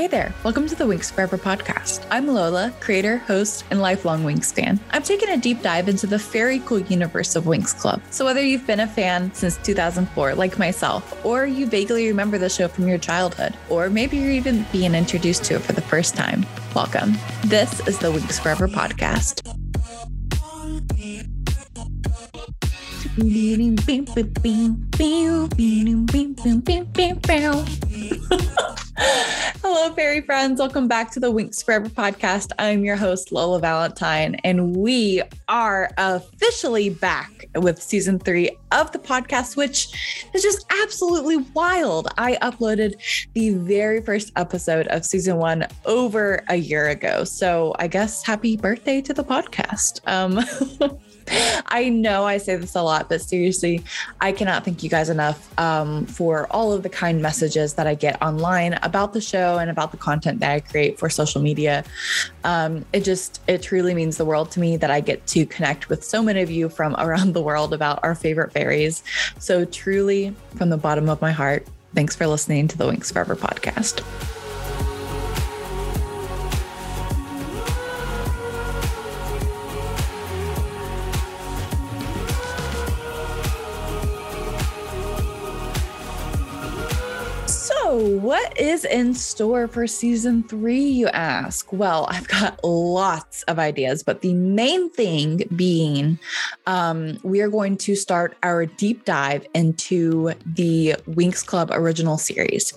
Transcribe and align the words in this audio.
Hey 0.00 0.06
there, 0.06 0.32
welcome 0.44 0.66
to 0.66 0.74
the 0.74 0.84
Winx 0.84 1.12
Forever 1.12 1.36
podcast. 1.36 2.06
I'm 2.10 2.26
Lola, 2.26 2.72
creator, 2.80 3.18
host, 3.18 3.66
and 3.70 3.82
lifelong 3.82 4.24
Winx 4.24 4.50
fan. 4.50 4.80
I've 4.92 5.04
taken 5.04 5.28
a 5.28 5.36
deep 5.36 5.60
dive 5.60 5.90
into 5.90 6.06
the 6.06 6.16
very 6.16 6.60
cool 6.60 6.78
universe 6.78 7.36
of 7.36 7.44
Winx 7.44 7.78
Club. 7.78 8.00
So, 8.08 8.24
whether 8.24 8.40
you've 8.40 8.66
been 8.66 8.80
a 8.80 8.86
fan 8.86 9.30
since 9.34 9.58
2004, 9.58 10.36
like 10.36 10.58
myself, 10.58 11.22
or 11.22 11.44
you 11.44 11.66
vaguely 11.66 12.08
remember 12.08 12.38
the 12.38 12.48
show 12.48 12.66
from 12.66 12.88
your 12.88 12.96
childhood, 12.96 13.54
or 13.68 13.90
maybe 13.90 14.16
you're 14.16 14.30
even 14.30 14.64
being 14.72 14.94
introduced 14.94 15.44
to 15.44 15.56
it 15.56 15.60
for 15.60 15.74
the 15.74 15.82
first 15.82 16.16
time, 16.16 16.46
welcome. 16.74 17.18
This 17.44 17.86
is 17.86 17.98
the 17.98 18.10
Winx 18.10 18.40
Forever 18.40 18.68
podcast. 18.68 19.46
Hello, 29.72 29.94
fairy 29.94 30.20
friends. 30.20 30.58
Welcome 30.58 30.88
back 30.88 31.12
to 31.12 31.20
the 31.20 31.32
Winx 31.32 31.64
Forever 31.64 31.88
podcast. 31.88 32.50
I'm 32.58 32.84
your 32.84 32.96
host, 32.96 33.30
Lola 33.30 33.60
Valentine, 33.60 34.34
and 34.42 34.74
we 34.74 35.22
are 35.46 35.92
officially 35.96 36.90
back 36.90 37.46
with 37.54 37.80
season 37.80 38.18
three 38.18 38.50
of 38.72 38.90
the 38.90 38.98
podcast, 38.98 39.56
which 39.56 39.86
is 40.34 40.42
just 40.42 40.66
absolutely 40.82 41.36
wild. 41.54 42.08
I 42.18 42.34
uploaded 42.42 42.96
the 43.34 43.50
very 43.50 44.02
first 44.02 44.32
episode 44.34 44.88
of 44.88 45.06
season 45.06 45.36
one 45.36 45.68
over 45.84 46.42
a 46.48 46.56
year 46.56 46.88
ago. 46.88 47.22
So 47.22 47.76
I 47.78 47.86
guess 47.86 48.26
happy 48.26 48.56
birthday 48.56 49.00
to 49.02 49.14
the 49.14 49.22
podcast. 49.22 50.00
Um, 50.08 50.98
I 51.66 51.88
know 51.88 52.24
I 52.24 52.38
say 52.38 52.56
this 52.56 52.74
a 52.74 52.82
lot, 52.82 53.08
but 53.08 53.20
seriously, 53.20 53.84
I 54.20 54.32
cannot 54.32 54.64
thank 54.64 54.82
you 54.82 54.90
guys 54.90 55.08
enough 55.08 55.58
um, 55.58 56.06
for 56.06 56.46
all 56.50 56.72
of 56.72 56.82
the 56.82 56.88
kind 56.88 57.22
messages 57.22 57.74
that 57.74 57.86
I 57.86 57.94
get 57.94 58.20
online 58.22 58.74
about 58.82 59.12
the 59.12 59.20
show 59.20 59.58
and 59.58 59.70
about 59.70 59.92
the 59.92 59.96
content 59.96 60.40
that 60.40 60.50
I 60.50 60.60
create 60.60 60.98
for 60.98 61.08
social 61.08 61.40
media. 61.40 61.84
Um, 62.44 62.84
it 62.92 63.04
just, 63.04 63.40
it 63.46 63.62
truly 63.62 63.94
means 63.94 64.16
the 64.16 64.24
world 64.24 64.50
to 64.52 64.60
me 64.60 64.76
that 64.78 64.90
I 64.90 65.00
get 65.00 65.26
to 65.28 65.46
connect 65.46 65.88
with 65.88 66.04
so 66.04 66.22
many 66.22 66.42
of 66.42 66.50
you 66.50 66.68
from 66.68 66.96
around 66.98 67.32
the 67.34 67.42
world 67.42 67.72
about 67.72 68.00
our 68.02 68.14
favorite 68.14 68.52
fairies. 68.52 69.02
So, 69.38 69.64
truly, 69.64 70.34
from 70.56 70.70
the 70.70 70.76
bottom 70.76 71.08
of 71.08 71.20
my 71.20 71.32
heart, 71.32 71.66
thanks 71.94 72.16
for 72.16 72.26
listening 72.26 72.68
to 72.68 72.78
the 72.78 72.84
Winx 72.84 73.12
Forever 73.12 73.36
podcast. 73.36 74.04
What 88.00 88.58
is 88.58 88.84
in 88.84 89.12
store 89.14 89.68
for 89.68 89.86
season 89.86 90.42
three, 90.44 90.80
you 90.80 91.08
ask? 91.08 91.70
Well, 91.72 92.06
I've 92.08 92.26
got 92.28 92.58
lots 92.64 93.42
of 93.44 93.58
ideas, 93.58 94.02
but 94.02 94.22
the 94.22 94.32
main 94.34 94.90
thing 94.90 95.42
being 95.54 96.18
um, 96.66 97.18
we 97.22 97.40
are 97.42 97.48
going 97.50 97.76
to 97.78 97.94
start 97.94 98.36
our 98.42 98.64
deep 98.64 99.04
dive 99.04 99.46
into 99.54 100.32
the 100.46 100.94
Winx 101.08 101.44
Club 101.44 101.70
original 101.72 102.16
series, 102.16 102.72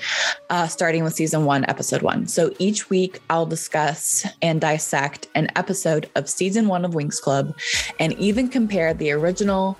uh, 0.50 0.68
starting 0.68 1.04
with 1.04 1.14
season 1.14 1.46
one, 1.46 1.64
episode 1.70 2.02
one. 2.02 2.28
So 2.28 2.52
each 2.60 2.90
week, 2.90 3.20
I'll 3.30 3.46
discuss 3.46 4.26
and 4.42 4.60
dissect 4.60 5.28
an 5.36 5.50
episode 5.56 6.10
of 6.16 6.30
season 6.30 6.68
one 6.68 6.84
of 6.84 6.92
Winx 6.92 7.22
Club 7.22 7.58
and 8.00 8.14
even 8.14 8.50
compare 8.50 8.94
the 8.94 9.12
original 9.12 9.78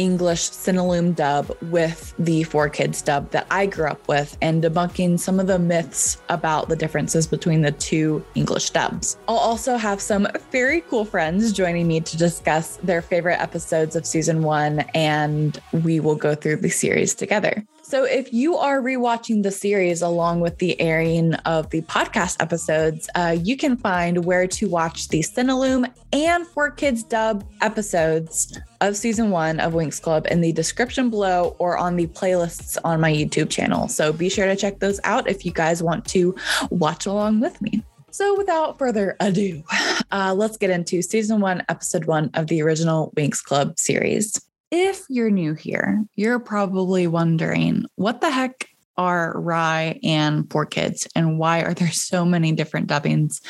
English 0.00 0.48
Cinelume 0.48 1.14
dub 1.14 1.54
with 1.64 2.14
the 2.18 2.42
4Kids 2.44 3.04
dub 3.04 3.30
that 3.32 3.46
I 3.50 3.66
grew 3.66 3.86
up 3.86 4.08
with 4.08 4.34
and 4.40 4.64
debunking 4.64 5.20
some 5.20 5.38
of 5.38 5.46
the 5.46 5.58
myths 5.58 6.16
about 6.30 6.70
the 6.70 6.74
differences 6.74 7.26
between 7.26 7.60
the 7.60 7.72
two 7.72 8.24
English 8.34 8.70
dubs. 8.70 9.18
I'll 9.28 9.36
also 9.36 9.76
have 9.76 10.00
some 10.00 10.26
very 10.50 10.80
cool 10.80 11.04
friends 11.04 11.52
joining 11.52 11.86
me 11.86 12.00
to 12.00 12.16
discuss 12.16 12.78
their 12.78 13.02
favorite 13.02 13.42
episodes 13.42 13.94
of 13.94 14.06
season 14.06 14.42
one, 14.42 14.80
and 14.94 15.60
we 15.84 16.00
will 16.00 16.16
go 16.16 16.34
through 16.34 16.56
the 16.56 16.70
series 16.70 17.14
together. 17.14 17.62
So, 17.90 18.04
if 18.04 18.32
you 18.32 18.56
are 18.56 18.80
rewatching 18.80 19.42
the 19.42 19.50
series 19.50 20.00
along 20.00 20.38
with 20.38 20.58
the 20.58 20.80
airing 20.80 21.34
of 21.34 21.70
the 21.70 21.82
podcast 21.82 22.36
episodes, 22.40 23.10
uh, 23.16 23.36
you 23.42 23.56
can 23.56 23.76
find 23.76 24.24
where 24.24 24.46
to 24.46 24.68
watch 24.68 25.08
the 25.08 25.22
Cinelume 25.22 25.92
and 26.12 26.46
4Kids 26.46 27.08
Dub 27.08 27.44
episodes 27.60 28.56
of 28.80 28.96
season 28.96 29.30
one 29.30 29.58
of 29.58 29.72
Winx 29.72 30.00
Club 30.00 30.28
in 30.30 30.40
the 30.40 30.52
description 30.52 31.10
below 31.10 31.56
or 31.58 31.76
on 31.76 31.96
the 31.96 32.06
playlists 32.06 32.78
on 32.84 33.00
my 33.00 33.12
YouTube 33.12 33.50
channel. 33.50 33.88
So, 33.88 34.12
be 34.12 34.28
sure 34.28 34.46
to 34.46 34.54
check 34.54 34.78
those 34.78 35.00
out 35.02 35.28
if 35.28 35.44
you 35.44 35.50
guys 35.50 35.82
want 35.82 36.04
to 36.10 36.36
watch 36.70 37.06
along 37.06 37.40
with 37.40 37.60
me. 37.60 37.82
So, 38.12 38.38
without 38.38 38.78
further 38.78 39.16
ado, 39.18 39.64
uh, 40.12 40.32
let's 40.36 40.56
get 40.56 40.70
into 40.70 41.02
season 41.02 41.40
one, 41.40 41.64
episode 41.68 42.04
one 42.04 42.30
of 42.34 42.46
the 42.46 42.62
original 42.62 43.12
Winx 43.16 43.42
Club 43.42 43.80
series. 43.80 44.40
If 44.70 45.04
you're 45.08 45.30
new 45.30 45.54
here, 45.54 46.04
you're 46.14 46.38
probably 46.38 47.06
wondering 47.06 47.84
what 47.96 48.20
the 48.20 48.30
heck 48.30 48.68
are 48.96 49.32
Rai 49.40 49.98
and 50.04 50.44
4Kids 50.44 51.08
and 51.16 51.38
why 51.38 51.62
are 51.62 51.74
there 51.74 51.90
so 51.90 52.24
many 52.24 52.52
different 52.52 52.86
dubbings 52.86 53.40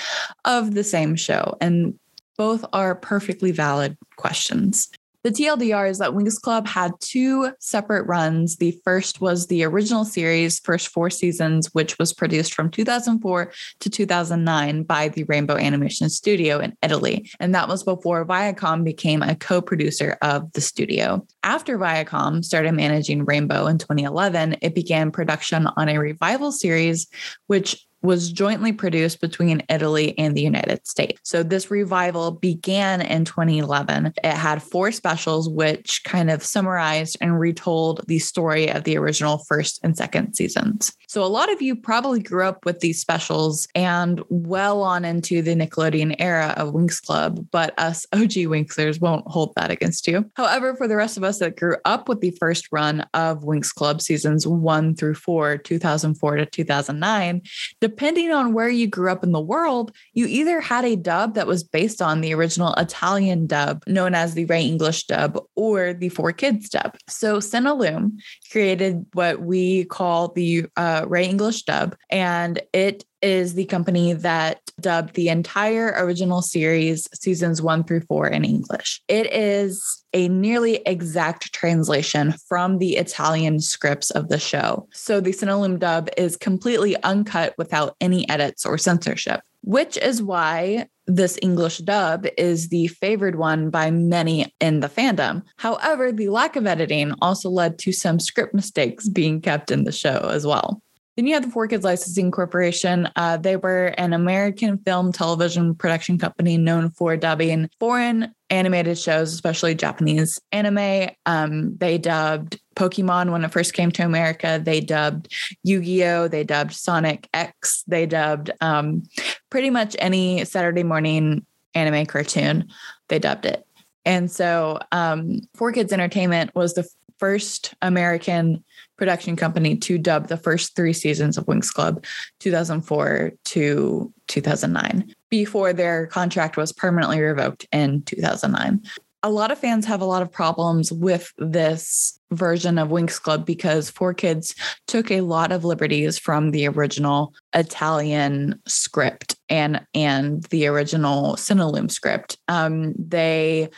of 0.45 0.75
the 0.75 0.85
same 0.85 1.17
show? 1.17 1.57
And 1.61 1.99
both 2.39 2.65
are 2.73 2.95
perfectly 2.95 3.51
valid 3.51 3.99
questions. 4.17 4.89
The 5.23 5.31
TLDR 5.31 5.91
is 5.91 5.99
that 5.99 6.13
Winx 6.13 6.41
Club 6.41 6.67
had 6.67 6.93
two 6.99 7.53
separate 7.59 8.07
runs. 8.07 8.57
The 8.57 8.81
first 8.85 9.21
was 9.21 9.49
the 9.49 9.65
original 9.65 10.07
series, 10.07 10.61
first 10.61 10.89
four 10.89 11.11
seasons, 11.11 11.75
which 11.75 11.99
was 11.99 12.15
produced 12.15 12.55
from 12.55 12.71
2004 12.71 13.53
to 13.81 13.91
2009 13.91 14.83
by 14.85 15.09
the 15.09 15.25
Rainbow 15.25 15.59
Animation 15.59 16.09
Studio 16.09 16.59
in 16.59 16.75
Italy. 16.83 17.31
And 17.39 17.55
that 17.55 17.69
was 17.69 17.85
before 17.85 18.25
Viacom 18.25 18.83
became 18.83 19.21
a 19.21 19.35
co 19.35 19.61
producer 19.61 20.17
of 20.23 20.51
the 20.53 20.63
studio. 20.63 21.27
After 21.43 21.79
Viacom 21.79 22.43
started 22.43 22.73
managing 22.73 23.27
Rainbow 23.27 23.67
in 23.67 23.77
2011, 23.77 24.57
it 24.63 24.75
began 24.75 25.11
production 25.11 25.67
on 25.77 25.91
a 25.91 25.99
revival 25.99 26.51
series, 26.51 27.09
which 27.47 27.87
was 28.03 28.33
jointly 28.33 28.73
produced 28.73 29.21
between 29.21 29.63
Italy 29.69 30.19
and 30.19 30.37
the 30.37 30.43
United 30.43 30.87
States. 30.87 31.21
So 31.25 31.43
this 31.43 31.71
revival 31.71 32.31
began 32.31 33.01
in 33.01 33.25
2011. 33.25 34.15
It 34.23 34.33
had 34.33 34.63
four 34.63 34.93
specials, 34.93 35.49
which 35.49 36.03
kind 36.05 36.31
of 36.31 36.45
summarized 36.45 37.17
and 37.21 37.39
retold 37.39 38.03
the 38.07 38.19
story 38.19 38.71
of 38.71 38.85
the 38.85 38.97
original 38.97 39.39
first 39.49 39.81
and 39.83 39.97
second 39.97 40.35
seasons. 40.35 40.93
So 41.09 41.25
a 41.25 41.27
lot 41.27 41.53
of 41.53 41.61
you 41.61 41.77
probably 41.77 42.21
grew 42.21 42.45
up 42.45 42.65
with 42.65 42.81
these 42.81 43.01
specials 43.01 43.67
and 43.75 44.23
well 44.29 44.83
on 44.83 45.05
into 45.05 45.43
the 45.43 45.55
Nickelodeon 45.55 46.17
era 46.19 46.55
of 46.57 46.73
Winx 46.73 47.03
Club, 47.03 47.47
but 47.51 47.79
us 47.79 48.07
OG 48.13 48.47
Winxers 48.49 49.01
won't 49.01 49.27
hold 49.27 49.53
that 49.57 49.71
against 49.71 50.07
you. 50.07 50.31
However, 50.37 50.75
for 50.77 50.87
the 50.87 50.97
rest 50.97 51.17
of 51.17 51.25
us 51.25 51.39
that 51.39 51.57
grew 51.57 51.77
up 51.85 52.09
with 52.09 52.21
the 52.21 52.31
first 52.33 52.69
run 52.73 53.05
of 53.15 53.43
Winx 53.43 53.75
Club 53.75 54.01
seasons 54.01 54.47
one 54.47 54.95
through 54.95 55.15
four, 55.15 55.59
2004 55.59 56.37
to 56.37 56.47
2009, 56.47 57.43
depending 57.91 58.31
on 58.31 58.53
where 58.53 58.69
you 58.69 58.87
grew 58.87 59.11
up 59.11 59.25
in 59.25 59.33
the 59.33 59.41
world, 59.41 59.91
you 60.13 60.27
either 60.27 60.61
had 60.61 60.85
a 60.85 60.95
dub 60.95 61.35
that 61.35 61.49
was 61.49 61.65
based 61.65 62.01
on 62.01 62.21
the 62.21 62.33
original 62.33 62.73
Italian 62.75 63.49
dub, 63.49 63.83
known 63.89 64.15
as 64.15 64.35
the 64.35 64.45
Ray 64.45 64.65
English 64.65 65.07
dub, 65.07 65.43
or 65.57 65.93
the 65.93 66.09
4Kids 66.09 66.71
dub. 66.71 66.97
So 67.09 67.39
Cinelume 67.39 68.13
created 68.53 69.07
what 69.13 69.41
we 69.41 69.87
call 69.87 70.29
the 70.29 70.67
uh, 70.77 71.05
Ray 71.09 71.27
English 71.27 71.65
dub, 71.65 71.97
and 72.11 72.63
it 72.73 73.05
is 73.23 73.55
the 73.55 73.65
company 73.67 74.13
that 74.13 74.61
dubbed 74.81 75.15
the 75.15 75.29
entire 75.29 75.95
original 75.97 76.43
series, 76.43 77.09
seasons 77.15 77.61
one 77.61 77.85
through 77.85 78.01
four, 78.03 78.27
in 78.29 78.45
English. 78.45 79.03
It 79.09 79.33
is 79.33 80.05
a 80.13 80.29
nearly 80.29 80.77
exact 80.87 81.53
translation 81.53 82.35
from 82.49 82.79
the 82.79 82.97
Italian 82.97 83.61
scripts 83.61 84.11
of 84.11 84.29
the 84.29 84.39
show. 84.39 84.89
So 84.93 85.21
the 85.21 85.33
Cinelume 85.33 85.79
dub 85.79 86.09
is 86.17 86.37
completely 86.37 87.01
uncut 87.03 87.55
without 87.59 87.97
any 88.01 88.29
edits 88.29 88.65
or 88.65 88.79
censorship, 88.79 89.41
which 89.63 89.97
is 89.99 90.23
why 90.23 90.89
this 91.07 91.39
English 91.43 91.79
dub 91.79 92.27
is 92.39 92.69
the 92.69 92.87
favored 92.89 93.37
one 93.37 93.71
by 93.71 93.91
many 93.91 94.55
in 94.61 94.81
the 94.81 94.89
fandom. 94.89 95.43
However, 95.57 96.13
the 96.13 96.29
lack 96.29 96.57
of 96.57 96.67
editing 96.67 97.15
also 97.21 97.51
led 97.51 97.79
to 97.81 97.93
some 97.93 98.21
script 98.21 98.55
mistakes 98.55 99.09
being 99.09 99.41
kept 99.41 99.71
in 99.71 99.85
the 99.85 99.93
show 99.93 100.31
as 100.33 100.47
well. 100.47 100.83
Then 101.17 101.27
you 101.27 101.35
have 101.35 101.43
the 101.43 101.55
4Kids 101.55 101.83
Licensing 101.83 102.31
Corporation. 102.31 103.09
Uh, 103.17 103.37
they 103.37 103.57
were 103.57 103.87
an 103.99 104.13
American 104.13 104.79
film 104.79 105.13
television 105.13 105.75
production 105.75 106.19
company 106.19 106.57
known 106.57 106.91
for 106.91 107.17
dubbing 107.17 107.69
foreign 107.79 108.35
animated 108.49 108.99
shows, 108.99 109.33
especially 109.33 109.75
Japanese 109.75 110.41
anime. 110.53 111.11
Um, 111.27 111.77
they 111.77 111.99
dubbed 111.99 112.61
Pokemon 112.77 113.33
when 113.33 113.45
it 113.45 113.53
first 113.53 113.75
came 113.75 113.91
to 113.93 114.05
America. 114.05 114.61
They 114.63 114.81
dubbed 114.81 115.33
Yu 115.63 115.83
Gi 115.83 116.05
Oh! 116.05 116.29
They 116.29 116.45
dubbed 116.45 116.73
Sonic 116.73 117.29
X. 117.35 117.85
They 117.87 118.07
dubbed 118.07 118.51
um, 118.61 119.03
pretty 119.51 119.71
much 119.71 119.97
any 119.99 120.45
Saturday 120.45 120.85
morning 120.85 121.45
anime 121.75 122.07
cartoon. 122.07 122.69
They 123.09 123.19
dubbed 123.19 123.47
it. 123.47 123.67
And 124.05 124.31
so, 124.31 124.79
um, 124.93 125.41
4Kids 125.57 125.93
Entertainment 125.93 126.55
was 126.55 126.75
the 126.75 126.89
first 127.19 127.75
American 127.83 128.65
production 129.01 129.35
company 129.35 129.75
to 129.75 129.97
dub 129.97 130.29
the 130.29 130.37
first 130.37 130.77
three 130.77 130.93
seasons 130.93 131.39
of 131.39 131.47
Winx 131.47 131.73
Club, 131.73 132.05
2004 132.41 133.33
to 133.47 134.13
2009, 134.29 135.15
before 135.31 135.73
their 135.73 136.07
contract 136.07 136.59
was 136.59 136.71
permanently 136.71 137.19
revoked 137.19 137.67
in 137.73 138.03
2009 138.03 138.83
a 139.23 139.31
lot 139.31 139.51
of 139.51 139.59
fans 139.59 139.85
have 139.85 140.01
a 140.01 140.07
lot 140.07 140.23
of 140.23 140.33
problems 140.33 140.91
with 140.91 141.33
this 141.37 142.19
version 142.31 142.79
of 142.79 142.89
Winx 142.89 143.21
Club 143.21 143.45
because 143.45 143.91
4Kids 143.91 144.55
took 144.87 145.11
a 145.11 145.21
lot 145.21 145.53
of 145.53 145.65
liberties 145.65 146.19
from 146.19 146.53
the 146.53 146.67
original 146.69 147.35
Italian 147.55 148.61
script 148.67 149.37
and 149.49 149.85
and 149.95 150.45
the 150.45 150.67
original 150.67 151.35
Cinelume 151.35 151.91
script. 151.91 152.39
Um, 152.49 152.95
they 152.97 153.69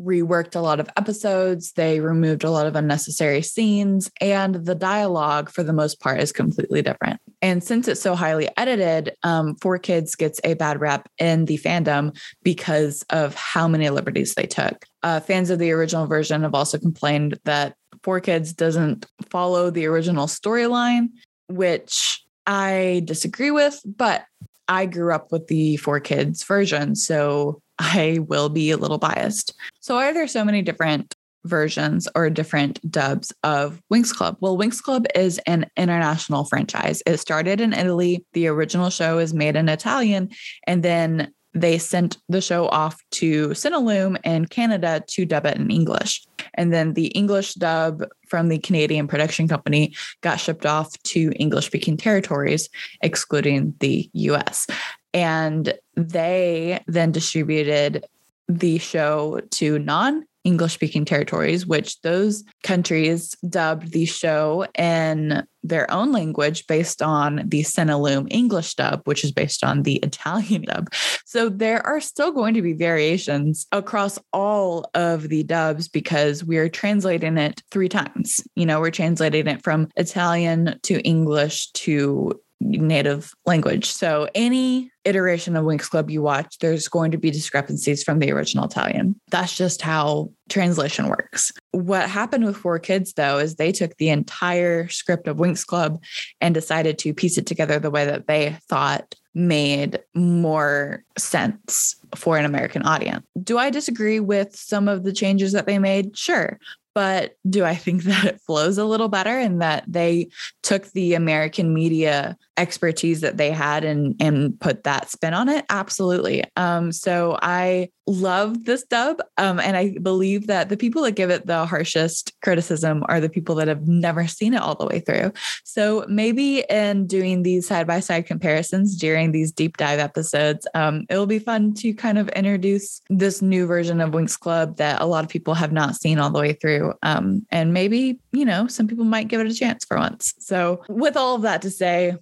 reworked 0.00 0.54
a 0.54 0.60
lot 0.60 0.80
of 0.80 0.88
episodes, 0.96 1.72
they 1.72 2.00
removed 2.00 2.44
a 2.44 2.50
lot 2.50 2.66
of 2.66 2.76
unnecessary 2.76 3.42
scenes, 3.42 4.10
and 4.20 4.54
the 4.54 4.74
dialogue 4.74 5.50
for 5.50 5.62
the 5.62 5.72
most 5.72 6.00
part 6.00 6.20
is 6.20 6.32
completely 6.32 6.82
different. 6.82 7.20
And 7.42 7.62
since 7.62 7.88
it's 7.88 8.00
so 8.00 8.14
highly 8.14 8.48
edited, 8.56 9.14
um, 9.22 9.56
4Kids 9.56 10.16
gets 10.16 10.40
a 10.44 10.54
bad 10.54 10.80
rep 10.80 11.08
in 11.18 11.46
the 11.46 11.58
fandom 11.58 12.16
because 12.42 13.04
of 13.10 13.34
how 13.34 13.68
many 13.68 13.88
liberties 13.90 14.34
they 14.34 14.46
took. 14.46 14.84
Uh, 15.02 15.20
fans 15.20 15.50
of 15.50 15.58
the 15.58 15.70
original 15.70 16.06
version 16.06 16.42
have 16.42 16.54
also 16.54 16.78
complained 16.78 17.38
that 17.44 17.76
4Kids 18.02 18.54
doesn't 18.54 19.06
follow 19.30 19.70
the 19.70 19.86
original 19.86 20.26
storyline, 20.26 21.08
which 21.48 22.22
I 22.46 23.02
disagree 23.04 23.50
with, 23.50 23.80
but 23.84 24.24
I 24.68 24.86
grew 24.86 25.12
up 25.12 25.32
with 25.32 25.46
the 25.46 25.78
4Kids 25.78 26.44
version. 26.44 26.94
So 26.94 27.62
I 27.78 28.20
will 28.26 28.48
be 28.48 28.70
a 28.70 28.76
little 28.76 28.98
biased. 28.98 29.54
So, 29.80 29.94
why 29.94 30.08
are 30.08 30.14
there 30.14 30.28
so 30.28 30.44
many 30.44 30.62
different 30.62 31.14
versions 31.44 32.08
or 32.14 32.28
different 32.28 32.90
dubs 32.90 33.32
of 33.42 33.80
Winx 33.92 34.12
Club? 34.12 34.36
Well, 34.40 34.58
Winx 34.58 34.82
Club 34.82 35.06
is 35.14 35.38
an 35.46 35.66
international 35.76 36.44
franchise. 36.44 37.02
It 37.06 37.18
started 37.18 37.60
in 37.60 37.72
Italy. 37.72 38.24
The 38.32 38.48
original 38.48 38.90
show 38.90 39.18
is 39.18 39.34
made 39.34 39.56
in 39.56 39.68
Italian, 39.68 40.30
and 40.66 40.82
then 40.82 41.32
they 41.56 41.78
sent 41.78 42.18
the 42.28 42.42
show 42.42 42.68
off 42.68 43.00
to 43.10 43.48
Cinelume 43.48 44.18
in 44.24 44.44
Canada 44.46 45.02
to 45.08 45.24
dub 45.24 45.46
it 45.46 45.56
in 45.56 45.70
English. 45.70 46.26
And 46.54 46.72
then 46.72 46.92
the 46.92 47.06
English 47.08 47.54
dub 47.54 48.04
from 48.28 48.48
the 48.48 48.58
Canadian 48.58 49.08
production 49.08 49.48
company 49.48 49.94
got 50.20 50.38
shipped 50.38 50.66
off 50.66 50.92
to 51.04 51.32
English 51.36 51.66
speaking 51.66 51.96
territories, 51.96 52.68
excluding 53.00 53.74
the 53.80 54.10
US. 54.12 54.66
And 55.16 55.72
they 55.94 56.78
then 56.86 57.10
distributed 57.10 58.04
the 58.48 58.76
show 58.76 59.40
to 59.52 59.78
non 59.78 60.26
English 60.44 60.74
speaking 60.74 61.06
territories, 61.06 61.66
which 61.66 62.00
those 62.02 62.44
countries 62.62 63.34
dubbed 63.48 63.92
the 63.92 64.04
show 64.04 64.66
in 64.78 65.44
their 65.64 65.90
own 65.90 66.12
language 66.12 66.66
based 66.66 67.00
on 67.00 67.42
the 67.46 67.62
Cinelume 67.62 68.28
English 68.30 68.74
dub, 68.74 69.00
which 69.06 69.24
is 69.24 69.32
based 69.32 69.64
on 69.64 69.82
the 69.84 69.96
Italian 69.96 70.62
dub. 70.62 70.88
So 71.24 71.48
there 71.48 71.84
are 71.84 72.00
still 72.00 72.30
going 72.30 72.52
to 72.54 72.62
be 72.62 72.74
variations 72.74 73.66
across 73.72 74.18
all 74.34 74.88
of 74.94 75.30
the 75.30 75.42
dubs 75.42 75.88
because 75.88 76.44
we're 76.44 76.68
translating 76.68 77.38
it 77.38 77.62
three 77.70 77.88
times. 77.88 78.46
You 78.54 78.66
know, 78.66 78.80
we're 78.80 78.90
translating 78.90 79.48
it 79.48 79.64
from 79.64 79.88
Italian 79.96 80.78
to 80.82 81.00
English 81.00 81.72
to 81.72 82.38
native 82.60 83.32
language. 83.44 83.86
So 83.86 84.28
any 84.34 84.90
iteration 85.04 85.56
of 85.56 85.64
Winx 85.64 85.88
Club 85.88 86.10
you 86.10 86.22
watch, 86.22 86.58
there's 86.58 86.88
going 86.88 87.10
to 87.12 87.18
be 87.18 87.30
discrepancies 87.30 88.02
from 88.02 88.18
the 88.18 88.32
original 88.32 88.64
Italian. 88.64 89.20
That's 89.30 89.56
just 89.56 89.82
how 89.82 90.30
translation 90.48 91.08
works. 91.08 91.52
What 91.72 92.08
happened 92.08 92.44
with 92.44 92.56
4Kids 92.56 93.14
though 93.14 93.38
is 93.38 93.54
they 93.56 93.72
took 93.72 93.96
the 93.96 94.08
entire 94.08 94.88
script 94.88 95.28
of 95.28 95.36
Winx 95.36 95.66
Club 95.66 96.02
and 96.40 96.54
decided 96.54 96.98
to 96.98 97.14
piece 97.14 97.38
it 97.38 97.46
together 97.46 97.78
the 97.78 97.90
way 97.90 98.04
that 98.04 98.26
they 98.26 98.56
thought 98.68 99.14
made 99.34 100.00
more 100.14 101.04
sense 101.18 101.94
for 102.14 102.38
an 102.38 102.46
American 102.46 102.82
audience. 102.82 103.24
Do 103.42 103.58
I 103.58 103.68
disagree 103.68 104.18
with 104.18 104.56
some 104.56 104.88
of 104.88 105.04
the 105.04 105.12
changes 105.12 105.52
that 105.52 105.66
they 105.66 105.78
made? 105.78 106.16
Sure. 106.16 106.58
But 106.96 107.36
do 107.46 107.62
I 107.62 107.74
think 107.74 108.02
that 108.04 108.24
it 108.24 108.40
flows 108.40 108.78
a 108.78 108.86
little 108.86 109.08
better 109.08 109.38
and 109.38 109.60
that 109.60 109.84
they 109.86 110.30
took 110.62 110.90
the 110.92 111.12
American 111.12 111.74
media 111.74 112.38
expertise 112.56 113.20
that 113.20 113.36
they 113.36 113.50
had 113.50 113.84
and 113.84 114.16
and 114.18 114.58
put 114.58 114.84
that 114.84 115.10
spin 115.10 115.34
on 115.34 115.50
it? 115.50 115.66
Absolutely. 115.68 116.42
Um, 116.56 116.92
so 116.92 117.38
I 117.42 117.90
love 118.06 118.64
this 118.64 118.84
dub, 118.84 119.20
um, 119.36 119.58
and 119.58 119.76
I 119.76 119.96
believe 120.00 120.46
that 120.46 120.68
the 120.68 120.76
people 120.76 121.02
that 121.02 121.16
give 121.16 121.30
it 121.30 121.46
the 121.46 121.66
harshest 121.66 122.32
criticism 122.40 123.04
are 123.08 123.20
the 123.20 123.28
people 123.28 123.56
that 123.56 123.68
have 123.68 123.86
never 123.88 124.26
seen 124.26 124.54
it 124.54 124.62
all 124.62 124.76
the 124.76 124.86
way 124.86 125.00
through. 125.00 125.32
So 125.64 126.06
maybe 126.08 126.64
in 126.70 127.06
doing 127.06 127.42
these 127.42 127.66
side 127.66 127.86
by 127.86 128.00
side 128.00 128.26
comparisons 128.26 128.96
during 128.96 129.32
these 129.32 129.52
deep 129.52 129.76
dive 129.76 129.98
episodes, 129.98 130.66
um, 130.74 131.04
it 131.10 131.16
will 131.16 131.26
be 131.26 131.40
fun 131.40 131.74
to 131.74 131.92
kind 131.92 132.18
of 132.18 132.28
introduce 132.30 133.00
this 133.10 133.42
new 133.42 133.66
version 133.66 134.00
of 134.00 134.12
Winx 134.12 134.38
Club 134.38 134.76
that 134.76 135.00
a 135.02 135.06
lot 135.06 135.24
of 135.24 135.30
people 135.30 135.54
have 135.54 135.72
not 135.72 135.96
seen 135.96 136.18
all 136.18 136.30
the 136.30 136.40
way 136.40 136.52
through, 136.52 136.85
um, 137.02 137.46
and 137.50 137.72
maybe 137.72 138.18
you 138.32 138.44
know 138.44 138.66
some 138.66 138.86
people 138.86 139.04
might 139.04 139.28
give 139.28 139.40
it 139.40 139.46
a 139.46 139.54
chance 139.54 139.84
for 139.84 139.96
once. 139.96 140.34
So 140.38 140.82
with 140.88 141.16
all 141.16 141.34
of 141.34 141.42
that 141.42 141.62
to 141.62 141.70
say, 141.70 142.16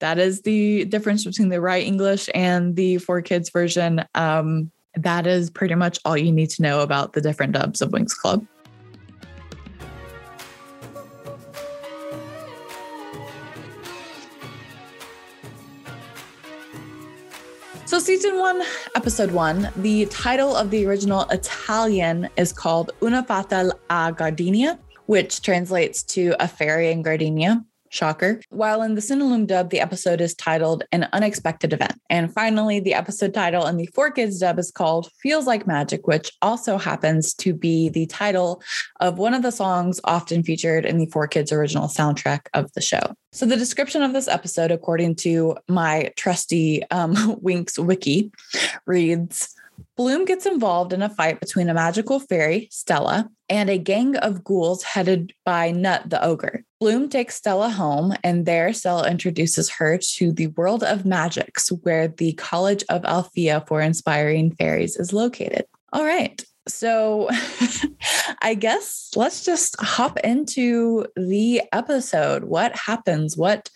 that 0.00 0.18
is 0.18 0.42
the 0.42 0.84
difference 0.84 1.24
between 1.24 1.48
the 1.48 1.60
right 1.60 1.84
English 1.84 2.28
and 2.34 2.76
the 2.76 2.96
4Kids 2.96 3.52
version. 3.52 4.04
Um, 4.14 4.70
that 4.94 5.26
is 5.26 5.50
pretty 5.50 5.74
much 5.74 5.98
all 6.04 6.16
you 6.16 6.32
need 6.32 6.50
to 6.50 6.62
know 6.62 6.80
about 6.80 7.12
the 7.12 7.20
different 7.20 7.52
dubs 7.52 7.80
of 7.80 7.90
Winx 7.90 8.16
Club. 8.16 8.46
So, 17.88 17.98
season 17.98 18.36
one, 18.36 18.62
episode 18.94 19.30
one, 19.30 19.72
the 19.76 20.04
title 20.04 20.54
of 20.54 20.68
the 20.70 20.84
original 20.84 21.22
Italian 21.30 22.28
is 22.36 22.52
called 22.52 22.90
Una 23.02 23.24
Fata 23.24 23.72
a 23.88 24.12
Gardenia, 24.14 24.78
which 25.06 25.40
translates 25.40 26.02
to 26.02 26.36
A 26.38 26.46
Fairy 26.46 26.92
in 26.92 27.00
Gardenia. 27.00 27.64
Shocker. 27.90 28.40
While 28.50 28.82
in 28.82 28.94
the 28.94 29.00
Cinelume 29.00 29.46
dub, 29.46 29.70
the 29.70 29.80
episode 29.80 30.20
is 30.20 30.34
titled 30.34 30.84
An 30.92 31.08
Unexpected 31.12 31.72
Event. 31.72 32.00
And 32.10 32.32
finally, 32.32 32.80
the 32.80 32.94
episode 32.94 33.34
title 33.34 33.66
in 33.66 33.76
the 33.76 33.88
4Kids 33.88 34.40
dub 34.40 34.58
is 34.58 34.70
called 34.70 35.10
Feels 35.22 35.46
Like 35.46 35.66
Magic, 35.66 36.06
which 36.06 36.32
also 36.42 36.78
happens 36.78 37.34
to 37.34 37.52
be 37.52 37.88
the 37.88 38.06
title 38.06 38.62
of 39.00 39.18
one 39.18 39.34
of 39.34 39.42
the 39.42 39.52
songs 39.52 40.00
often 40.04 40.42
featured 40.42 40.84
in 40.84 40.98
the 40.98 41.06
4Kids 41.06 41.52
original 41.52 41.88
soundtrack 41.88 42.46
of 42.54 42.72
the 42.72 42.80
show. 42.80 43.14
So, 43.32 43.46
the 43.46 43.56
description 43.56 44.02
of 44.02 44.12
this 44.12 44.28
episode, 44.28 44.70
according 44.70 45.16
to 45.16 45.56
my 45.68 46.12
trusty 46.16 46.82
um, 46.90 47.14
Winx 47.42 47.78
wiki, 47.78 48.32
reads 48.86 49.54
Bloom 49.96 50.24
gets 50.24 50.46
involved 50.46 50.92
in 50.92 51.02
a 51.02 51.08
fight 51.08 51.40
between 51.40 51.68
a 51.68 51.74
magical 51.74 52.20
fairy, 52.20 52.68
Stella, 52.70 53.28
and 53.48 53.68
a 53.68 53.78
gang 53.78 54.16
of 54.16 54.44
ghouls 54.44 54.82
headed 54.82 55.32
by 55.44 55.72
Knut 55.72 56.08
the 56.08 56.22
ogre. 56.24 56.64
Bloom 56.80 57.08
takes 57.08 57.34
Stella 57.34 57.70
home, 57.70 58.14
and 58.22 58.46
there 58.46 58.72
Stella 58.72 59.10
introduces 59.10 59.68
her 59.68 59.98
to 59.98 60.30
the 60.32 60.46
world 60.48 60.84
of 60.84 61.02
Magix, 61.02 61.70
where 61.82 62.06
the 62.06 62.34
College 62.34 62.84
of 62.88 63.04
Alfea 63.04 63.64
for 63.66 63.80
Inspiring 63.80 64.54
Fairies 64.54 64.96
is 64.96 65.12
located. 65.12 65.66
All 65.92 66.04
right. 66.04 66.40
So 66.68 67.28
I 68.42 68.54
guess 68.54 69.10
let's 69.16 69.44
just 69.44 69.76
hop 69.80 70.18
into 70.20 71.06
the 71.16 71.62
episode. 71.72 72.44
What 72.44 72.76
happens? 72.76 73.36
What 73.36 73.70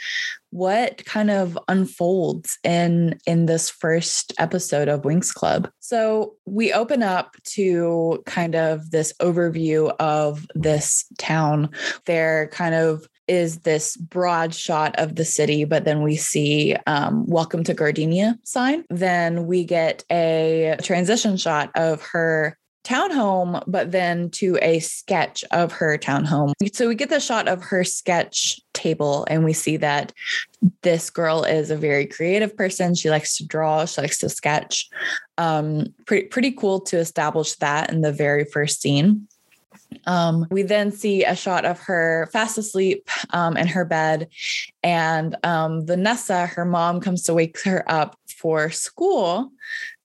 what 0.50 1.02
kind 1.06 1.30
of 1.30 1.58
unfolds 1.66 2.58
in 2.62 3.18
in 3.26 3.46
this 3.46 3.70
first 3.70 4.34
episode 4.38 4.87
of 4.87 5.02
Winx 5.02 5.32
Club. 5.32 5.70
So 5.80 6.34
we 6.44 6.72
open 6.72 7.02
up 7.02 7.37
to 7.54 8.22
kind 8.26 8.54
of 8.54 8.90
this 8.90 9.14
overview 9.20 9.94
of 9.99 10.46
this 10.54 11.06
town. 11.18 11.70
There 12.04 12.49
kind 12.49 12.75
of 12.75 13.08
is 13.28 13.61
this 13.61 13.96
broad 13.96 14.54
shot 14.54 14.94
of 14.99 15.16
the 15.16 15.25
city, 15.25 15.64
but 15.64 15.84
then 15.84 16.02
we 16.02 16.16
see 16.16 16.76
um, 16.87 17.25
"Welcome 17.26 17.64
to 17.64 17.75
Gardenia" 17.75 18.38
sign. 18.44 18.84
Then 18.90 19.46
we 19.46 19.64
get 19.64 20.04
a 20.11 20.76
transition 20.82 21.38
shot 21.38 21.70
of 21.75 22.02
her 22.12 22.58
townhome, 22.84 23.62
but 23.66 23.92
then 23.92 24.30
to 24.30 24.58
a 24.60 24.80
sketch 24.80 25.44
of 25.50 25.72
her 25.72 25.96
townhome. 25.98 26.52
So 26.72 26.88
we 26.88 26.94
get 26.94 27.10
the 27.10 27.20
shot 27.20 27.48
of 27.48 27.62
her 27.62 27.84
sketch 27.84 28.60
table, 28.72 29.26
and 29.30 29.44
we 29.44 29.52
see 29.52 29.76
that 29.78 30.12
this 30.82 31.10
girl 31.10 31.44
is 31.44 31.70
a 31.70 31.76
very 31.76 32.06
creative 32.06 32.56
person. 32.56 32.94
She 32.94 33.10
likes 33.10 33.36
to 33.36 33.46
draw, 33.46 33.84
she 33.84 34.00
likes 34.00 34.18
to 34.18 34.28
sketch. 34.28 34.88
Um, 35.38 35.94
pretty, 36.06 36.26
pretty 36.28 36.52
cool 36.52 36.80
to 36.82 36.98
establish 36.98 37.54
that 37.56 37.90
in 37.90 38.00
the 38.00 38.12
very 38.12 38.44
first 38.44 38.80
scene. 38.80 39.28
Um, 40.06 40.46
we 40.50 40.62
then 40.62 40.90
see 40.90 41.24
a 41.24 41.36
shot 41.36 41.64
of 41.64 41.78
her 41.80 42.28
fast 42.32 42.58
asleep 42.58 43.08
um, 43.30 43.56
in 43.56 43.66
her 43.68 43.84
bed, 43.84 44.28
and 44.82 45.36
um, 45.44 45.86
Vanessa, 45.86 46.46
her 46.46 46.64
mom, 46.64 47.00
comes 47.00 47.22
to 47.24 47.34
wake 47.34 47.60
her 47.62 47.84
up 47.90 48.16
for 48.26 48.70
school. 48.70 49.52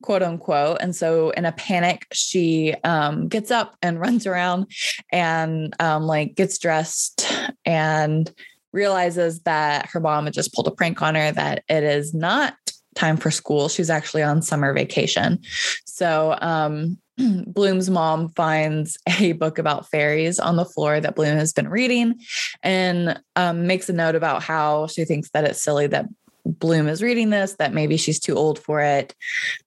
Quote 0.02 0.24
unquote. 0.24 0.78
And 0.82 0.96
so, 0.96 1.32
in 1.32 1.46
a 1.46 1.52
panic, 1.52 2.08
she 2.12 2.74
um, 2.84 3.28
gets 3.28 3.52
up 3.52 3.76
and 3.82 4.00
runs 4.00 4.28
around 4.28 4.72
and 5.12 5.74
um, 5.80 6.04
like 6.04 6.36
gets 6.36 6.58
dressed 6.58 7.28
and 7.66 8.32
realizes 8.74 9.42
that 9.42 9.88
her 9.88 10.00
mom 10.00 10.26
had 10.26 10.34
just 10.34 10.54
pulled 10.54 10.68
a 10.68 10.72
prank 10.72 11.02
on 11.02 11.16
her, 11.16 11.32
that 11.32 11.64
it 11.68 11.84
is 11.84 12.14
not 12.14 12.56
time 12.96 13.18
for 13.18 13.32
school. 13.32 13.70
She's 13.70 13.90
actually 13.90 14.24
on 14.24 14.42
summer 14.42 14.74
vacation. 14.74 15.40
So, 15.86 16.38
um, 16.42 16.98
Bloom's 17.48 17.90
mom 17.90 18.30
finds 18.30 18.98
a 19.20 19.34
book 19.34 19.58
about 19.58 19.90
fairies 19.90 20.40
on 20.40 20.56
the 20.56 20.66
floor 20.66 21.00
that 21.00 21.16
Bloom 21.16 21.38
has 21.38 21.54
been 21.54 21.70
reading 21.70 22.20
and 22.64 23.20
um, 23.36 23.68
makes 23.68 23.90
a 23.90 23.94
note 23.94 24.16
about 24.16 24.44
how 24.44 24.88
she 24.88 25.06
thinks 25.06 25.30
that 25.32 25.44
it's 25.44 25.62
silly 25.62 25.88
that 25.88 26.06
Bloom 26.48 26.88
is 26.88 27.04
reading 27.04 27.30
this, 27.30 27.54
that 27.60 27.74
maybe 27.74 27.98
she's 27.98 28.20
too 28.20 28.36
old 28.36 28.60
for 28.60 28.82
it. 28.82 29.16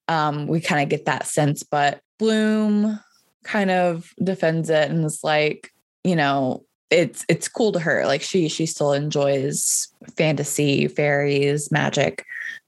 Um, 0.08 0.46
we 0.46 0.60
kind 0.60 0.82
of 0.82 0.88
get 0.88 1.04
that 1.04 1.26
sense, 1.26 1.62
but 1.62 2.00
Bloom 2.18 2.98
kind 3.44 3.70
of 3.70 4.12
defends 4.22 4.70
it 4.70 4.90
and 4.90 5.04
is 5.04 5.20
like, 5.22 5.72
you 6.04 6.16
know, 6.16 6.64
it's 6.90 7.24
it's 7.28 7.48
cool 7.48 7.72
to 7.72 7.78
her. 7.78 8.04
Like 8.06 8.22
she 8.22 8.48
she 8.48 8.66
still 8.66 8.92
enjoys 8.92 9.88
fantasy, 10.16 10.88
fairies, 10.88 11.70
magic, 11.70 12.24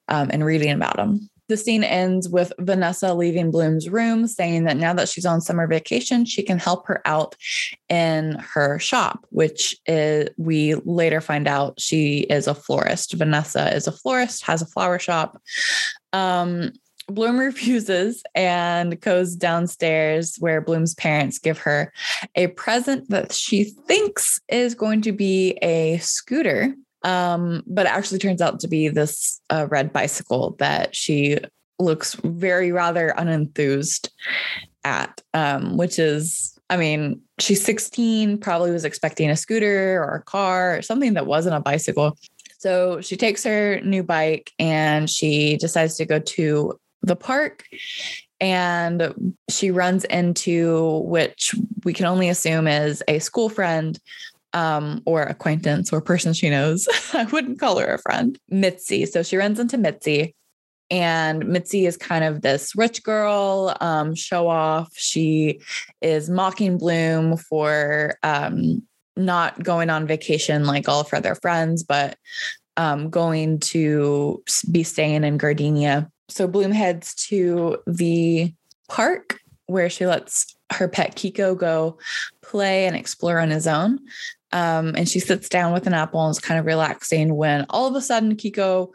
um, 0.09 0.31
and 0.33 0.45
reading 0.45 0.71
about 0.71 0.97
them. 0.97 1.29
The 1.53 1.59
scene 1.59 1.85
ends 1.85 2.31
with 2.31 2.51
Vanessa 2.61 3.13
leaving 3.13 3.51
Bloom's 3.51 3.91
room, 3.91 4.27
saying 4.27 4.65
that 4.65 4.79
now 4.79 4.95
that 4.95 5.11
she's 5.11 5.27
on 5.27 5.43
summer 5.43 5.67
vacation, 5.67 6.25
she 6.25 6.43
can 6.43 6.59
help 6.59 6.87
her 6.87 7.03
out 7.05 7.37
in 7.91 8.39
her 8.55 8.79
shop, 8.79 9.27
which 9.29 9.77
is, 9.85 10.31
we 10.39 10.77
later 10.77 11.21
find 11.21 11.47
out 11.47 11.79
she 11.79 12.21
is 12.21 12.47
a 12.47 12.55
florist. 12.55 13.13
Vanessa 13.13 13.71
is 13.77 13.87
a 13.87 13.93
florist, 13.93 14.47
has 14.47 14.63
a 14.63 14.67
flower 14.67 14.99
shop. 14.99 15.43
Um, 16.15 16.73
Bloom 17.07 17.39
refuses 17.39 18.23
and 18.35 18.99
goes 18.99 19.37
downstairs 19.37 20.37
where 20.39 20.63
Bloom's 20.63 20.95
parents 20.95 21.39
give 21.39 21.59
her 21.59 21.93
a 22.35 22.47
present 22.47 23.11
that 23.11 23.31
she 23.35 23.65
thinks 23.65 24.41
is 24.49 24.75
going 24.75 25.03
to 25.03 25.13
be 25.13 25.59
a 25.61 25.99
scooter 25.99 26.75
um, 27.05 27.63
but 27.67 27.87
it 27.87 27.93
actually 27.93 28.19
turns 28.19 28.41
out 28.41 28.61
to 28.61 28.69
be 28.69 28.89
this 28.89 29.41
uh, 29.51 29.67
red 29.71 29.93
bicycle 29.93 30.57
that 30.59 30.95
she 30.95 31.39
looks 31.79 32.15
very 32.23 32.73
rather 32.73 33.15
unenthused 33.17 34.09
at, 34.85 35.21
um, 35.35 35.77
which 35.77 35.99
is, 35.99 36.59
I 36.71 36.77
mean, 36.77 37.21
she's 37.39 37.65
16, 37.65 38.39
probably 38.39 38.71
was 38.71 38.85
expecting 38.85 39.31
a 39.31 39.37
scooter 39.37 40.03
or 40.03 40.17
a 40.17 40.23
car 40.23 40.77
or 40.77 40.83
something 40.83 41.15
that 41.15 41.27
wasn't 41.27 41.57
a 41.57 41.61
bicycle. 41.61 42.17
So 42.59 43.01
she 43.01 43.17
takes 43.17 43.43
her 43.45 43.81
new 43.81 44.03
bike 44.03 44.53
and 44.59 45.11
she 45.11 45.57
decides 45.57 45.97
to 45.97 46.05
go 46.05 46.21
to 46.21 46.79
the 47.03 47.17
park 47.17 47.65
and 48.41 49.35
she 49.49 49.71
runs 49.71 50.05
into 50.05 51.03
which 51.05 51.55
we 51.85 51.93
can 51.93 52.07
only 52.07 52.29
assume 52.29 52.67
is 52.67 53.03
a 53.07 53.21
school 53.21 53.49
friend 53.49 53.99
um, 54.53 55.03
or 55.07 55.23
acquaintance 55.23 55.93
or 55.93 56.01
person 56.01 56.33
she 56.33 56.51
knows. 56.51 56.89
I 57.13 57.25
wouldn't 57.25 57.61
call 57.61 57.79
her 57.79 57.95
a 57.95 57.99
friend, 57.99 58.39
Mitzi. 58.49 59.07
So 59.07 59.23
she 59.23 59.37
runs 59.37 59.59
into 59.59 59.79
Mitzi. 59.79 60.35
And 60.91 61.47
Mitzi 61.47 61.87
is 61.87 61.97
kind 61.97 62.23
of 62.23 62.43
this 62.43 62.77
rich 62.77 63.03
girl, 63.03 63.75
um, 63.81 64.15
show 64.15 64.47
off. 64.47 64.91
She 64.95 65.61
is 66.03 66.29
mocking 66.29 66.77
Bloom 66.77 67.39
for 67.39 68.19
um, 68.23 68.83
not 69.17 69.63
going 69.63 69.89
on 69.89 70.07
vacation 70.07 70.67
like 70.67 70.89
all 70.89 71.01
of 71.01 71.09
her 71.11 71.17
other 71.17 71.35
friends, 71.35 71.83
but 71.83 72.19
um, 72.77 73.09
going 73.09 73.59
to 73.61 74.43
be 74.71 74.83
staying 74.83 75.25
in 75.25 75.39
Gardenia. 75.39 76.11
So 76.29 76.47
Bloom 76.47 76.73
heads 76.73 77.15
to 77.27 77.79
the 77.87 78.53
park 78.89 79.39
where 79.67 79.89
she 79.89 80.07
lets 80.07 80.55
her 80.73 80.89
pet 80.89 81.17
Kiko 81.17 81.57
go 81.57 81.99
play 82.43 82.87
and 82.87 82.97
explore 82.97 83.39
on 83.39 83.51
his 83.51 83.67
own. 83.67 83.99
Um, 84.53 84.95
and 84.97 85.09
she 85.09 85.19
sits 85.19 85.49
down 85.49 85.73
with 85.73 85.87
an 85.87 85.95
apple 85.95 86.25
and 86.25 86.31
is 86.31 86.39
kind 86.39 86.61
of 86.61 86.67
relaxing 86.67 87.35
when 87.35 87.67
all 87.71 87.87
of 87.87 87.95
a 87.95 88.01
sudden 88.01 88.37
Kiko 88.37 88.91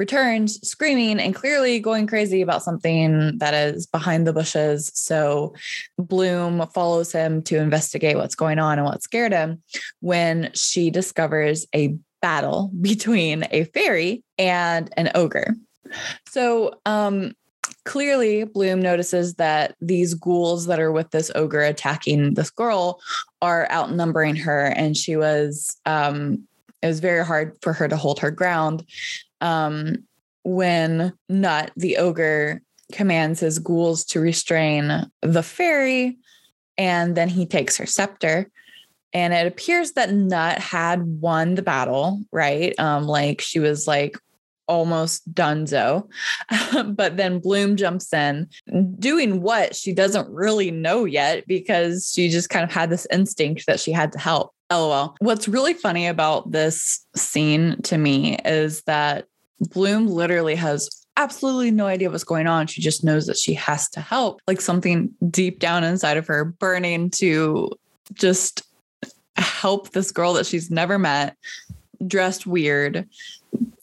returns 0.00 0.66
screaming 0.66 1.20
and 1.20 1.34
clearly 1.34 1.78
going 1.78 2.06
crazy 2.06 2.40
about 2.40 2.62
something 2.62 3.36
that 3.36 3.52
is 3.52 3.86
behind 3.86 4.26
the 4.26 4.32
bushes. 4.32 4.90
So 4.94 5.54
Bloom 5.98 6.66
follows 6.72 7.12
him 7.12 7.42
to 7.42 7.58
investigate 7.58 8.16
what's 8.16 8.34
going 8.34 8.58
on 8.58 8.78
and 8.78 8.86
what 8.86 9.02
scared 9.02 9.32
him 9.32 9.62
when 10.00 10.52
she 10.54 10.90
discovers 10.90 11.66
a 11.74 11.96
battle 12.22 12.70
between 12.80 13.46
a 13.50 13.64
fairy 13.64 14.24
and 14.38 14.90
an 14.96 15.10
ogre. 15.14 15.54
So 16.28 16.80
um, 16.86 17.34
clearly 17.90 18.44
Bloom 18.44 18.80
notices 18.80 19.34
that 19.34 19.74
these 19.80 20.14
ghouls 20.14 20.66
that 20.66 20.78
are 20.78 20.92
with 20.92 21.10
this 21.10 21.28
ogre 21.34 21.62
attacking 21.62 22.34
this 22.34 22.48
girl 22.48 23.00
are 23.42 23.68
outnumbering 23.68 24.36
her. 24.36 24.66
And 24.66 24.96
she 24.96 25.16
was 25.16 25.76
um 25.86 26.46
it 26.82 26.86
was 26.86 27.00
very 27.00 27.26
hard 27.26 27.58
for 27.62 27.72
her 27.72 27.88
to 27.88 27.96
hold 27.96 28.20
her 28.20 28.30
ground. 28.30 28.84
Um 29.40 30.04
when 30.44 31.12
Knut 31.28 31.70
the 31.76 31.96
ogre 31.96 32.62
commands 32.92 33.40
his 33.40 33.58
ghouls 33.58 34.04
to 34.04 34.20
restrain 34.20 35.10
the 35.22 35.42
fairy 35.42 36.16
and 36.78 37.16
then 37.16 37.28
he 37.28 37.44
takes 37.44 37.76
her 37.76 37.86
scepter. 37.86 38.48
And 39.12 39.34
it 39.34 39.48
appears 39.48 39.92
that 39.94 40.10
Knut 40.10 40.58
had 40.58 41.02
won 41.20 41.56
the 41.56 41.62
battle 41.62 42.22
right? 42.30 42.72
Um 42.78 43.08
like 43.08 43.40
she 43.40 43.58
was 43.58 43.88
like 43.88 44.16
almost 44.70 45.34
donezo. 45.34 46.08
but 46.94 47.16
then 47.16 47.40
Bloom 47.40 47.76
jumps 47.76 48.12
in, 48.14 48.48
doing 48.98 49.42
what 49.42 49.74
she 49.74 49.92
doesn't 49.92 50.30
really 50.30 50.70
know 50.70 51.04
yet 51.04 51.46
because 51.46 52.10
she 52.14 52.28
just 52.28 52.48
kind 52.48 52.64
of 52.64 52.72
had 52.72 52.88
this 52.88 53.06
instinct 53.12 53.66
that 53.66 53.80
she 53.80 53.92
had 53.92 54.12
to 54.12 54.18
help. 54.18 54.54
LOL. 54.70 55.16
What's 55.18 55.48
really 55.48 55.74
funny 55.74 56.06
about 56.06 56.52
this 56.52 57.04
scene 57.16 57.82
to 57.82 57.98
me 57.98 58.36
is 58.44 58.82
that 58.82 59.26
Bloom 59.58 60.06
literally 60.06 60.54
has 60.54 60.88
absolutely 61.16 61.72
no 61.72 61.86
idea 61.86 62.08
what's 62.08 62.22
going 62.22 62.46
on. 62.46 62.68
She 62.68 62.80
just 62.80 63.02
knows 63.02 63.26
that 63.26 63.36
she 63.36 63.52
has 63.54 63.88
to 63.90 64.00
help, 64.00 64.40
like 64.46 64.60
something 64.60 65.10
deep 65.28 65.58
down 65.58 65.82
inside 65.82 66.18
of 66.18 66.28
her 66.28 66.44
burning 66.44 67.10
to 67.16 67.70
just 68.14 68.62
help 69.36 69.90
this 69.90 70.12
girl 70.12 70.34
that 70.34 70.46
she's 70.46 70.70
never 70.70 71.00
met, 71.00 71.36
dressed 72.06 72.46
weird, 72.46 73.08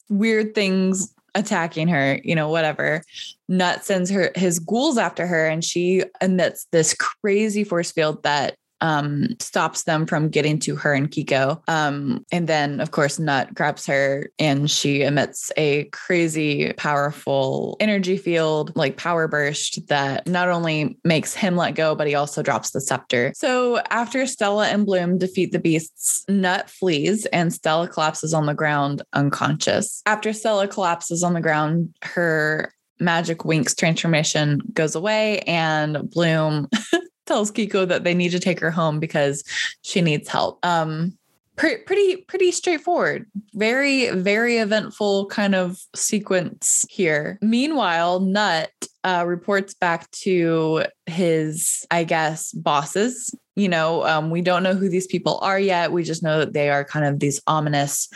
weird 0.09 0.55
things 0.55 1.13
attacking 1.35 1.87
her, 1.87 2.19
you 2.23 2.35
know, 2.35 2.49
whatever. 2.49 3.03
Knut 3.49 3.83
sends 3.83 4.09
her 4.09 4.31
his 4.35 4.59
ghouls 4.59 4.97
after 4.97 5.27
her, 5.27 5.47
and 5.47 5.63
she 5.63 6.03
emits 6.21 6.67
this 6.71 6.93
crazy 6.93 7.63
force 7.63 7.91
field 7.91 8.23
that 8.23 8.57
um, 8.81 9.27
stops 9.39 9.83
them 9.83 10.05
from 10.05 10.29
getting 10.29 10.59
to 10.59 10.75
her 10.75 10.93
and 10.93 11.09
Kiko. 11.09 11.61
Um, 11.67 12.25
and 12.31 12.47
then, 12.47 12.79
of 12.79 12.91
course, 12.91 13.17
Knut 13.17 13.53
grabs 13.53 13.85
her 13.87 14.29
and 14.39 14.69
she 14.69 15.01
emits 15.01 15.51
a 15.57 15.85
crazy, 15.85 16.73
powerful 16.73 17.77
energy 17.79 18.17
field, 18.17 18.75
like 18.75 18.97
power 18.97 19.27
burst 19.27 19.87
that 19.87 20.27
not 20.27 20.49
only 20.49 20.97
makes 21.03 21.33
him 21.33 21.55
let 21.55 21.75
go, 21.75 21.95
but 21.95 22.07
he 22.07 22.15
also 22.15 22.43
drops 22.43 22.71
the 22.71 22.81
scepter. 22.81 23.33
So 23.35 23.79
after 23.89 24.25
Stella 24.25 24.67
and 24.67 24.85
Bloom 24.85 25.17
defeat 25.17 25.51
the 25.51 25.59
beasts, 25.59 26.23
Knut 26.29 26.69
flees 26.69 27.25
and 27.27 27.53
Stella 27.53 27.87
collapses 27.87 28.33
on 28.33 28.45
the 28.45 28.53
ground 28.53 29.01
unconscious. 29.13 30.01
After 30.05 30.33
Stella 30.33 30.67
collapses 30.67 31.23
on 31.23 31.33
the 31.33 31.41
ground, 31.41 31.95
her 32.03 32.73
magic 32.99 33.39
Winx 33.39 33.75
transformation 33.75 34.61
goes 34.73 34.95
away 34.95 35.39
and 35.41 36.09
Bloom 36.09 36.67
tells 37.27 37.51
Kiko 37.51 37.87
that 37.87 38.03
they 38.03 38.13
need 38.13 38.31
to 38.31 38.39
take 38.39 38.59
her 38.59 38.71
home 38.71 38.99
because 38.99 39.43
she 39.81 40.01
needs 40.01 40.27
help. 40.27 40.65
Um, 40.65 41.17
pretty, 41.57 41.83
pretty, 41.83 42.17
pretty 42.17 42.51
straightforward. 42.51 43.25
Very, 43.53 44.09
very 44.11 44.57
eventful 44.57 45.25
kind 45.27 45.55
of 45.55 45.77
sequence 45.95 46.85
here. 46.89 47.37
Meanwhile, 47.41 48.21
Knut 48.21 48.67
uh, 49.03 49.25
reports 49.27 49.73
back 49.73 50.09
to 50.11 50.85
his, 51.05 51.85
I 51.91 52.03
guess, 52.03 52.53
bosses. 52.53 53.35
You 53.55 53.69
know, 53.69 54.05
um, 54.05 54.29
we 54.29 54.41
don't 54.41 54.63
know 54.63 54.75
who 54.75 54.87
these 54.87 55.07
people 55.07 55.39
are 55.41 55.59
yet. 55.59 55.91
We 55.91 56.03
just 56.03 56.23
know 56.23 56.39
that 56.39 56.53
they 56.53 56.69
are 56.69 56.85
kind 56.85 57.05
of 57.05 57.19
these 57.19 57.41
ominous 57.47 58.07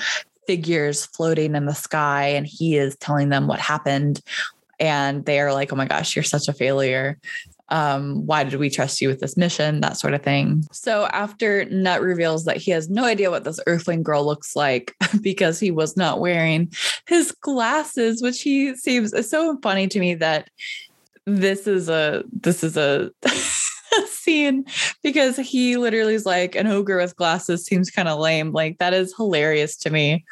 figures 0.47 1.05
floating 1.05 1.55
in 1.55 1.65
the 1.65 1.73
sky, 1.73 2.27
and 2.27 2.45
he 2.45 2.77
is 2.77 2.95
telling 2.97 3.29
them 3.29 3.47
what 3.47 3.59
happened. 3.59 4.21
And 4.79 5.25
they 5.25 5.39
are 5.39 5.53
like, 5.53 5.71
oh 5.71 5.75
my 5.75 5.85
gosh, 5.85 6.15
you're 6.15 6.23
such 6.23 6.47
a 6.47 6.53
failure 6.53 7.19
um, 7.71 8.25
why 8.25 8.43
did 8.43 8.59
we 8.59 8.69
trust 8.69 9.01
you 9.01 9.07
with 9.07 9.19
this 9.19 9.37
mission? 9.37 9.79
That 9.81 9.97
sort 9.97 10.13
of 10.13 10.21
thing. 10.21 10.65
So 10.71 11.07
after 11.07 11.65
Knut 11.65 12.01
reveals 12.01 12.45
that 12.45 12.57
he 12.57 12.71
has 12.71 12.89
no 12.89 13.05
idea 13.05 13.31
what 13.31 13.45
this 13.45 13.59
earthling 13.65 14.03
girl 14.03 14.25
looks 14.25 14.55
like 14.55 14.93
because 15.21 15.59
he 15.59 15.71
was 15.71 15.97
not 15.97 16.19
wearing 16.19 16.71
his 17.07 17.31
glasses, 17.31 18.21
which 18.21 18.41
he 18.41 18.75
seems 18.75 19.13
so 19.29 19.57
funny 19.63 19.87
to 19.87 19.99
me 19.99 20.15
that 20.15 20.49
this 21.25 21.67
is 21.67 21.87
a 21.87 22.23
this 22.33 22.63
is 22.63 22.75
a 22.77 23.11
scene 24.07 24.65
because 25.03 25.37
he 25.37 25.77
literally 25.77 26.13
is 26.13 26.25
like 26.25 26.55
an 26.55 26.67
ogre 26.67 26.97
with 26.97 27.15
glasses 27.15 27.65
seems 27.65 27.89
kind 27.89 28.07
of 28.07 28.19
lame. 28.19 28.51
Like 28.51 28.77
that 28.77 28.93
is 28.93 29.13
hilarious 29.15 29.75
to 29.77 29.89
me 29.89 30.25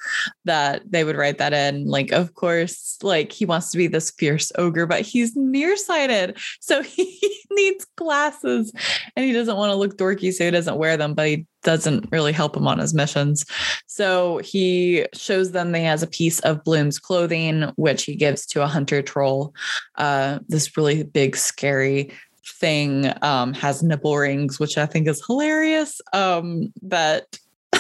that 0.46 0.84
they 0.90 1.04
would 1.04 1.16
write 1.16 1.38
that 1.38 1.54
in. 1.54 1.86
Like, 1.86 2.12
of 2.12 2.34
course, 2.34 2.98
like 3.02 3.32
he 3.32 3.46
wants 3.46 3.72
to 3.72 3.78
be 3.78 3.88
this 3.88 4.12
fierce 4.12 4.52
ogre, 4.58 4.86
but 4.86 5.02
he's 5.02 5.36
nearsighted. 5.36 6.38
So 6.60 6.82
he 7.00 7.36
needs 7.52 7.86
glasses 7.96 8.72
and 9.16 9.26
he 9.26 9.34
doesn't 9.34 9.58
want 9.58 9.72
to 9.72 9.76
look 9.76 9.98
dorky, 9.98 10.32
so 10.32 10.46
he 10.46 10.52
doesn't 10.52 10.78
wear 10.78 10.98
them, 10.98 11.14
but 11.14 11.28
he 11.28 11.46
doesn't 11.64 12.10
really 12.12 12.32
help 12.32 12.56
him 12.56 12.68
on 12.68 12.80
his 12.80 12.94
missions. 12.94 13.46
So 13.86 14.38
he 14.38 15.06
shows 15.14 15.52
them 15.52 15.72
they 15.72 15.84
has 15.84 16.02
a 16.02 16.08
piece 16.08 16.40
of 16.42 16.64
Bloom's 16.64 17.00
clothing, 17.00 17.72
which 17.76 18.06
he 18.06 18.16
gives 18.16 18.46
to 18.48 18.64
a 18.64 18.68
hunter 18.68 19.02
troll. 19.02 19.54
Uh, 19.96 20.40
this 20.48 20.78
really 20.78 21.04
big, 21.04 21.36
scary 21.36 22.12
thing 22.46 23.12
um, 23.22 23.54
has 23.54 23.84
nipple 23.84 24.18
rings, 24.18 24.60
which 24.60 24.78
I 24.78 24.86
think 24.86 25.08
is 25.08 25.24
hilarious. 25.26 26.02
Um, 26.14 26.74
that 26.82 27.38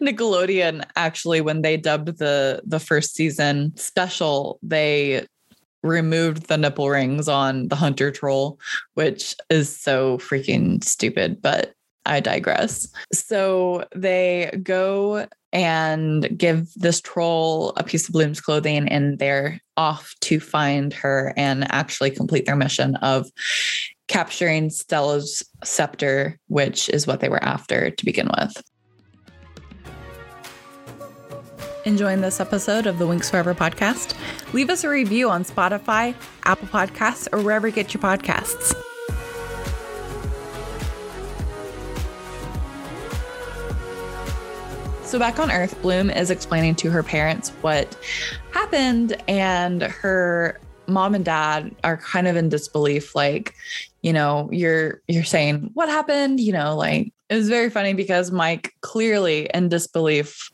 Nickelodeon 0.00 0.84
actually, 0.96 1.40
when 1.40 1.62
they 1.62 1.76
dubbed 1.76 2.18
the 2.18 2.62
the 2.64 2.80
first 2.80 3.14
season 3.14 3.72
special, 3.76 4.58
they 4.62 5.26
removed 5.82 6.48
the 6.48 6.58
nipple 6.58 6.90
rings 6.90 7.28
on 7.28 7.68
the 7.68 7.76
hunter 7.76 8.10
troll, 8.10 8.58
which 8.94 9.34
is 9.48 9.74
so 9.74 10.18
freaking 10.18 10.82
stupid. 10.84 11.40
But 11.40 11.74
I 12.06 12.20
digress. 12.20 12.88
So 13.12 13.84
they 13.94 14.58
go 14.62 15.26
and 15.52 16.38
give 16.38 16.72
this 16.74 17.00
troll 17.00 17.70
a 17.76 17.82
piece 17.82 18.08
of 18.08 18.12
Bloom's 18.12 18.40
clothing, 18.40 18.88
and 18.88 19.18
they're 19.18 19.60
off 19.76 20.14
to 20.22 20.40
find 20.40 20.92
her 20.94 21.32
and 21.36 21.70
actually 21.72 22.10
complete 22.10 22.46
their 22.46 22.56
mission 22.56 22.96
of 22.96 23.28
capturing 24.08 24.70
Stella's 24.70 25.44
scepter, 25.64 26.38
which 26.48 26.88
is 26.88 27.06
what 27.06 27.20
they 27.20 27.28
were 27.28 27.42
after 27.42 27.90
to 27.90 28.04
begin 28.04 28.28
with. 28.38 28.62
Enjoying 31.84 32.20
this 32.20 32.40
episode 32.40 32.86
of 32.86 32.98
the 32.98 33.06
Winx 33.06 33.30
Forever 33.30 33.54
podcast? 33.54 34.14
Leave 34.52 34.68
us 34.68 34.84
a 34.84 34.88
review 34.88 35.30
on 35.30 35.44
Spotify, 35.44 36.14
Apple 36.44 36.68
Podcasts, 36.68 37.26
or 37.32 37.42
wherever 37.42 37.68
you 37.68 37.74
get 37.74 37.94
your 37.94 38.02
podcasts. 38.02 38.74
So, 45.10 45.18
back 45.18 45.40
on 45.40 45.50
Earth, 45.50 45.82
Bloom 45.82 46.08
is 46.08 46.30
explaining 46.30 46.76
to 46.76 46.90
her 46.92 47.02
parents 47.02 47.48
what 47.62 47.96
happened, 48.52 49.20
and 49.26 49.82
her 49.82 50.60
mom 50.86 51.16
and 51.16 51.24
dad 51.24 51.74
are 51.82 51.96
kind 51.96 52.28
of 52.28 52.36
in 52.36 52.48
disbelief 52.48 53.16
like 53.16 53.56
you 54.02 54.12
know 54.12 54.48
you're 54.52 55.02
you're 55.08 55.24
saying 55.24 55.72
what 55.74 55.88
happened? 55.88 56.38
You 56.38 56.52
know 56.52 56.76
like 56.76 57.12
it 57.28 57.34
was 57.34 57.48
very 57.48 57.70
funny 57.70 57.92
because 57.92 58.30
mike 58.30 58.72
clearly 58.82 59.50
in 59.52 59.68
disbelief 59.68 60.52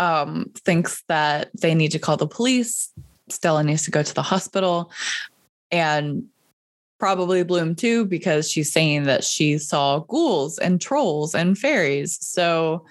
um 0.00 0.50
thinks 0.64 1.04
that 1.06 1.50
they 1.60 1.72
need 1.72 1.92
to 1.92 2.00
call 2.00 2.16
the 2.16 2.26
police. 2.26 2.90
Stella 3.28 3.62
needs 3.62 3.84
to 3.84 3.92
go 3.92 4.02
to 4.02 4.14
the 4.14 4.22
hospital. 4.22 4.90
And 5.70 6.24
probably 6.98 7.42
bloom 7.44 7.74
too 7.74 8.06
because 8.06 8.50
she's 8.50 8.72
saying 8.72 9.04
that 9.04 9.22
she 9.22 9.58
saw 9.58 9.98
ghouls 10.00 10.58
and 10.58 10.80
trolls 10.80 11.34
and 11.34 11.58
fairies. 11.58 12.18
So 12.20 12.84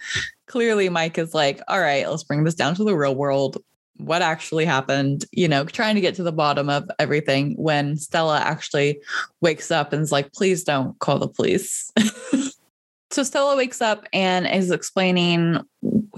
clearly 0.48 0.90
Mike 0.90 1.18
is 1.18 1.34
like, 1.34 1.62
all 1.68 1.80
right, 1.80 2.10
let's 2.10 2.24
bring 2.24 2.44
this 2.44 2.56
down 2.56 2.76
to 2.76 2.84
the 2.84 2.96
real 2.96 3.16
world. 3.16 3.58
What 3.98 4.22
actually 4.22 4.66
happened? 4.66 5.26
You 5.32 5.48
know, 5.48 5.66
trying 5.66 5.96
to 5.96 6.02
get 6.02 6.16
to 6.16 6.24
the 6.24 6.32
bottom 6.32 6.70
of 6.70 6.90
everything 7.00 7.54
when 7.58 7.96
Stella 7.98 8.40
actually 8.40 9.00
wakes 9.42 9.72
up 9.72 9.94
and 9.94 10.02
is 10.02 10.12
like, 10.12 10.34
please 10.34 10.64
don't 10.64 10.98
call 11.00 11.20
the 11.20 11.28
police. 11.28 11.92
so 13.12 13.24
Stella 13.24 13.56
wakes 13.56 13.82
up 13.82 14.06
and 14.12 14.48
is 14.48 14.72
explaining 14.72 15.60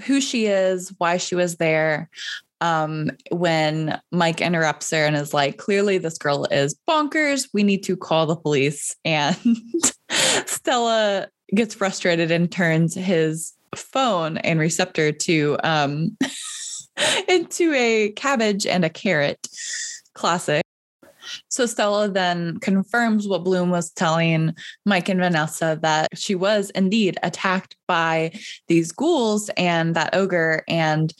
who 0.05 0.21
she 0.21 0.45
is, 0.45 0.93
why 0.97 1.17
she 1.17 1.35
was 1.35 1.57
there. 1.57 2.09
Um, 2.61 3.11
when 3.31 3.99
Mike 4.11 4.39
interrupts 4.39 4.89
her 4.91 5.05
and 5.05 5.15
is 5.15 5.33
like, 5.33 5.57
clearly 5.57 5.97
this 5.97 6.17
girl 6.17 6.45
is 6.45 6.75
bonkers. 6.89 7.49
We 7.53 7.63
need 7.63 7.83
to 7.83 7.97
call 7.97 8.25
the 8.25 8.35
police. 8.35 8.95
And 9.05 9.37
Stella 10.45 11.27
gets 11.53 11.75
frustrated 11.75 12.31
and 12.31 12.51
turns 12.51 12.95
his 12.95 13.54
phone 13.75 14.37
and 14.37 14.59
receptor 14.59 15.11
to 15.11 15.57
um 15.63 16.17
into 17.27 17.73
a 17.73 18.11
cabbage 18.11 18.65
and 18.65 18.85
a 18.85 18.89
carrot. 18.89 19.47
Classic. 20.13 20.63
So 21.49 21.65
Stella 21.65 22.09
then 22.09 22.59
confirms 22.59 23.27
what 23.27 23.43
Bloom 23.43 23.69
was 23.69 23.91
telling 23.91 24.55
Mike 24.85 25.09
and 25.09 25.19
Vanessa 25.19 25.79
that 25.81 26.17
she 26.17 26.35
was 26.35 26.69
indeed 26.71 27.17
attacked 27.23 27.75
by 27.87 28.31
these 28.67 28.91
ghouls 28.91 29.49
and 29.57 29.95
that 29.95 30.15
ogre, 30.15 30.63
and 30.67 31.13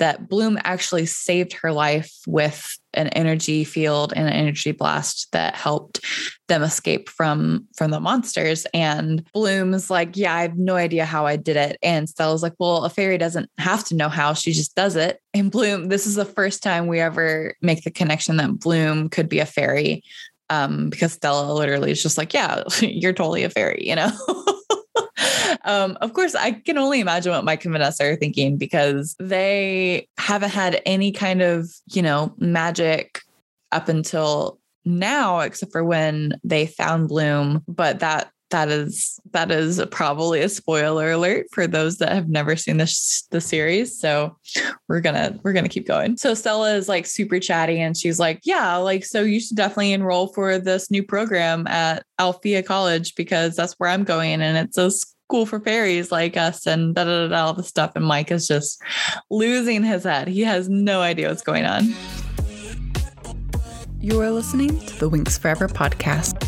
that 0.00 0.28
Bloom 0.28 0.58
actually 0.64 1.06
saved 1.06 1.52
her 1.52 1.72
life 1.72 2.10
with 2.26 2.76
an 2.94 3.08
energy 3.08 3.64
field 3.64 4.12
and 4.16 4.26
an 4.26 4.32
energy 4.32 4.72
blast 4.72 5.30
that 5.32 5.54
helped 5.54 6.00
them 6.48 6.62
escape 6.62 7.08
from 7.08 7.66
from 7.76 7.90
the 7.90 8.00
monsters. 8.00 8.66
And 8.74 9.24
bloom's 9.32 9.90
like 9.90 10.16
yeah 10.16 10.34
i 10.34 10.42
have 10.42 10.58
no 10.58 10.74
idea 10.74 11.04
how 11.04 11.26
i 11.26 11.36
did 11.36 11.56
it. 11.56 11.76
And 11.82 12.08
stella's 12.08 12.42
like 12.42 12.54
well 12.58 12.84
a 12.84 12.90
fairy 12.90 13.18
doesn't 13.18 13.50
have 13.58 13.84
to 13.84 13.94
know 13.94 14.08
how 14.08 14.34
she 14.34 14.52
just 14.52 14.74
does 14.74 14.96
it. 14.96 15.20
And 15.34 15.50
bloom 15.50 15.88
this 15.88 16.06
is 16.06 16.16
the 16.16 16.24
first 16.24 16.62
time 16.62 16.86
we 16.86 17.00
ever 17.00 17.54
make 17.62 17.84
the 17.84 17.90
connection 17.90 18.36
that 18.38 18.58
bloom 18.58 19.08
could 19.08 19.28
be 19.28 19.38
a 19.38 19.46
fairy 19.46 20.02
um, 20.48 20.90
because 20.90 21.12
stella 21.12 21.52
literally 21.52 21.92
is 21.92 22.02
just 22.02 22.18
like 22.18 22.34
yeah 22.34 22.64
you're 22.80 23.12
totally 23.12 23.44
a 23.44 23.50
fairy 23.50 23.86
you 23.86 23.94
know 23.94 24.10
um, 25.64 25.98
of 26.00 26.12
course, 26.12 26.34
I 26.34 26.52
can 26.52 26.78
only 26.78 27.00
imagine 27.00 27.32
what 27.32 27.44
Mike 27.44 27.64
and 27.64 27.72
Vanessa 27.72 28.04
are 28.04 28.16
thinking 28.16 28.56
because 28.56 29.16
they 29.18 30.08
haven't 30.18 30.50
had 30.50 30.82
any 30.86 31.12
kind 31.12 31.42
of, 31.42 31.70
you 31.92 32.02
know, 32.02 32.34
magic 32.38 33.20
up 33.72 33.88
until 33.88 34.58
now, 34.84 35.40
except 35.40 35.72
for 35.72 35.84
when 35.84 36.38
they 36.42 36.66
found 36.66 37.08
Bloom. 37.08 37.62
But 37.68 38.00
that 38.00 38.30
that 38.50 38.68
is 38.68 39.18
that 39.30 39.50
is 39.50 39.82
probably 39.90 40.40
a 40.40 40.48
spoiler 40.48 41.12
alert 41.12 41.46
for 41.52 41.66
those 41.66 41.98
that 41.98 42.12
have 42.12 42.28
never 42.28 42.56
seen 42.56 42.76
this 42.76 43.26
the 43.30 43.40
series 43.40 43.98
so 43.98 44.36
we're 44.88 45.00
gonna 45.00 45.38
we're 45.42 45.52
gonna 45.52 45.68
keep 45.68 45.86
going 45.86 46.16
so 46.16 46.34
stella 46.34 46.74
is 46.74 46.88
like 46.88 47.06
super 47.06 47.38
chatty 47.38 47.80
and 47.80 47.96
she's 47.96 48.18
like 48.18 48.40
yeah 48.42 48.76
like 48.76 49.04
so 49.04 49.22
you 49.22 49.40
should 49.40 49.56
definitely 49.56 49.92
enroll 49.92 50.28
for 50.28 50.58
this 50.58 50.90
new 50.90 51.02
program 51.02 51.66
at 51.68 52.04
Alfea 52.18 52.62
college 52.62 53.14
because 53.14 53.56
that's 53.56 53.74
where 53.74 53.88
i'm 53.88 54.04
going 54.04 54.42
and 54.42 54.56
it's 54.58 54.76
a 54.76 54.90
cool 55.30 55.46
for 55.46 55.60
fairies 55.60 56.10
like 56.10 56.36
us 56.36 56.66
and 56.66 56.94
da 56.94 57.04
da 57.04 57.28
da 57.28 57.46
all 57.46 57.54
the 57.54 57.62
stuff. 57.62 57.92
And 57.94 58.04
Mike 58.04 58.30
is 58.30 58.46
just 58.46 58.82
losing 59.30 59.82
his 59.82 60.04
head. 60.04 60.28
He 60.28 60.40
has 60.40 60.68
no 60.68 61.00
idea 61.00 61.28
what's 61.28 61.42
going 61.42 61.64
on. 61.64 61.94
You're 64.00 64.30
listening 64.30 64.78
to 64.80 64.98
the 64.98 65.10
Winx 65.10 65.38
Forever 65.38 65.68
podcast. 65.68 66.46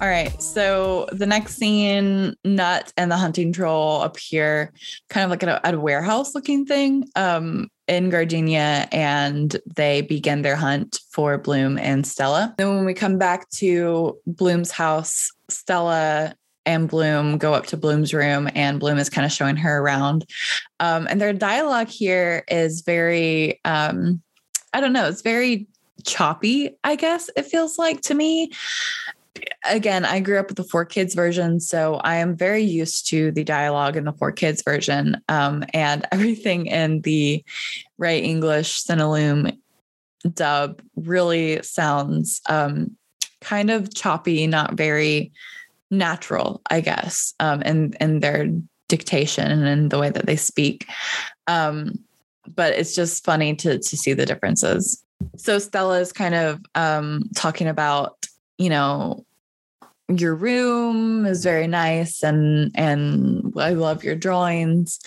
All 0.00 0.08
right. 0.08 0.42
So 0.42 1.06
the 1.12 1.24
next 1.24 1.54
scene, 1.54 2.34
Knut 2.44 2.92
and 2.96 3.10
the 3.10 3.16
hunting 3.16 3.52
troll 3.52 4.02
appear 4.02 4.72
kind 5.08 5.24
of 5.24 5.30
like 5.30 5.42
at 5.44 5.48
a, 5.48 5.66
at 5.66 5.74
a 5.74 5.80
warehouse 5.80 6.34
looking 6.34 6.66
thing 6.66 7.08
um, 7.16 7.68
in 7.86 8.10
Gardenia, 8.10 8.88
and 8.92 9.56
they 9.76 10.02
begin 10.02 10.42
their 10.42 10.56
hunt 10.56 10.98
for 11.10 11.38
Bloom 11.38 11.78
and 11.78 12.06
Stella. 12.06 12.54
Then 12.58 12.74
when 12.74 12.84
we 12.84 12.92
come 12.92 13.16
back 13.16 13.48
to 13.50 14.18
Bloom's 14.26 14.72
house, 14.72 15.30
Stella 15.48 16.34
and 16.66 16.88
Bloom 16.88 17.38
go 17.38 17.54
up 17.54 17.66
to 17.66 17.76
Bloom's 17.76 18.14
room, 18.14 18.48
and 18.54 18.80
Bloom 18.80 18.98
is 18.98 19.10
kind 19.10 19.24
of 19.24 19.32
showing 19.32 19.56
her 19.56 19.78
around. 19.78 20.24
Um, 20.80 21.06
and 21.08 21.20
their 21.20 21.32
dialogue 21.32 21.88
here 21.88 22.44
is 22.48 22.82
very, 22.82 23.60
um, 23.64 24.22
I 24.72 24.80
don't 24.80 24.92
know, 24.92 25.08
it's 25.08 25.22
very 25.22 25.66
choppy, 26.04 26.76
I 26.84 26.96
guess 26.96 27.30
it 27.36 27.46
feels 27.46 27.78
like 27.78 28.00
to 28.02 28.14
me. 28.14 28.52
Again, 29.68 30.04
I 30.04 30.20
grew 30.20 30.38
up 30.38 30.48
with 30.48 30.56
the 30.56 30.64
4Kids 30.64 31.14
version, 31.14 31.58
so 31.58 31.96
I 31.96 32.16
am 32.16 32.36
very 32.36 32.62
used 32.62 33.08
to 33.08 33.32
the 33.32 33.44
dialogue 33.44 33.96
in 33.96 34.04
the 34.04 34.12
4Kids 34.12 34.64
version. 34.64 35.20
Um, 35.28 35.64
and 35.74 36.06
everything 36.12 36.66
in 36.66 37.00
the 37.00 37.44
Right 37.98 38.22
English 38.22 38.84
Cinelume 38.84 39.58
dub 40.32 40.80
really 40.96 41.62
sounds 41.62 42.40
um, 42.48 42.96
kind 43.40 43.70
of 43.70 43.94
choppy, 43.94 44.46
not 44.46 44.74
very 44.74 45.32
natural, 45.98 46.60
I 46.70 46.80
guess, 46.80 47.34
um, 47.40 47.62
and 47.64 47.96
and 48.00 48.22
their 48.22 48.48
dictation 48.88 49.50
and 49.50 49.66
in 49.66 49.88
the 49.88 49.98
way 49.98 50.10
that 50.10 50.26
they 50.26 50.36
speak. 50.36 50.86
Um, 51.46 51.98
but 52.54 52.74
it's 52.74 52.94
just 52.94 53.24
funny 53.24 53.54
to 53.56 53.78
to 53.78 53.96
see 53.96 54.12
the 54.12 54.26
differences. 54.26 55.02
So 55.36 55.58
Stella 55.58 56.00
is 56.00 56.12
kind 56.12 56.34
of 56.34 56.60
um, 56.74 57.30
talking 57.34 57.66
about, 57.66 58.26
you 58.58 58.68
know, 58.68 59.24
your 60.08 60.34
room 60.34 61.24
is 61.24 61.42
very 61.42 61.66
nice 61.66 62.22
and 62.22 62.70
and 62.74 63.54
I 63.56 63.70
love 63.70 64.04
your 64.04 64.14
drawings. 64.14 65.00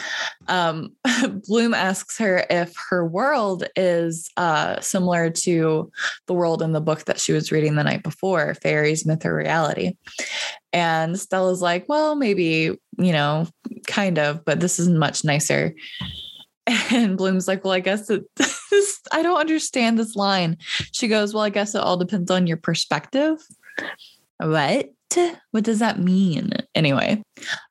Um, 0.48 0.96
Bloom 1.48 1.76
asks 1.76 2.18
her 2.18 2.46
if 2.50 2.74
her 2.90 3.06
world 3.06 3.66
is 3.76 4.30
uh, 4.38 4.80
similar 4.80 5.30
to 5.30 5.92
the 6.26 6.34
world 6.34 6.64
in 6.64 6.72
the 6.72 6.82
book 6.82 7.06
that 7.06 7.20
she 7.20 7.32
was 7.32 7.52
reading 7.52 7.76
the 7.76 7.84
night 7.84 8.02
before, 8.02 8.56
Fairies, 8.56 9.06
Myth 9.06 9.24
or 9.24 9.36
Reality. 9.36 9.94
And 10.78 11.20
Stella's 11.20 11.62
like, 11.62 11.90
well, 11.90 12.16
maybe, 12.16 12.78
you 13.00 13.12
know, 13.12 13.48
kind 13.88 14.20
of, 14.20 14.46
but 14.46 14.60
this 14.60 14.78
is 14.80 14.88
much 14.88 15.24
nicer. 15.24 15.74
And 16.92 17.16
Bloom's 17.18 17.48
like, 17.48 17.64
well, 17.64 17.72
I 17.72 17.80
guess 17.80 18.10
it, 18.10 18.26
I 19.14 19.22
don't 19.22 19.40
understand 19.40 19.98
this 19.98 20.18
line. 20.18 20.58
She 20.92 21.08
goes, 21.08 21.34
well, 21.34 21.44
I 21.44 21.50
guess 21.50 21.74
it 21.74 21.80
all 21.80 21.96
depends 21.96 22.30
on 22.30 22.46
your 22.46 22.58
perspective. 22.58 23.38
What? 24.38 24.90
What 25.52 25.64
does 25.64 25.80
that 25.80 25.98
mean? 25.98 26.52
Anyway, 26.76 27.24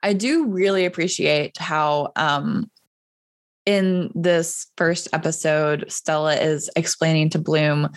I 0.02 0.14
do 0.14 0.46
really 0.46 0.86
appreciate 0.86 1.58
how 1.58 2.12
um 2.16 2.70
in 3.66 4.10
this 4.14 4.68
first 4.78 5.08
episode, 5.12 5.84
Stella 5.88 6.36
is 6.36 6.70
explaining 6.74 7.28
to 7.30 7.38
Bloom 7.38 7.90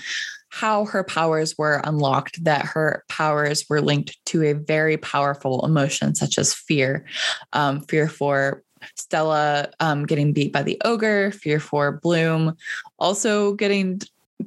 how 0.49 0.85
her 0.85 1.03
powers 1.03 1.57
were 1.57 1.81
unlocked, 1.83 2.43
that 2.43 2.65
her 2.65 3.03
powers 3.07 3.65
were 3.69 3.81
linked 3.81 4.17
to 4.25 4.43
a 4.43 4.53
very 4.53 4.97
powerful 4.97 5.65
emotion, 5.65 6.15
such 6.15 6.37
as 6.37 6.53
fear 6.53 7.05
um, 7.53 7.81
fear 7.81 8.07
for 8.07 8.63
Stella 8.95 9.69
um, 9.79 10.05
getting 10.05 10.33
beat 10.33 10.53
by 10.53 10.63
the 10.63 10.79
ogre, 10.85 11.31
fear 11.31 11.59
for 11.59 11.91
Bloom 11.91 12.55
also 12.97 13.53
getting 13.53 14.01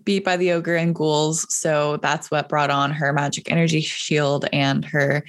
beat 0.05 0.25
by 0.25 0.37
the 0.37 0.53
ogre 0.53 0.77
and 0.77 0.95
ghouls. 0.95 1.47
So 1.55 1.99
that's 1.99 2.31
what 2.31 2.49
brought 2.49 2.71
on 2.71 2.91
her 2.93 3.13
magic 3.13 3.51
energy 3.51 3.81
shield 3.81 4.47
and 4.53 4.85
her 4.87 5.25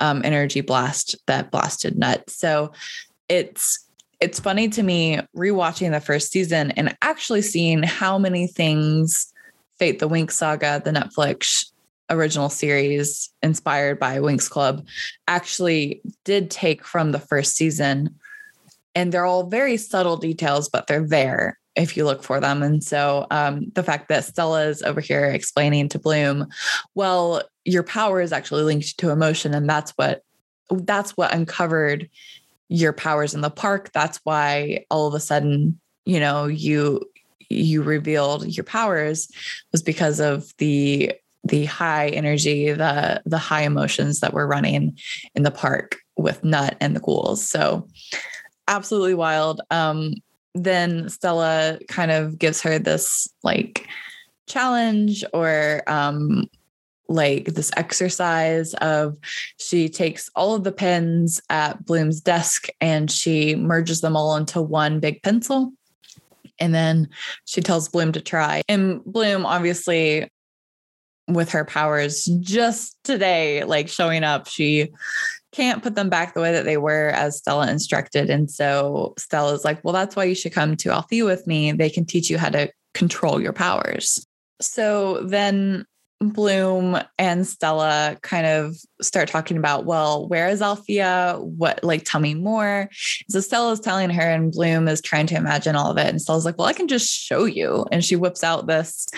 um, 0.00 0.22
energy 0.24 0.60
blast 0.60 1.16
that 1.26 1.50
blasted 1.50 1.96
Knut. 1.96 2.28
So 2.28 2.72
it's 3.28 3.82
it's 4.18 4.40
funny 4.40 4.68
to 4.70 4.82
me 4.82 5.20
rewatching 5.36 5.92
the 5.92 6.00
first 6.00 6.32
season 6.32 6.70
and 6.72 6.96
actually 7.02 7.42
seeing 7.42 7.82
how 7.82 8.16
many 8.16 8.46
things 8.46 9.30
Fate 9.78 9.98
the 9.98 10.08
Winx 10.08 10.32
Saga, 10.32 10.80
the 10.84 10.90
Netflix 10.90 11.70
original 12.08 12.48
series 12.48 13.30
inspired 13.42 13.98
by 13.98 14.18
Winx 14.18 14.48
Club, 14.48 14.86
actually 15.26 16.00
did 16.24 16.50
take 16.50 16.84
from 16.84 17.12
the 17.12 17.18
first 17.18 17.56
season. 17.56 18.14
And 18.94 19.12
they're 19.12 19.26
all 19.26 19.48
very 19.48 19.76
subtle 19.76 20.16
details, 20.16 20.68
but 20.68 20.86
they're 20.86 21.06
there 21.06 21.58
if 21.74 21.96
you 21.96 22.04
look 22.04 22.22
for 22.22 22.40
them. 22.40 22.62
And 22.62 22.82
so 22.82 23.26
um, 23.30 23.70
the 23.74 23.82
fact 23.82 24.08
that 24.08 24.24
Stella 24.24 24.66
is 24.68 24.82
over 24.82 25.00
here 25.00 25.26
explaining 25.26 25.88
to 25.90 25.98
Bloom, 25.98 26.46
well, 26.94 27.42
your 27.64 27.82
power 27.82 28.20
is 28.20 28.32
actually 28.32 28.62
linked 28.62 28.96
to 28.98 29.10
emotion, 29.10 29.52
and 29.54 29.68
that's 29.68 29.92
what 29.92 30.22
that's 30.70 31.16
what 31.16 31.32
uncovered 31.32 32.08
your 32.68 32.92
powers 32.92 33.34
in 33.34 33.40
the 33.40 33.50
park. 33.50 33.92
That's 33.92 34.18
why 34.24 34.84
all 34.90 35.06
of 35.06 35.14
a 35.14 35.20
sudden, 35.20 35.78
you 36.04 36.18
know, 36.18 36.46
you 36.46 37.02
you 37.48 37.82
revealed 37.82 38.46
your 38.46 38.64
powers 38.64 39.28
was 39.72 39.82
because 39.82 40.20
of 40.20 40.52
the 40.58 41.12
the 41.44 41.64
high 41.64 42.08
energy, 42.08 42.72
the 42.72 43.22
the 43.24 43.38
high 43.38 43.62
emotions 43.62 44.20
that 44.20 44.32
were 44.32 44.46
running 44.46 44.98
in 45.34 45.42
the 45.42 45.50
park 45.50 45.96
with 46.16 46.42
Knut 46.42 46.76
and 46.80 46.96
the 46.96 47.00
ghouls. 47.00 47.46
So 47.46 47.86
absolutely 48.68 49.14
wild. 49.14 49.60
Um, 49.70 50.14
then 50.54 51.08
Stella 51.08 51.78
kind 51.88 52.10
of 52.10 52.38
gives 52.38 52.62
her 52.62 52.78
this 52.78 53.28
like 53.42 53.86
challenge 54.46 55.24
or 55.32 55.82
um 55.86 56.46
like 57.08 57.46
this 57.46 57.70
exercise 57.76 58.74
of 58.74 59.16
she 59.58 59.88
takes 59.88 60.28
all 60.34 60.54
of 60.54 60.64
the 60.64 60.72
pens 60.72 61.40
at 61.50 61.84
Bloom's 61.84 62.20
desk 62.20 62.66
and 62.80 63.10
she 63.10 63.54
merges 63.54 64.00
them 64.00 64.16
all 64.16 64.36
into 64.36 64.60
one 64.60 64.98
big 64.98 65.22
pencil. 65.22 65.72
And 66.58 66.74
then 66.74 67.08
she 67.44 67.60
tells 67.60 67.88
Bloom 67.88 68.12
to 68.12 68.20
try. 68.20 68.62
And 68.68 69.04
Bloom, 69.04 69.44
obviously, 69.46 70.30
with 71.28 71.50
her 71.50 71.64
powers 71.64 72.24
just 72.40 72.96
today, 73.04 73.64
like 73.64 73.88
showing 73.88 74.24
up, 74.24 74.46
she 74.46 74.92
can't 75.52 75.82
put 75.82 75.94
them 75.94 76.08
back 76.08 76.34
the 76.34 76.40
way 76.40 76.52
that 76.52 76.64
they 76.64 76.76
were 76.76 77.08
as 77.08 77.38
Stella 77.38 77.70
instructed. 77.70 78.30
And 78.30 78.50
so 78.50 79.14
Stella's 79.18 79.64
like, 79.64 79.82
well, 79.82 79.94
that's 79.94 80.14
why 80.14 80.24
you 80.24 80.34
should 80.34 80.52
come 80.52 80.76
to 80.76 80.90
Alfea 80.90 81.24
with 81.24 81.46
me. 81.46 81.72
They 81.72 81.90
can 81.90 82.04
teach 82.04 82.30
you 82.30 82.38
how 82.38 82.50
to 82.50 82.70
control 82.94 83.40
your 83.40 83.52
powers. 83.52 84.24
So 84.60 85.22
then 85.22 85.84
Bloom 86.20 86.98
and 87.18 87.46
Stella 87.46 88.16
kind 88.22 88.46
of 88.46 88.76
start 89.02 89.28
talking 89.28 89.58
about, 89.58 89.84
well, 89.84 90.26
where 90.28 90.48
is 90.48 90.62
Alfea? 90.62 91.36
What, 91.38 91.84
like, 91.84 92.04
tell 92.04 92.20
me 92.20 92.34
more. 92.34 92.88
So 93.28 93.40
Stella's 93.40 93.80
telling 93.80 94.10
her, 94.10 94.22
and 94.22 94.50
Bloom 94.50 94.88
is 94.88 95.02
trying 95.02 95.26
to 95.28 95.36
imagine 95.36 95.76
all 95.76 95.90
of 95.90 95.98
it. 95.98 96.06
And 96.06 96.20
Stella's 96.20 96.44
like, 96.44 96.56
well, 96.58 96.68
I 96.68 96.72
can 96.72 96.88
just 96.88 97.10
show 97.10 97.44
you. 97.44 97.84
And 97.92 98.04
she 98.04 98.16
whips 98.16 98.42
out 98.42 98.66
this 98.66 99.08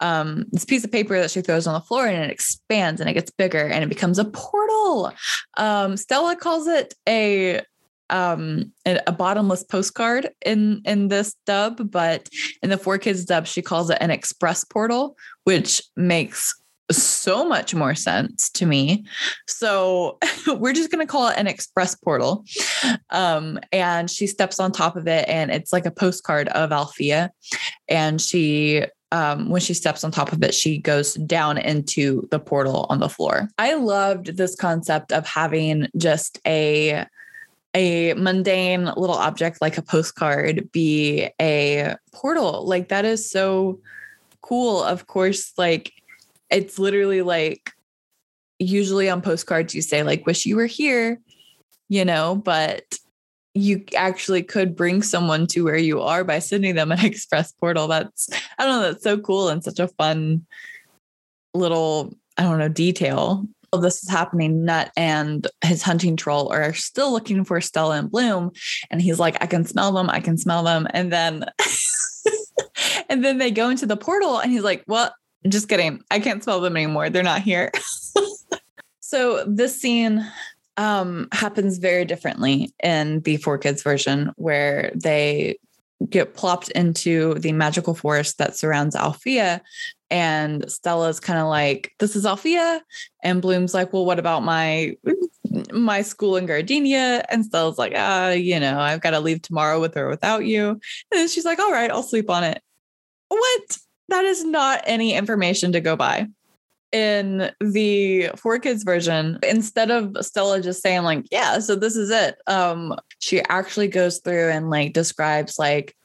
um, 0.00 0.44
this 0.52 0.64
piece 0.64 0.84
of 0.84 0.92
paper 0.92 1.18
that 1.18 1.30
she 1.30 1.40
throws 1.40 1.66
on 1.66 1.74
the 1.74 1.80
floor 1.80 2.06
and 2.06 2.22
it 2.22 2.30
expands 2.30 3.00
and 3.00 3.08
it 3.08 3.14
gets 3.14 3.30
bigger 3.30 3.66
and 3.66 3.82
it 3.82 3.88
becomes 3.88 4.18
a 4.18 4.26
portal. 4.26 5.12
Um, 5.56 5.96
Stella 5.96 6.36
calls 6.36 6.66
it 6.66 6.94
a 7.08 7.62
um 8.10 8.72
a, 8.84 9.12
bottomless 9.12 9.64
postcard 9.64 10.30
in 10.44 10.80
in 10.84 11.08
this 11.08 11.34
dub 11.44 11.90
but 11.90 12.28
in 12.62 12.70
the 12.70 12.76
4Kids 12.76 13.26
dub 13.26 13.46
she 13.46 13.62
calls 13.62 13.90
it 13.90 13.98
an 14.00 14.10
express 14.10 14.64
portal 14.64 15.16
which 15.44 15.82
makes 15.96 16.54
so 16.90 17.44
much 17.44 17.74
more 17.74 17.94
sense 17.94 18.48
to 18.50 18.66
me. 18.66 19.04
So 19.46 20.18
we're 20.46 20.72
just 20.72 20.90
going 20.90 21.04
to 21.04 21.10
call 21.10 21.28
it 21.28 21.36
an 21.36 21.46
express 21.46 21.94
portal. 21.94 22.44
Um, 23.10 23.58
and 23.72 24.10
she 24.10 24.26
steps 24.26 24.60
on 24.60 24.72
top 24.72 24.96
of 24.96 25.08
it, 25.08 25.28
and 25.28 25.50
it's 25.50 25.72
like 25.72 25.86
a 25.86 25.90
postcard 25.90 26.48
of 26.48 26.70
Alfea. 26.70 27.30
And 27.88 28.20
she 28.20 28.84
um, 29.12 29.50
when 29.50 29.60
she 29.60 29.72
steps 29.72 30.02
on 30.02 30.10
top 30.10 30.32
of 30.32 30.42
it, 30.42 30.54
she 30.54 30.78
goes 30.78 31.14
down 31.14 31.58
into 31.58 32.26
the 32.30 32.40
portal 32.40 32.86
on 32.90 32.98
the 32.98 33.08
floor. 33.08 33.48
I 33.56 33.74
loved 33.74 34.36
this 34.36 34.56
concept 34.56 35.12
of 35.12 35.26
having 35.26 35.86
just 35.96 36.40
a 36.46 37.06
a 37.76 38.14
mundane 38.14 38.86
little 38.96 39.14
object 39.14 39.60
like 39.60 39.76
a 39.76 39.82
postcard 39.82 40.72
be 40.72 41.28
a 41.40 41.94
portal. 42.12 42.66
Like 42.66 42.88
that 42.88 43.04
is 43.04 43.30
so 43.30 43.80
cool. 44.40 44.82
Of 44.82 45.06
course, 45.06 45.52
like 45.58 45.92
it's 46.50 46.78
literally 46.78 47.20
like 47.20 47.70
usually 48.58 49.10
on 49.10 49.20
postcards 49.20 49.74
you 49.74 49.82
say 49.82 50.02
like 50.02 50.24
wish 50.24 50.46
you 50.46 50.56
were 50.56 50.66
here, 50.66 51.20
you 51.90 52.04
know, 52.04 52.36
but 52.36 52.96
you 53.52 53.84
actually 53.94 54.42
could 54.42 54.74
bring 54.74 55.02
someone 55.02 55.46
to 55.48 55.62
where 55.62 55.76
you 55.76 56.00
are 56.00 56.24
by 56.24 56.38
sending 56.38 56.74
them 56.74 56.92
an 56.92 57.00
express 57.04 57.52
portal. 57.52 57.88
That's, 57.88 58.30
I 58.58 58.64
don't 58.64 58.80
know, 58.80 58.92
that's 58.92 59.04
so 59.04 59.18
cool 59.18 59.50
and 59.50 59.62
such 59.62 59.78
a 59.78 59.88
fun 59.88 60.46
little, 61.52 62.14
I 62.38 62.44
don't 62.44 62.58
know, 62.58 62.68
detail. 62.68 63.46
All 63.76 63.82
this 63.82 64.02
is 64.02 64.08
happening. 64.08 64.64
Knut 64.64 64.88
and 64.96 65.46
his 65.62 65.82
hunting 65.82 66.16
troll 66.16 66.50
are 66.50 66.72
still 66.72 67.12
looking 67.12 67.44
for 67.44 67.60
Stella 67.60 67.98
and 67.98 68.10
Bloom. 68.10 68.52
And 68.90 69.02
he's 69.02 69.18
like, 69.18 69.36
I 69.42 69.46
can 69.46 69.66
smell 69.66 69.92
them. 69.92 70.08
I 70.08 70.20
can 70.20 70.38
smell 70.38 70.62
them. 70.62 70.86
And 70.94 71.12
then, 71.12 71.44
and 73.10 73.22
then 73.22 73.36
they 73.36 73.50
go 73.50 73.68
into 73.68 73.84
the 73.84 73.98
portal 73.98 74.38
and 74.38 74.50
he's 74.50 74.62
like, 74.62 74.82
well, 74.86 75.14
just 75.46 75.68
kidding. 75.68 76.00
I 76.10 76.20
can't 76.20 76.42
smell 76.42 76.62
them 76.62 76.74
anymore. 76.74 77.10
They're 77.10 77.22
not 77.22 77.42
here. 77.42 77.70
so 79.00 79.44
this 79.44 79.78
scene 79.78 80.26
um, 80.78 81.28
happens 81.32 81.76
very 81.76 82.06
differently 82.06 82.72
in 82.82 83.20
the 83.20 83.36
4Kids 83.36 83.84
version, 83.84 84.32
where 84.36 84.90
they 84.94 85.58
get 86.08 86.32
plopped 86.32 86.70
into 86.70 87.34
the 87.34 87.52
magical 87.52 87.94
forest 87.94 88.38
that 88.38 88.56
surrounds 88.56 88.96
Alfea. 88.96 89.60
And 90.10 90.70
Stella's 90.70 91.20
kind 91.20 91.38
of 91.38 91.48
like, 91.48 91.92
this 91.98 92.14
is 92.14 92.26
Alfea. 92.26 92.82
And 93.22 93.42
Bloom's 93.42 93.74
like, 93.74 93.92
well, 93.92 94.06
what 94.06 94.18
about 94.18 94.42
my 94.42 94.96
my 95.72 96.02
school 96.02 96.36
in 96.36 96.46
Gardenia? 96.46 97.24
And 97.28 97.44
Stella's 97.44 97.78
like, 97.78 97.92
ah, 97.96 98.30
you 98.30 98.60
know, 98.60 98.78
I've 98.78 99.00
got 99.00 99.10
to 99.10 99.20
leave 99.20 99.42
tomorrow 99.42 99.80
with 99.80 99.96
or 99.96 100.08
without 100.08 100.44
you. 100.44 100.70
And 100.70 100.80
then 101.12 101.28
she's 101.28 101.44
like, 101.44 101.58
all 101.58 101.72
right, 101.72 101.90
I'll 101.90 102.02
sleep 102.02 102.30
on 102.30 102.44
it. 102.44 102.62
What? 103.28 103.78
That 104.08 104.24
is 104.24 104.44
not 104.44 104.82
any 104.86 105.14
information 105.14 105.72
to 105.72 105.80
go 105.80 105.96
by 105.96 106.28
in 106.92 107.50
the 107.60 108.30
4Kids 108.36 108.84
version 108.84 109.38
instead 109.42 109.90
of 109.90 110.16
stella 110.24 110.60
just 110.60 110.82
saying 110.82 111.02
like 111.02 111.26
yeah 111.32 111.58
so 111.58 111.74
this 111.74 111.96
is 111.96 112.10
it 112.10 112.36
um 112.46 112.94
she 113.18 113.42
actually 113.48 113.88
goes 113.88 114.20
through 114.20 114.50
and 114.50 114.70
like 114.70 114.92
describes 114.92 115.58
like 115.58 115.96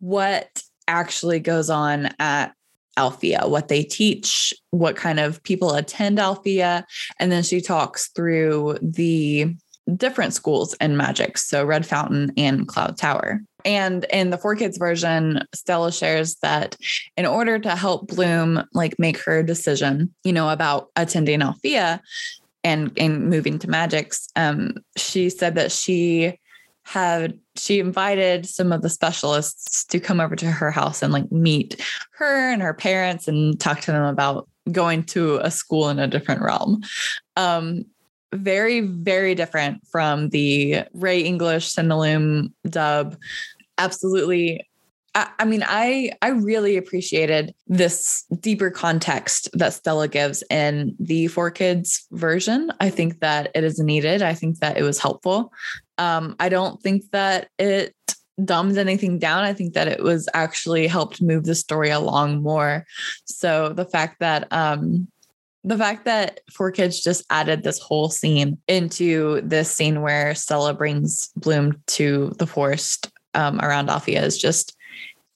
what 0.00 0.62
actually 0.88 1.40
goes 1.40 1.68
on 1.68 2.08
at 2.18 2.54
Alfea 2.96 3.46
what 3.46 3.68
they 3.68 3.82
teach 3.82 4.52
what 4.70 4.96
kind 4.96 5.20
of 5.20 5.42
people 5.42 5.74
attend 5.74 6.18
Alfea 6.18 6.84
and 7.18 7.32
then 7.32 7.42
she 7.42 7.60
talks 7.60 8.08
through 8.08 8.78
the 8.82 9.54
different 9.96 10.34
schools 10.34 10.74
in 10.74 10.96
magic 10.96 11.38
so 11.38 11.64
red 11.64 11.86
fountain 11.86 12.32
and 12.36 12.68
cloud 12.68 12.96
tower. 12.96 13.40
And 13.64 14.04
in 14.10 14.30
the 14.30 14.38
4Kids 14.38 14.78
version, 14.78 15.42
Stella 15.54 15.92
shares 15.92 16.36
that 16.36 16.76
in 17.16 17.26
order 17.26 17.58
to 17.58 17.76
help 17.76 18.08
Bloom 18.08 18.64
like 18.72 18.98
make 18.98 19.18
her 19.18 19.42
decision, 19.42 20.14
you 20.24 20.32
know, 20.32 20.48
about 20.48 20.90
attending 20.96 21.42
Alfea, 21.42 22.00
and 22.62 22.92
and 22.98 23.28
moving 23.28 23.58
to 23.58 23.66
Magix, 23.66 24.28
um, 24.36 24.74
she 24.96 25.30
said 25.30 25.54
that 25.54 25.72
she 25.72 26.38
had 26.84 27.38
she 27.56 27.78
invited 27.78 28.46
some 28.46 28.72
of 28.72 28.82
the 28.82 28.88
specialists 28.88 29.84
to 29.84 30.00
come 30.00 30.20
over 30.20 30.34
to 30.36 30.50
her 30.50 30.70
house 30.70 31.02
and 31.02 31.12
like 31.12 31.30
meet 31.30 31.80
her 32.12 32.50
and 32.50 32.62
her 32.62 32.74
parents 32.74 33.28
and 33.28 33.60
talk 33.60 33.80
to 33.82 33.92
them 33.92 34.04
about 34.04 34.48
going 34.72 35.02
to 35.04 35.36
a 35.38 35.50
school 35.50 35.88
in 35.88 35.98
a 35.98 36.06
different 36.06 36.42
realm. 36.42 36.82
Um, 37.36 37.84
very, 38.32 38.80
very 38.80 39.34
different 39.34 39.86
from 39.90 40.28
the 40.28 40.84
Ray 40.94 41.20
English 41.20 41.74
Cinelume 41.74 42.52
dub. 42.68 43.16
Absolutely 43.78 44.66
I, 45.14 45.44
mean, 45.44 45.64
I 45.66 46.12
I 46.22 46.28
really 46.28 46.76
appreciated 46.76 47.52
this 47.66 48.24
deeper 48.38 48.70
context 48.70 49.48
that 49.54 49.72
Stella 49.72 50.06
gives 50.06 50.44
in 50.50 50.94
the 51.00 51.26
4Kids 51.26 52.02
version. 52.12 52.70
I 52.78 52.90
think 52.90 53.18
that 53.20 53.50
it 53.54 53.64
is 53.64 53.80
needed. 53.80 54.22
I 54.22 54.34
think 54.34 54.60
that 54.60 54.76
it 54.76 54.82
was 54.82 55.00
helpful. 55.00 55.52
Um, 56.00 56.34
I 56.40 56.48
don't 56.48 56.82
think 56.82 57.04
that 57.12 57.48
it 57.58 57.94
dumbed 58.42 58.78
anything 58.78 59.18
down. 59.18 59.44
I 59.44 59.52
think 59.52 59.74
that 59.74 59.86
it 59.86 60.02
was 60.02 60.28
actually 60.32 60.86
helped 60.86 61.20
move 61.20 61.44
the 61.44 61.54
story 61.54 61.90
along 61.90 62.42
more. 62.42 62.86
So 63.26 63.74
the 63.74 63.84
fact 63.84 64.20
that 64.20 64.48
um, 64.50 65.08
the 65.62 65.76
fact 65.76 66.06
that 66.06 66.40
4Kids 66.50 67.02
just 67.02 67.22
added 67.28 67.62
this 67.62 67.78
whole 67.78 68.08
scene 68.08 68.56
into 68.66 69.42
this 69.42 69.70
scene 69.70 70.00
where 70.00 70.34
Stella 70.34 70.72
brings 70.72 71.28
Bloom 71.36 71.82
to 71.88 72.32
the 72.38 72.46
forest 72.46 73.10
um, 73.34 73.60
around 73.60 73.90
Alfea 73.90 74.24
is 74.24 74.38
just 74.38 74.74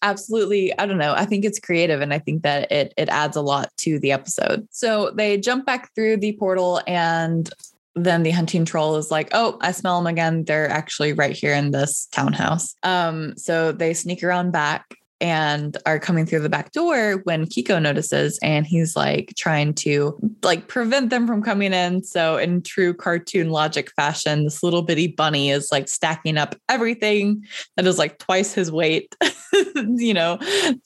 absolutely 0.03 0.79
i 0.79 0.85
don't 0.85 0.98
know 0.98 1.14
i 1.14 1.24
think 1.24 1.46
it's 1.46 1.59
creative 1.59 2.03
and 2.03 2.12
i 2.12 2.18
think 2.18 2.42
that 2.42 2.70
it 2.70 2.92
it 2.98 3.09
adds 3.09 3.37
a 3.37 3.40
lot 3.40 3.70
to 3.79 3.98
the 4.00 4.12
episode 4.12 4.68
so 4.70 5.11
they 5.16 5.38
jump 5.38 5.64
back 5.64 5.92
through 5.94 6.18
the 6.18 6.37
portal 6.37 6.83
and 6.87 7.50
then 7.94 8.22
the 8.22 8.30
hunting 8.30 8.64
troll 8.64 8.96
is 8.96 9.11
like 9.11 9.28
oh 9.33 9.57
i 9.61 9.70
smell 9.72 9.98
them 9.98 10.07
again 10.07 10.44
they're 10.44 10.68
actually 10.68 11.12
right 11.12 11.37
here 11.37 11.54
in 11.54 11.70
this 11.70 12.07
townhouse 12.12 12.74
um 12.83 13.37
so 13.37 13.72
they 13.72 13.94
sneak 13.94 14.22
around 14.22 14.50
back 14.50 14.96
and 15.20 15.78
are 15.87 15.98
coming 15.98 16.26
through 16.26 16.40
the 16.40 16.50
back 16.50 16.72
door 16.72 17.22
when 17.24 17.46
Kiko 17.46 17.80
notices 17.80 18.38
and 18.42 18.66
he's 18.66 18.94
like 18.94 19.33
trying 19.37 19.72
to 19.74 20.18
like 20.42 20.68
prevent 20.68 21.09
them 21.09 21.26
from 21.26 21.42
coming 21.42 21.72
in. 21.72 22.02
So 22.02 22.37
in 22.37 22.62
true 22.62 22.92
cartoon 22.92 23.48
logic 23.48 23.90
fashion, 23.92 24.44
this 24.44 24.62
little 24.62 24.83
bitty 24.83 25.09
bunny 25.09 25.50
is 25.50 25.70
like 25.70 25.88
stacking 25.88 26.37
up 26.37 26.57
everything 26.68 27.44
that 27.76 27.87
is 27.87 27.98
like 27.98 28.18
twice 28.18 28.52
his 28.52 28.70
weight, 28.70 29.16
you 29.74 30.12
know, 30.12 30.38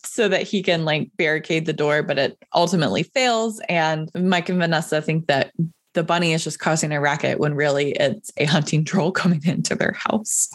so 0.05 0.29
that 0.29 0.43
he 0.43 0.63
can 0.63 0.85
like 0.85 1.11
barricade 1.17 1.67
the 1.67 1.73
door, 1.73 2.05
but 2.05 2.19
it 2.19 2.39
ultimately 2.55 3.03
fails. 3.03 3.61
And 3.69 4.09
Mike 4.15 4.49
and 4.51 4.61
Vanessa 4.61 5.03
think 5.03 5.27
that 5.27 5.53
the 5.99 6.05
bunny 6.05 6.33
is 6.33 6.45
just 6.45 6.61
causing 6.61 6.93
a 6.93 7.01
racket 7.01 7.41
when 7.41 7.55
really 7.55 7.91
it's 7.91 8.31
a 8.37 8.45
hunting 8.45 8.85
troll 8.85 9.11
coming 9.23 9.43
into 9.45 9.75
their 9.75 9.97
house. 9.99 10.49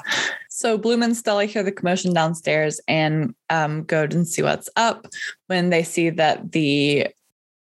So 0.48 0.78
Bloom 0.78 1.04
and 1.04 1.18
Stella 1.18 1.44
hear 1.44 1.64
the 1.64 1.72
commotion 1.72 2.14
downstairs 2.14 2.80
and 2.88 3.36
um, 3.50 3.84
go 3.84 4.04
and 4.04 4.26
see 4.26 4.42
what's 4.42 4.70
up 4.78 5.06
when 5.48 5.70
they 5.70 5.84
see 5.84 6.10
that 6.12 6.54
the 6.54 7.10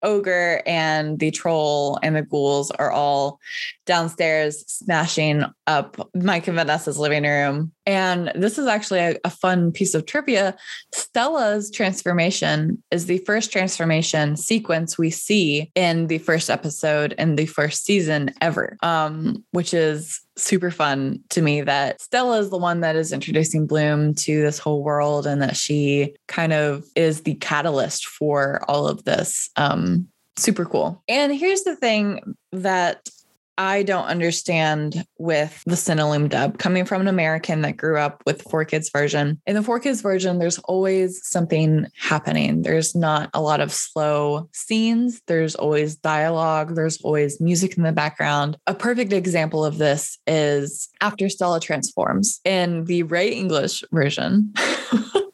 ogre 0.04 0.62
and 0.64 1.18
the 1.18 1.32
troll 1.32 1.98
and 2.04 2.14
the 2.14 2.22
ghouls 2.22 2.70
are 2.70 2.92
all 2.92 3.40
downstairs 3.84 4.64
smashing 4.68 5.44
up 5.66 6.08
Mike 6.14 6.46
and 6.46 6.56
Vanessa's 6.56 7.00
living 7.00 7.24
room. 7.24 7.72
And 7.86 8.32
this 8.34 8.58
is 8.58 8.66
actually 8.66 8.98
a, 8.98 9.16
a, 9.24 9.30
fun 9.30 9.70
piece 9.70 9.94
of 9.94 10.06
trivia. 10.06 10.56
Stella's 10.92 11.70
transformation 11.70 12.82
is 12.90 13.06
the 13.06 13.18
first 13.18 13.52
transformation 13.52 14.36
sequence 14.36 14.98
we 14.98 15.10
see 15.10 15.70
in 15.74 16.08
the 16.08 16.18
first 16.18 16.50
episode 16.50 17.12
in 17.16 17.36
the 17.36 17.46
first 17.46 17.84
season 17.84 18.32
ever, 18.40 18.76
um, 18.82 19.44
which 19.52 19.72
is 19.72 20.20
super 20.36 20.70
fun 20.70 21.20
to 21.30 21.40
me 21.40 21.62
that 21.62 22.00
Stella 22.00 22.38
is 22.40 22.50
the 22.50 22.58
one 22.58 22.80
that 22.80 22.96
is 22.96 23.12
introducing 23.12 23.66
Bloom 23.66 24.14
to 24.14 24.42
this 24.42 24.58
whole 24.58 24.82
world 24.82 25.26
and 25.26 25.40
that 25.40 25.56
she 25.56 26.14
kind 26.26 26.52
of 26.52 26.84
is 26.96 27.22
the 27.22 27.34
catalyst 27.34 28.06
for 28.06 28.64
all 28.68 28.88
of 28.88 29.04
this. 29.04 29.48
Um, 29.56 30.08
super 30.36 30.64
cool. 30.64 31.02
And 31.08 31.34
here's 31.34 31.62
the 31.62 31.76
thing 31.76 32.36
that 32.52 33.08
I 33.58 33.82
don't 33.82 34.06
understand 34.06 35.06
with 35.18 35.62
the 35.64 35.76
Cinelume 35.76 36.28
dub 36.28 36.58
coming 36.58 36.84
from 36.84 37.00
an 37.00 37.08
American 37.08 37.62
that 37.62 37.76
grew 37.76 37.98
up 37.98 38.22
with 38.26 38.44
4Kids 38.44 38.92
version. 38.92 39.40
In 39.46 39.54
the 39.54 39.62
4Kids 39.62 40.02
version, 40.02 40.38
there's 40.38 40.58
always 40.60 41.26
something 41.26 41.86
happening. 41.98 42.62
There's 42.62 42.94
not 42.94 43.30
a 43.32 43.40
lot 43.40 43.60
of 43.60 43.72
slow 43.72 44.48
scenes. 44.52 45.22
There's 45.26 45.54
always 45.54 45.96
dialogue. 45.96 46.74
There's 46.74 47.00
always 47.00 47.40
music 47.40 47.76
in 47.76 47.82
the 47.82 47.92
background. 47.92 48.58
A 48.66 48.74
perfect 48.74 49.12
example 49.12 49.64
of 49.64 49.78
this 49.78 50.18
is 50.26 50.88
after 51.00 51.28
Stella 51.28 51.60
transforms 51.60 52.40
in 52.44 52.84
the 52.84 53.04
Ray 53.04 53.30
English 53.30 53.82
version. 53.92 54.52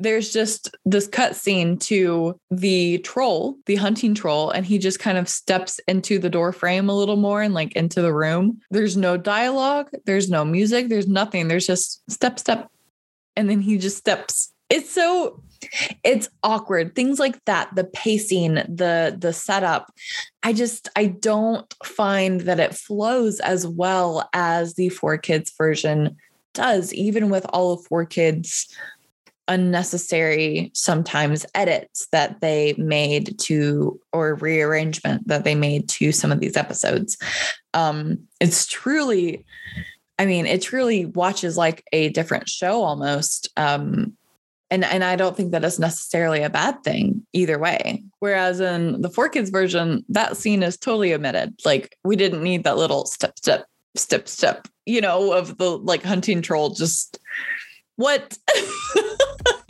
there's 0.00 0.32
just 0.32 0.76
this 0.84 1.06
cut 1.08 1.34
scene 1.34 1.76
to 1.78 2.38
the 2.50 2.98
troll, 2.98 3.56
the 3.66 3.76
hunting 3.76 4.14
troll, 4.14 4.50
and 4.50 4.64
he 4.64 4.78
just 4.78 5.00
kind 5.00 5.18
of 5.18 5.28
steps 5.28 5.80
into 5.88 6.18
the 6.18 6.30
door 6.30 6.52
frame 6.52 6.88
a 6.88 6.96
little 6.96 7.16
more 7.16 7.42
and 7.42 7.54
like 7.54 7.74
into 7.74 8.00
the 8.00 8.14
room. 8.14 8.60
There's 8.70 8.96
no 8.96 9.16
dialogue, 9.16 9.90
there's 10.06 10.30
no 10.30 10.44
music, 10.44 10.88
there's 10.88 11.08
nothing. 11.08 11.48
There's 11.48 11.66
just 11.66 12.08
step, 12.10 12.38
step. 12.38 12.70
And 13.36 13.50
then 13.50 13.60
he 13.60 13.78
just 13.78 13.96
steps. 13.96 14.52
It's 14.70 14.90
so 14.90 15.42
it's 16.04 16.28
awkward 16.42 16.94
things 16.94 17.18
like 17.18 17.44
that 17.44 17.68
the 17.74 17.84
pacing 17.84 18.54
the 18.54 19.16
the 19.18 19.32
setup 19.32 19.92
i 20.44 20.52
just 20.52 20.88
i 20.94 21.06
don't 21.06 21.74
find 21.84 22.42
that 22.42 22.60
it 22.60 22.74
flows 22.74 23.40
as 23.40 23.66
well 23.66 24.28
as 24.32 24.74
the 24.74 24.88
4Kids 24.90 25.50
version 25.58 26.16
does 26.54 26.94
even 26.94 27.28
with 27.28 27.44
all 27.48 27.72
of 27.72 27.86
4Kids 27.88 28.72
unnecessary 29.48 30.70
sometimes 30.74 31.44
edits 31.54 32.06
that 32.12 32.40
they 32.40 32.74
made 32.78 33.38
to 33.38 33.98
or 34.12 34.34
rearrangement 34.36 35.26
that 35.26 35.44
they 35.44 35.54
made 35.54 35.88
to 35.88 36.12
some 36.12 36.30
of 36.30 36.40
these 36.40 36.56
episodes 36.56 37.16
um 37.74 38.18
it's 38.40 38.66
truly 38.66 39.44
i 40.18 40.26
mean 40.26 40.46
it 40.46 40.62
truly 40.62 41.06
watches 41.06 41.56
like 41.56 41.82
a 41.92 42.10
different 42.10 42.48
show 42.48 42.82
almost 42.82 43.48
um 43.56 44.12
and 44.70 44.84
and 44.84 45.02
I 45.02 45.16
don't 45.16 45.36
think 45.36 45.52
that 45.52 45.64
is 45.64 45.78
necessarily 45.78 46.42
a 46.42 46.50
bad 46.50 46.82
thing 46.84 47.26
either 47.32 47.58
way. 47.58 48.02
Whereas 48.18 48.60
in 48.60 49.00
the 49.00 49.08
4Kids 49.08 49.50
version, 49.50 50.04
that 50.10 50.36
scene 50.36 50.62
is 50.62 50.76
totally 50.76 51.14
omitted. 51.14 51.54
Like 51.64 51.96
we 52.04 52.16
didn't 52.16 52.42
need 52.42 52.64
that 52.64 52.76
little 52.76 53.06
step 53.06 53.38
step 53.38 53.64
step 53.96 54.28
step, 54.28 54.68
you 54.86 55.00
know, 55.00 55.32
of 55.32 55.58
the 55.58 55.78
like 55.78 56.02
hunting 56.02 56.42
troll 56.42 56.70
just 56.70 57.18
what 57.96 58.36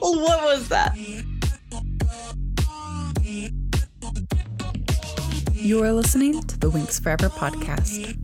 what 0.17 0.43
was 0.43 0.69
that? 0.69 0.97
You 5.53 5.83
are 5.83 5.93
listening 5.93 6.41
to 6.45 6.59
the 6.59 6.71
Winx 6.71 7.03
Forever 7.03 7.29
podcast. 7.29 8.17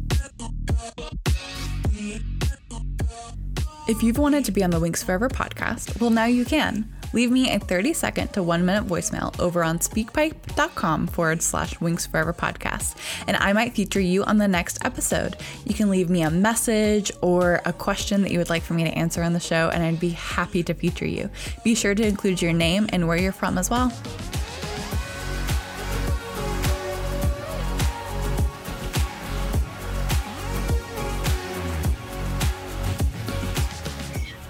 If 3.86 4.02
you've 4.02 4.16
wanted 4.16 4.46
to 4.46 4.52
be 4.52 4.64
on 4.64 4.70
the 4.70 4.80
Winx 4.80 5.04
Forever 5.04 5.28
podcast, 5.28 6.00
well, 6.00 6.08
now 6.08 6.24
you 6.24 6.46
can 6.46 6.90
leave 7.14 7.30
me 7.30 7.50
a 7.50 7.58
30 7.58 7.94
second 7.94 8.32
to 8.34 8.42
one 8.42 8.66
minute 8.66 8.86
voicemail 8.86 9.38
over 9.40 9.64
on 9.64 9.78
speakpipe.com 9.78 11.06
forward 11.06 11.40
slash 11.40 11.74
Winx 11.76 12.06
Forever 12.06 12.34
podcast, 12.34 12.96
and 13.26 13.36
I 13.36 13.52
might 13.52 13.72
feature 13.72 14.00
you 14.00 14.24
on 14.24 14.38
the 14.38 14.48
next 14.48 14.84
episode. 14.84 15.36
You 15.64 15.74
can 15.74 15.88
leave 15.88 16.10
me 16.10 16.22
a 16.22 16.30
message 16.30 17.10
or 17.22 17.62
a 17.64 17.72
question 17.72 18.22
that 18.22 18.32
you 18.32 18.38
would 18.38 18.50
like 18.50 18.62
for 18.62 18.74
me 18.74 18.84
to 18.84 18.90
answer 18.90 19.22
on 19.22 19.32
the 19.32 19.40
show, 19.40 19.70
and 19.72 19.82
I'd 19.82 20.00
be 20.00 20.10
happy 20.10 20.62
to 20.64 20.74
feature 20.74 21.06
you. 21.06 21.30
Be 21.62 21.74
sure 21.74 21.94
to 21.94 22.06
include 22.06 22.42
your 22.42 22.52
name 22.52 22.86
and 22.92 23.06
where 23.08 23.16
you're 23.16 23.32
from 23.32 23.56
as 23.56 23.70
well. 23.70 23.92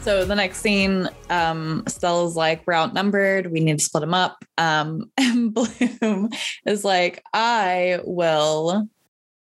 So 0.05 0.27
the 0.27 0.35
next 0.35 0.59
scene, 0.59 1.09
um, 1.31 1.83
Stella's 1.87 2.37
like, 2.37 2.63
we're 2.67 2.75
outnumbered. 2.75 3.51
We 3.51 3.61
need 3.61 3.79
to 3.79 3.85
split 3.85 4.03
them 4.03 4.13
up. 4.13 4.45
Um, 4.59 5.11
and 5.17 5.55
Bloom 5.55 6.29
is 6.67 6.85
like, 6.85 7.25
I 7.33 8.01
will 8.05 8.87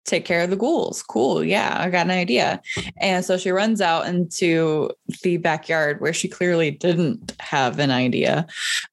take 0.06 0.24
care 0.24 0.42
of 0.42 0.50
the 0.50 0.56
ghouls. 0.56 1.04
Cool. 1.04 1.44
Yeah, 1.44 1.76
I 1.78 1.90
got 1.90 2.06
an 2.06 2.12
idea. 2.12 2.62
And 3.02 3.26
so 3.26 3.38
she 3.38 3.52
runs 3.52 3.82
out 3.82 4.08
into 4.08 4.90
the 5.22 5.36
backyard 5.36 6.00
where 6.00 6.14
she 6.14 6.30
clearly 6.30 6.72
didn't 6.72 7.36
have 7.42 7.78
an 7.80 7.92
idea. 7.92 8.48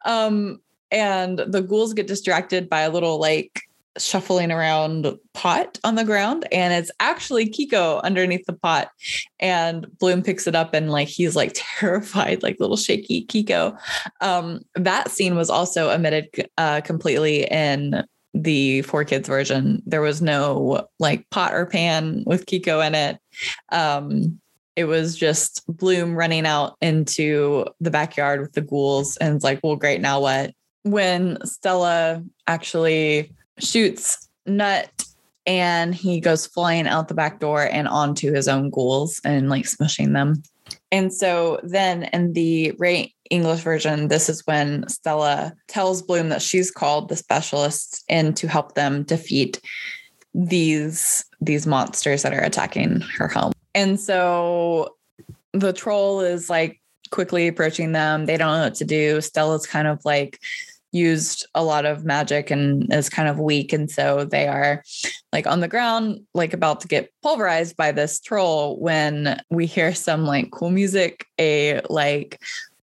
Um, 0.05 0.61
and 0.91 1.39
the 1.39 1.63
ghouls 1.63 1.95
get 1.95 2.09
distracted 2.09 2.69
by 2.69 2.81
a 2.81 2.91
little 2.91 3.21
like 3.21 3.61
shuffling 3.98 4.53
around 4.53 5.07
pot 5.35 5.79
on 5.83 5.96
the 5.96 6.05
ground 6.05 6.46
and 6.53 6.72
it's 6.72 6.90
actually 7.00 7.48
Kiko 7.50 8.00
underneath 8.03 8.46
the 8.46 8.53
pot 8.53 8.88
and 9.40 9.87
Bloom 9.98 10.22
picks 10.22 10.46
it 10.46 10.55
up 10.55 10.74
and 10.74 10.90
like 10.90 11.09
he's 11.09 11.35
like 11.35 11.53
terrified 11.55 12.42
like 12.42 12.61
little 12.61 12.76
shaky 12.76 13.26
Kiko 13.26 13.76
um 14.20 14.61
that 14.76 15.11
scene 15.11 15.35
was 15.35 15.50
also 15.50 15.90
omitted 15.90 16.29
uh 16.57 16.81
completely 16.83 17.44
in 17.44 18.05
the 18.35 18.83
four 18.83 19.05
kids 19.05 19.29
version. 19.29 19.83
There 19.87 20.00
was 20.00 20.22
no 20.22 20.87
like 20.98 21.29
pot 21.31 21.55
or 21.55 21.66
pan 21.66 22.22
with 22.26 22.46
Kiko 22.46 22.87
in 22.87 22.94
it. 22.94 23.18
Um, 23.70 24.40
it 24.76 24.85
was 24.85 25.16
just 25.16 25.62
Bloom 25.66 26.14
running 26.14 26.46
out 26.46 26.76
into 26.81 27.66
the 27.81 27.90
backyard 27.90 28.40
with 28.40 28.53
the 28.53 28.61
ghouls 28.61 29.16
and 29.16 29.35
it's 29.35 29.44
like, 29.44 29.61
well, 29.62 29.76
great, 29.76 30.00
now 30.00 30.20
what? 30.20 30.53
When 30.85 31.38
Stella 31.44 32.22
actually 32.46 33.33
shoots 33.61 34.29
Knut 34.46 34.88
and 35.46 35.94
he 35.94 36.20
goes 36.20 36.46
flying 36.46 36.87
out 36.87 37.09
the 37.09 37.14
back 37.14 37.40
door 37.40 37.62
and 37.62 37.88
onto 37.88 38.33
his 38.33 38.49
own 38.49 38.70
ghouls 38.70 39.20
and 39.25 39.49
like 39.49 39.64
smushing 39.64 40.12
them. 40.12 40.42
And 40.92 41.12
so 41.12 41.61
then 41.62 42.05
in 42.12 42.33
the 42.33 42.73
Ray 42.79 43.14
English 43.31 43.61
version, 43.61 44.09
this 44.09 44.29
is 44.29 44.46
when 44.46 44.87
Stella 44.88 45.55
tells 45.68 46.03
Bloom 46.03 46.29
that 46.29 46.42
she's 46.42 46.70
called 46.70 47.09
the 47.09 47.16
specialists 47.16 48.05
in 48.09 48.35
to 48.35 48.49
help 48.49 48.75
them 48.75 49.03
defeat 49.05 49.61
these 50.35 51.25
these 51.40 51.66
monsters 51.66 52.23
that 52.23 52.35
are 52.35 52.42
attacking 52.42 53.01
her 53.16 53.29
home. 53.29 53.53
And 53.75 53.99
so 53.99 54.96
the 55.53 55.73
troll 55.73 56.20
is 56.20 56.51
like 56.51 56.81
quickly 57.11 57.49
approaching 57.49 57.92
them. 57.92 58.27
They 58.27 58.37
don't 58.37 58.53
know 58.53 58.64
what 58.64 58.75
to 58.77 58.85
do. 58.85 59.20
Stella's 59.20 59.66
kind 59.66 59.88
of 59.88 60.05
like 60.05 60.38
used 60.92 61.46
a 61.55 61.62
lot 61.62 61.87
of 61.87 62.05
magic 62.05 62.50
and 62.50 62.92
is 62.92 63.09
kind 63.09 63.29
of 63.29 63.38
weak. 63.38 63.72
And 63.72 63.90
so 63.90 64.24
they 64.24 64.48
are 64.48 64.83
like 65.33 65.46
on 65.46 65.61
the 65.61 65.68
ground, 65.68 66.20
like 66.35 66.53
about 66.53 66.81
to 66.81 66.88
get 66.88 67.12
pulverized 67.22 67.76
by 67.76 67.92
this 67.92 68.20
troll 68.20 68.79
when 68.81 69.40
we 69.50 69.66
hear 69.66 69.94
some 69.94 70.24
like 70.24 70.50
cool 70.50 70.70
music, 70.70 71.26
a 71.38 71.81
like 71.88 72.40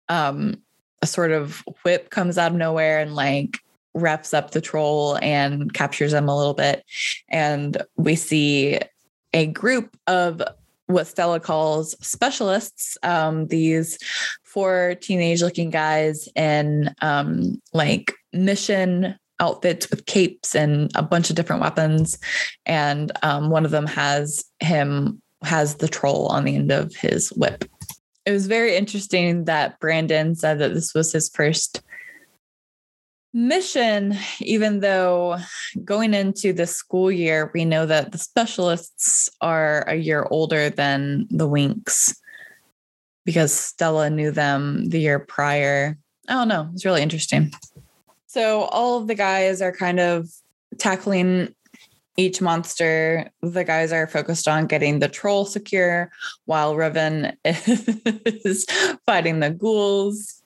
um 0.09 0.57
a 1.03 1.07
sort 1.07 1.33
of 1.33 1.65
whip 1.85 2.11
comes 2.11 2.39
out 2.39 2.53
of 2.53 2.57
nowhere 2.57 3.01
and 3.01 3.15
like 3.15 3.59
wraps 3.95 4.33
up 4.33 4.53
the 4.53 4.61
troll 4.61 5.19
and 5.21 5.75
captures 5.75 6.13
them 6.13 6.29
a 6.29 6.37
little 6.37 6.55
bit. 6.55 6.85
And 7.29 7.77
we 7.97 8.15
see 8.15 8.79
a 9.35 9.47
group 9.47 9.97
of 10.07 10.43
what 10.87 11.07
Stella 11.07 11.41
calls 11.41 11.97
specialists, 12.07 12.97
um, 13.03 13.47
these 13.49 13.99
four 14.53 14.97
teenage 15.01 15.43
looking 15.43 15.71
guys 15.71 16.29
in 16.37 16.95
um, 17.01 17.61
like 17.73 18.13
mission 18.33 19.17
outfits 19.41 19.91
with 19.91 20.07
capes 20.07 20.55
and 20.55 20.91
a 20.95 21.03
bunch 21.03 21.31
of 21.31 21.37
different 21.37 21.63
weapons. 21.63 22.19
And 22.67 23.11
um, 23.23 23.51
one 23.51 23.65
of 23.65 23.71
them 23.71 23.87
has 23.87 24.45
him, 24.61 25.21
has 25.43 25.77
the 25.77 25.89
troll 25.89 26.27
on 26.27 26.45
the 26.45 26.55
end 26.55 26.71
of 26.71 26.95
his 26.95 27.31
whip. 27.31 27.65
It 28.25 28.31
was 28.31 28.47
very 28.47 28.77
interesting 28.77 29.47
that 29.47 29.81
Brandon 29.81 30.35
said 30.35 30.61
that 30.61 30.75
this 30.75 30.95
was 30.95 31.13
his 31.13 31.29
first 31.29 31.83
mission, 33.35 34.17
even 34.41 34.81
though 34.81 35.39
going 35.85 36.15
into 36.15 36.53
the 36.53 36.67
school 36.67 37.11
year, 37.11 37.51
we 37.55 37.65
know 37.65 37.87
that 37.87 38.13
the 38.13 38.19
specialists 38.19 39.29
are 39.41 39.89
a 39.89 39.95
year 39.95 40.27
older 40.31 40.69
than 40.71 41.27
the 41.31 41.49
Winx 41.49 42.15
because 43.25 43.53
Stella 43.53 44.11
knew 44.11 44.31
them 44.31 44.87
the 44.87 45.01
year 45.01 45.19
prior. 45.19 45.97
I 46.29 46.35
don't 46.35 46.49
know. 46.49 46.69
It's 46.73 46.85
really 46.85 47.03
interesting. 47.03 47.53
So 48.27 48.63
all 48.63 48.99
of 48.99 49.09
the 49.09 49.15
guys 49.15 49.61
are 49.61 49.73
kind 49.73 50.01
of 50.01 50.29
tackling 50.79 51.55
each 52.17 52.41
monster. 52.41 53.31
The 53.43 53.65
guys 53.65 53.93
are 53.93 54.07
focused 54.07 54.49
on 54.49 54.67
getting 54.67 54.99
the 54.99 55.09
troll 55.09 55.45
secure 55.45 56.11
while 56.45 56.77
Riven 56.77 57.37
is 57.45 58.67
fighting 59.07 59.41
the 59.41 59.51
ghouls 59.51 60.43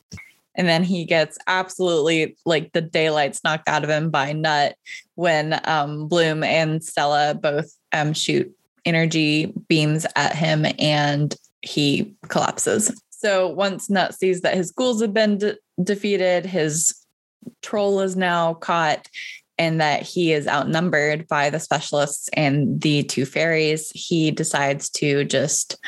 and 0.57 0.69
then 0.69 0.83
he 0.83 1.05
gets 1.05 1.39
absolutely 1.47 2.37
like 2.45 2.73
the 2.73 2.81
daylights 2.81 3.45
knocked 3.45 3.69
out 3.69 3.85
of 3.85 3.91
him 3.91 4.11
by 4.11 4.33
Knut 4.33 4.73
when 5.15 5.61
um, 5.65 6.09
Bloom 6.09 6.43
and 6.43 6.83
Stella 6.83 7.35
both 7.35 7.73
um, 7.93 8.13
shoot 8.13 8.51
energy 8.85 9.53
beams 9.69 10.07
at 10.17 10.35
him 10.35 10.67
and 10.79 11.35
he 11.63 12.15
collapses. 12.29 12.95
So 13.11 13.49
once 13.49 13.89
Knut 13.89 14.15
sees 14.15 14.43
that 14.43 14.55
his 14.55 14.71
ghouls 14.71 15.01
have 15.01 15.15
been 15.15 15.39
de- 15.39 15.57
defeated, 15.83 16.47
his 16.47 16.95
troll 17.63 18.01
is 18.01 18.17
now 18.17 18.55
caught, 18.55 19.09
and 19.59 19.81
that 19.81 20.03
he 20.03 20.33
is 20.33 20.47
outnumbered 20.47 21.27
by 21.29 21.49
the 21.49 21.61
specialists 21.61 22.29
and 22.35 22.81
the 22.81 23.03
two 23.05 23.25
fairies, 23.25 23.91
he 23.95 24.31
decides 24.31 24.91
to 24.91 25.25
just 25.25 25.79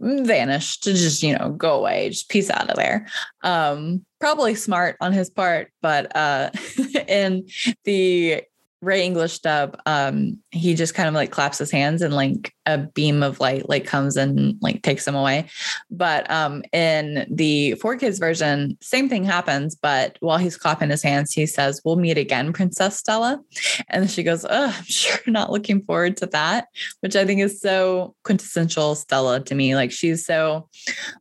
vanish 0.00 0.78
to 0.78 0.92
just 0.92 1.22
you 1.22 1.36
know 1.36 1.50
go 1.50 1.78
away 1.78 2.08
just 2.08 2.30
peace 2.30 2.48
out 2.48 2.70
of 2.70 2.76
there 2.76 3.06
um 3.42 4.02
probably 4.18 4.54
smart 4.54 4.96
on 5.02 5.12
his 5.12 5.28
part 5.28 5.70
but 5.82 6.14
uh 6.16 6.50
in 7.06 7.46
the 7.84 8.42
Rai 8.82 9.02
English 9.02 9.40
dub, 9.40 9.78
um, 9.84 10.38
he 10.50 10.74
just 10.74 10.94
kind 10.94 11.08
of 11.08 11.14
like 11.14 11.30
claps 11.30 11.58
his 11.58 11.70
hands 11.70 12.00
and 12.00 12.14
like 12.14 12.54
a 12.64 12.78
beam 12.78 13.22
of 13.22 13.38
light 13.38 13.68
like 13.68 13.84
comes 13.84 14.16
and 14.16 14.56
like 14.62 14.82
takes 14.82 15.06
him 15.06 15.14
away. 15.14 15.46
But 15.90 16.30
um, 16.30 16.62
in 16.72 17.26
the 17.30 17.74
4Kids 17.82 18.18
version, 18.18 18.78
same 18.80 19.08
thing 19.08 19.24
happens. 19.24 19.74
But 19.74 20.16
while 20.20 20.38
he's 20.38 20.56
clapping 20.56 20.88
his 20.88 21.02
hands, 21.02 21.32
he 21.32 21.44
says, 21.44 21.82
"We'll 21.84 21.96
meet 21.96 22.16
again, 22.16 22.52
Princess 22.52 22.96
Stella," 22.96 23.40
and 23.88 24.10
she 24.10 24.22
goes, 24.22 24.46
"Oh, 24.48 24.74
I'm 24.76 24.84
sure 24.84 25.20
not 25.26 25.52
looking 25.52 25.82
forward 25.82 26.16
to 26.18 26.26
that," 26.26 26.68
which 27.00 27.16
I 27.16 27.26
think 27.26 27.40
is 27.40 27.60
so 27.60 28.14
quintessential 28.24 28.94
Stella 28.94 29.40
to 29.40 29.54
me. 29.54 29.74
Like 29.74 29.92
she's 29.92 30.24
so 30.24 30.68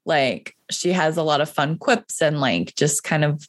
like 0.06 0.56
she 0.72 0.92
has 0.94 1.18
a 1.18 1.24
lot 1.24 1.42
of 1.42 1.50
fun 1.50 1.78
quips 1.78 2.22
and 2.22 2.40
like 2.40 2.76
just 2.76 3.04
kind 3.04 3.26
of 3.26 3.48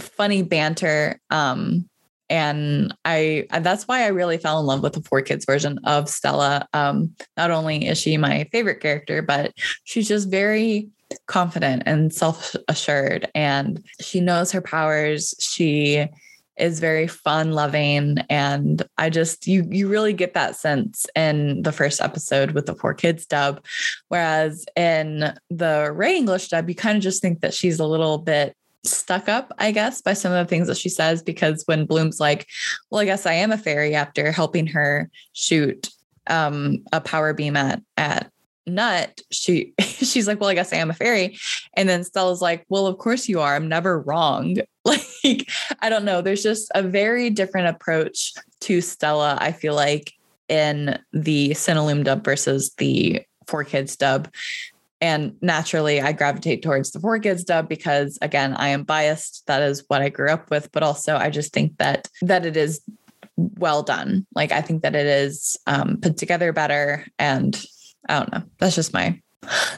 funny 0.00 0.42
banter. 0.42 1.20
Um, 1.30 1.88
and 2.28 2.94
I 3.04 3.46
that's 3.60 3.86
why 3.86 4.04
I 4.04 4.08
really 4.08 4.38
fell 4.38 4.60
in 4.60 4.66
love 4.66 4.82
with 4.82 4.94
the 4.94 5.00
4Kids 5.00 5.46
version 5.46 5.78
of 5.84 6.08
Stella. 6.08 6.68
Um, 6.72 7.14
not 7.36 7.50
only 7.50 7.86
is 7.86 7.98
she 7.98 8.16
my 8.16 8.48
favorite 8.52 8.80
character, 8.80 9.22
but 9.22 9.52
she's 9.84 10.08
just 10.08 10.30
very 10.30 10.88
confident 11.26 11.84
and 11.86 12.12
self-assured 12.12 13.30
and 13.34 13.84
she 14.00 14.20
knows 14.20 14.50
her 14.52 14.60
powers. 14.60 15.34
She 15.38 16.08
is 16.56 16.80
very 16.80 17.06
fun 17.06 17.52
loving 17.52 18.18
and 18.30 18.82
I 18.96 19.10
just 19.10 19.46
you 19.46 19.66
you 19.70 19.88
really 19.88 20.14
get 20.14 20.34
that 20.34 20.56
sense 20.56 21.04
in 21.14 21.62
the 21.62 21.72
first 21.72 22.00
episode 22.00 22.52
with 22.52 22.66
the 22.66 22.74
4Kids 22.74 23.28
dub 23.28 23.62
whereas 24.08 24.64
in 24.74 25.34
the 25.50 25.92
Rai 25.92 26.16
English 26.16 26.48
dub 26.48 26.68
you 26.68 26.74
kind 26.74 26.96
of 26.96 27.02
just 27.02 27.20
think 27.20 27.40
that 27.42 27.52
she's 27.52 27.78
a 27.78 27.86
little 27.86 28.18
bit 28.18 28.56
stuck 28.86 29.28
up, 29.28 29.52
I 29.58 29.70
guess, 29.70 30.00
by 30.00 30.12
some 30.12 30.32
of 30.32 30.44
the 30.44 30.48
things 30.48 30.68
that 30.68 30.76
she 30.76 30.88
says. 30.88 31.22
Because 31.22 31.62
when 31.66 31.86
Bloom's 31.86 32.20
like, 32.20 32.46
well, 32.90 33.00
I 33.00 33.04
guess 33.04 33.26
I 33.26 33.34
am 33.34 33.52
a 33.52 33.58
fairy 33.58 33.94
after 33.94 34.32
helping 34.32 34.66
her 34.68 35.10
shoot 35.32 35.90
um, 36.28 36.84
a 36.92 37.00
power 37.00 37.34
beam 37.34 37.56
at 37.56 37.82
at 37.96 38.30
Knut, 38.68 39.20
she 39.30 39.72
she's 39.80 40.26
like, 40.26 40.40
well, 40.40 40.50
I 40.50 40.54
guess 40.54 40.72
I 40.72 40.76
am 40.76 40.90
a 40.90 40.94
fairy. 40.94 41.38
And 41.74 41.88
then 41.88 42.04
Stella's 42.04 42.42
like, 42.42 42.64
well, 42.68 42.86
of 42.86 42.98
course 42.98 43.28
you 43.28 43.40
are. 43.40 43.54
I'm 43.54 43.68
never 43.68 44.00
wrong. 44.00 44.56
Like, 45.24 45.50
I 45.80 45.88
don't 45.88 46.04
know. 46.04 46.22
There's 46.22 46.44
just 46.44 46.70
a 46.76 46.80
very 46.80 47.28
different 47.28 47.66
approach 47.66 48.34
to 48.60 48.80
Stella, 48.80 49.36
I 49.40 49.50
feel 49.50 49.74
like, 49.74 50.12
in 50.48 50.96
the 51.12 51.50
Cinelume 51.50 52.04
dub 52.04 52.24
versus 52.24 52.72
the 52.78 53.22
4Kids 53.48 53.98
dub 53.98 54.28
and 55.00 55.36
naturally, 55.42 56.00
I 56.00 56.12
gravitate 56.12 56.62
towards 56.62 56.90
the 56.90 56.98
4Kids 56.98 57.44
dub 57.44 57.68
because, 57.68 58.18
again, 58.22 58.54
I 58.54 58.68
am 58.68 58.84
biased. 58.84 59.46
That 59.46 59.62
is 59.62 59.84
what 59.88 60.00
I 60.00 60.08
grew 60.08 60.30
up 60.30 60.50
with. 60.50 60.72
But 60.72 60.82
also, 60.82 61.16
I 61.16 61.30
just 61.30 61.52
think 61.52 61.76
that 61.78 62.08
that 62.22 62.46
it 62.46 62.56
is 62.56 62.80
well 63.36 63.82
done. 63.82 64.26
Like 64.34 64.52
I 64.52 64.62
think 64.62 64.82
that 64.82 64.94
it 64.94 65.06
is 65.06 65.56
um, 65.66 65.98
put 66.00 66.16
together 66.16 66.52
better. 66.52 67.06
And 67.18 67.60
I 68.08 68.18
don't 68.18 68.32
know. 68.32 68.42
That's 68.58 68.74
just 68.74 68.92
my 68.92 69.20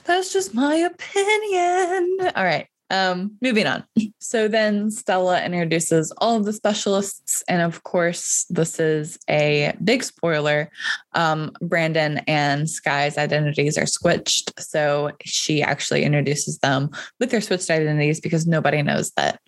that's 0.04 0.32
just 0.32 0.54
my 0.54 0.74
opinion. 0.76 2.18
All 2.34 2.44
right. 2.44 2.68
Um, 2.90 3.36
moving 3.40 3.66
on. 3.66 3.84
So 4.20 4.46
then 4.46 4.90
Stella 4.90 5.42
introduces 5.42 6.12
all 6.18 6.36
of 6.36 6.44
the 6.44 6.52
specialists. 6.52 7.42
And 7.48 7.62
of 7.62 7.84
course, 7.84 8.44
this 8.50 8.78
is 8.78 9.18
a 9.30 9.72
big 9.82 10.02
spoiler. 10.02 10.70
Um, 11.14 11.52
Brandon 11.62 12.18
and 12.26 12.68
Sky's 12.68 13.16
identities 13.16 13.78
are 13.78 13.86
switched. 13.86 14.60
So 14.60 15.12
she 15.24 15.62
actually 15.62 16.02
introduces 16.02 16.58
them 16.58 16.90
with 17.20 17.30
their 17.30 17.40
switched 17.40 17.70
identities 17.70 18.20
because 18.20 18.46
nobody 18.46 18.82
knows 18.82 19.12
that 19.12 19.40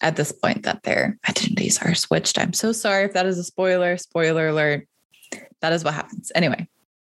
at 0.00 0.16
this 0.16 0.32
point 0.32 0.64
that 0.64 0.82
their 0.82 1.18
identities 1.28 1.78
are 1.82 1.94
switched. 1.94 2.38
I'm 2.38 2.52
so 2.52 2.72
sorry 2.72 3.04
if 3.04 3.12
that 3.12 3.26
is 3.26 3.38
a 3.38 3.44
spoiler. 3.44 3.96
Spoiler 3.96 4.48
alert. 4.48 4.88
That 5.60 5.72
is 5.72 5.84
what 5.84 5.94
happens. 5.94 6.32
Anyway, 6.34 6.66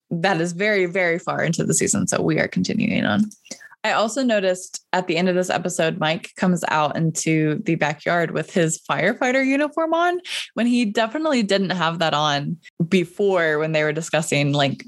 that 0.09 0.41
is 0.41 0.53
very, 0.53 0.85
very 0.87 1.19
far 1.19 1.43
into 1.43 1.63
the 1.63 1.73
season. 1.73 2.07
So 2.07 2.21
we 2.21 2.39
are 2.39 2.47
continuing 2.47 3.05
on. 3.05 3.29
I 3.87 3.93
also 3.93 4.21
noticed 4.21 4.85
at 4.91 5.07
the 5.07 5.15
end 5.15 5.29
of 5.29 5.35
this 5.35 5.49
episode, 5.49 5.97
Mike 5.97 6.31
comes 6.35 6.61
out 6.67 6.97
into 6.97 7.61
the 7.63 7.75
backyard 7.75 8.31
with 8.31 8.51
his 8.51 8.79
firefighter 8.79 9.45
uniform 9.45 9.93
on 9.93 10.19
when 10.55 10.67
he 10.67 10.83
definitely 10.83 11.41
didn't 11.41 11.69
have 11.69 11.99
that 11.99 12.13
on 12.13 12.57
before 12.89 13.59
when 13.59 13.71
they 13.71 13.83
were 13.83 13.93
discussing 13.93 14.51
like 14.51 14.85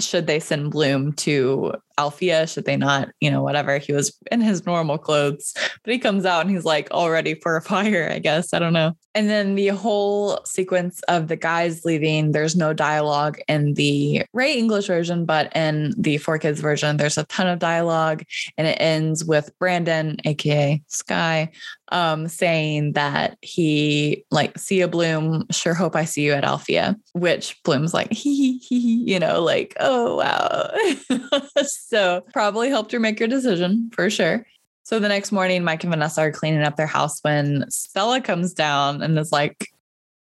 should 0.00 0.26
they 0.26 0.40
send 0.40 0.72
Bloom 0.72 1.12
to 1.12 1.72
Alfea? 2.00 2.46
Should 2.46 2.64
they 2.64 2.76
not? 2.76 3.10
You 3.20 3.30
know, 3.30 3.42
whatever. 3.42 3.78
He 3.78 3.92
was 3.92 4.16
in 4.30 4.40
his 4.40 4.64
normal 4.64 4.98
clothes, 4.98 5.52
but 5.84 5.92
he 5.92 5.98
comes 5.98 6.24
out 6.24 6.40
and 6.40 6.50
he's 6.50 6.64
like 6.64 6.88
all 6.90 7.10
ready 7.10 7.34
for 7.34 7.56
a 7.56 7.62
fire, 7.72 8.10
I 8.10 8.18
guess. 8.18 8.54
I 8.54 8.58
don't 8.58 8.72
know. 8.72 8.96
And 9.14 9.28
then 9.28 9.56
the 9.56 9.68
whole 9.68 10.38
sequence 10.44 11.02
of 11.08 11.28
the 11.28 11.36
guys 11.36 11.84
leaving, 11.84 12.30
there's 12.30 12.54
no 12.54 12.72
dialogue 12.72 13.40
in 13.48 13.74
the 13.74 14.22
Rai 14.32 14.56
English 14.56 14.86
version, 14.86 15.24
but 15.24 15.54
in 15.56 15.92
the 15.98 16.16
4Kids 16.16 16.58
version, 16.58 16.96
there's 16.96 17.18
a 17.18 17.24
ton 17.24 17.48
of 17.48 17.58
dialogue. 17.58 18.22
And 18.56 18.68
it 18.68 18.76
ends 18.80 19.24
with 19.24 19.50
Brandon, 19.58 20.16
aka 20.24 20.80
Sky, 20.86 21.50
um, 21.90 22.28
saying 22.28 22.92
that 22.92 23.36
he 23.42 24.24
like 24.30 24.56
see 24.58 24.80
a 24.80 24.88
Bloom, 24.88 25.46
sure 25.50 25.74
hope 25.74 25.96
I 25.96 26.04
see 26.04 26.22
you 26.22 26.32
at 26.32 26.44
Alfea, 26.44 26.96
which 27.12 27.60
Bloom's 27.64 27.92
like, 27.92 28.12
he, 28.12 28.58
he, 28.58 28.78
you 29.06 29.18
know, 29.18 29.42
like, 29.42 29.76
oh 29.80 30.16
wow. 30.16 30.70
so 31.90 32.24
probably 32.32 32.70
helped 32.70 32.92
her 32.92 33.00
make 33.00 33.18
her 33.18 33.26
decision 33.26 33.90
for 33.92 34.08
sure. 34.08 34.46
So 34.84 34.98
the 34.98 35.08
next 35.08 35.32
morning, 35.32 35.64
Mike 35.64 35.84
and 35.84 35.92
Vanessa 35.92 36.22
are 36.22 36.32
cleaning 36.32 36.62
up 36.62 36.76
their 36.76 36.86
house 36.86 37.18
when 37.22 37.68
Stella 37.68 38.20
comes 38.20 38.54
down 38.54 39.02
and 39.02 39.18
is 39.18 39.32
like, 39.32 39.68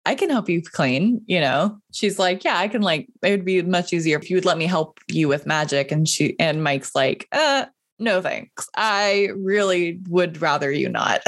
I 0.05 0.15
can 0.15 0.30
help 0.30 0.49
you 0.49 0.61
clean, 0.63 1.22
you 1.28 1.39
know. 1.39 1.78
She's 1.93 2.17
like, 2.17 2.43
Yeah, 2.43 2.57
I 2.57 2.67
can 2.67 2.82
like 2.82 3.07
it 3.22 3.32
would 3.32 3.45
be 3.45 3.61
much 3.61 3.93
easier 3.93 4.17
if 4.17 4.30
you 4.30 4.38
would 4.38 4.45
let 4.45 4.57
me 4.57 4.65
help 4.65 4.99
you 5.07 5.28
with 5.28 5.45
magic. 5.45 5.91
And 5.91 6.07
she 6.07 6.36
and 6.39 6.63
Mike's 6.63 6.95
like, 6.95 7.28
uh, 7.32 7.65
no 7.99 8.22
thanks. 8.22 8.67
I 8.76 9.30
really 9.36 9.99
would 10.07 10.41
rather 10.41 10.72
you 10.72 10.89
not. 10.89 11.22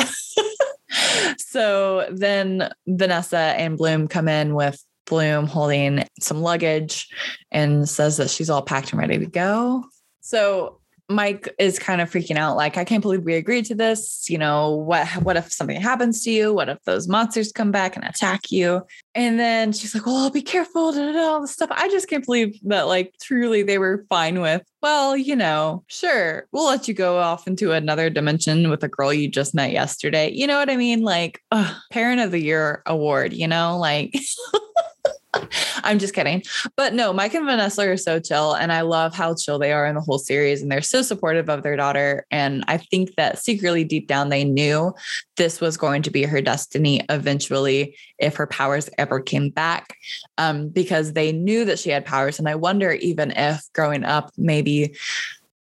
so 1.37 2.07
then 2.11 2.71
Vanessa 2.87 3.37
and 3.37 3.77
Bloom 3.77 4.07
come 4.07 4.27
in 4.27 4.55
with 4.55 4.83
Bloom 5.05 5.45
holding 5.45 6.07
some 6.19 6.41
luggage 6.41 7.07
and 7.51 7.87
says 7.87 8.17
that 8.17 8.29
she's 8.29 8.49
all 8.49 8.61
packed 8.61 8.91
and 8.91 8.99
ready 8.99 9.19
to 9.19 9.25
go. 9.25 9.83
So 10.21 10.81
Mike 11.11 11.53
is 11.59 11.77
kind 11.77 12.01
of 12.01 12.09
freaking 12.09 12.37
out, 12.37 12.55
like, 12.55 12.77
I 12.77 12.85
can't 12.85 13.01
believe 13.01 13.23
we 13.23 13.35
agreed 13.35 13.65
to 13.65 13.75
this. 13.75 14.29
You 14.29 14.37
know, 14.37 14.71
what 14.71 15.07
what 15.23 15.37
if 15.37 15.51
something 15.51 15.79
happens 15.79 16.23
to 16.23 16.31
you? 16.31 16.53
What 16.53 16.69
if 16.69 16.81
those 16.83 17.07
monsters 17.07 17.51
come 17.51 17.71
back 17.71 17.95
and 17.95 18.05
attack 18.05 18.51
you? 18.51 18.81
And 19.13 19.39
then 19.39 19.73
she's 19.73 19.93
like, 19.93 20.05
Well, 20.05 20.15
I'll 20.15 20.29
be 20.31 20.41
careful, 20.41 20.91
da, 20.91 21.05
da, 21.05 21.11
da, 21.11 21.19
all 21.19 21.41
this 21.41 21.51
stuff. 21.51 21.69
I 21.71 21.89
just 21.89 22.07
can't 22.07 22.25
believe 22.25 22.57
that, 22.63 22.83
like, 22.83 23.13
truly 23.21 23.63
they 23.63 23.77
were 23.77 24.05
fine 24.09 24.41
with, 24.41 24.63
well, 24.81 25.15
you 25.15 25.35
know, 25.35 25.83
sure, 25.87 26.47
we'll 26.51 26.67
let 26.67 26.87
you 26.87 26.93
go 26.93 27.19
off 27.19 27.47
into 27.47 27.71
another 27.73 28.09
dimension 28.09 28.69
with 28.69 28.83
a 28.83 28.87
girl 28.87 29.13
you 29.13 29.27
just 29.27 29.53
met 29.53 29.71
yesterday. 29.71 30.31
You 30.31 30.47
know 30.47 30.57
what 30.57 30.69
I 30.69 30.77
mean? 30.77 31.01
Like, 31.01 31.41
ugh, 31.51 31.75
parent 31.91 32.21
of 32.21 32.31
the 32.31 32.39
year 32.41 32.81
award, 32.85 33.33
you 33.33 33.47
know, 33.47 33.77
like 33.77 34.15
I'm 35.83 35.99
just 35.99 36.13
kidding. 36.13 36.43
But 36.75 36.93
no, 36.93 37.13
Mike 37.13 37.33
and 37.33 37.45
Vanessa 37.45 37.89
are 37.89 37.97
so 37.97 38.19
chill. 38.19 38.53
And 38.53 38.71
I 38.71 38.81
love 38.81 39.13
how 39.15 39.35
chill 39.35 39.59
they 39.59 39.71
are 39.71 39.85
in 39.85 39.95
the 39.95 40.01
whole 40.01 40.17
series. 40.17 40.61
And 40.61 40.71
they're 40.71 40.81
so 40.81 41.01
supportive 41.01 41.49
of 41.49 41.63
their 41.63 41.75
daughter. 41.75 42.25
And 42.31 42.63
I 42.67 42.77
think 42.77 43.15
that 43.15 43.39
secretly 43.39 43.83
deep 43.83 44.07
down, 44.07 44.29
they 44.29 44.43
knew 44.43 44.93
this 45.37 45.61
was 45.61 45.77
going 45.77 46.01
to 46.03 46.11
be 46.11 46.23
her 46.23 46.41
destiny 46.41 47.01
eventually 47.09 47.95
if 48.19 48.35
her 48.35 48.47
powers 48.47 48.89
ever 48.97 49.19
came 49.19 49.49
back, 49.49 49.95
um, 50.37 50.69
because 50.69 51.13
they 51.13 51.31
knew 51.31 51.65
that 51.65 51.79
she 51.79 51.89
had 51.89 52.05
powers. 52.05 52.37
And 52.37 52.47
I 52.47 52.55
wonder 52.55 52.91
even 52.91 53.31
if 53.31 53.61
growing 53.73 54.03
up, 54.03 54.31
maybe 54.37 54.95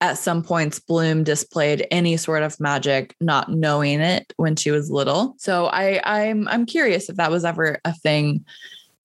at 0.02 0.18
some 0.18 0.42
points 0.42 0.80
bloom 0.80 1.26
displayed 1.26 1.86
any 1.92 2.16
sort 2.16 2.42
of 2.42 2.58
magic 2.60 3.14
not 3.20 3.52
knowing 3.52 4.00
it 4.00 4.34
when 4.38 4.56
she 4.56 4.72
was 4.72 4.90
little 4.90 5.36
so 5.38 5.66
i 5.66 6.00
i'm 6.06 6.48
i'm 6.48 6.66
curious 6.66 7.10
if 7.10 7.18
that 7.18 7.30
was 7.30 7.44
ever 7.44 7.82
a 7.84 7.94
thing 7.94 8.46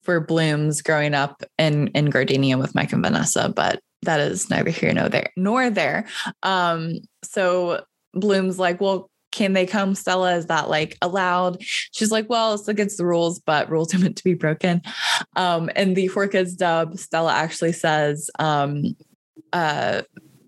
for 0.05 0.20
blooms 0.20 0.82
growing 0.82 1.14
up 1.14 1.42
in 1.59 1.88
in 1.88 2.07
Gardenia 2.07 2.59
with 2.59 2.74
Mike 2.74 2.92
and 2.92 3.02
Vanessa, 3.02 3.48
but 3.48 3.80
that 4.02 4.20
is 4.20 4.50
neither 4.50 4.70
here 4.70 4.92
nor 4.92 5.09
there 5.09 5.30
nor 5.36 5.70
there. 5.70 6.07
Um, 6.42 6.98
so 7.22 7.84
Bloom's 8.12 8.59
like, 8.59 8.80
well, 8.80 9.11
can 9.32 9.52
they 9.52 9.66
come? 9.66 9.94
Stella, 9.96 10.36
is 10.36 10.46
that 10.46 10.70
like 10.70 10.96
allowed? 11.02 11.61
She's 11.61 12.12
like, 12.12 12.30
well, 12.30 12.55
it's 12.55 12.68
against 12.68 12.98
the 12.98 13.07
rules, 13.07 13.40
but 13.40 13.68
rules 13.68 13.92
are 13.94 13.98
meant 13.98 14.16
to 14.16 14.24
be 14.24 14.34
broken. 14.34 14.80
Um, 15.34 15.70
and 15.74 15.96
the 15.96 16.09
4Kids 16.09 16.57
dub, 16.57 16.96
Stella 16.96 17.32
actually 17.32 17.72
says, 17.72 18.30
um, 18.38 18.96
uh, 19.52 20.02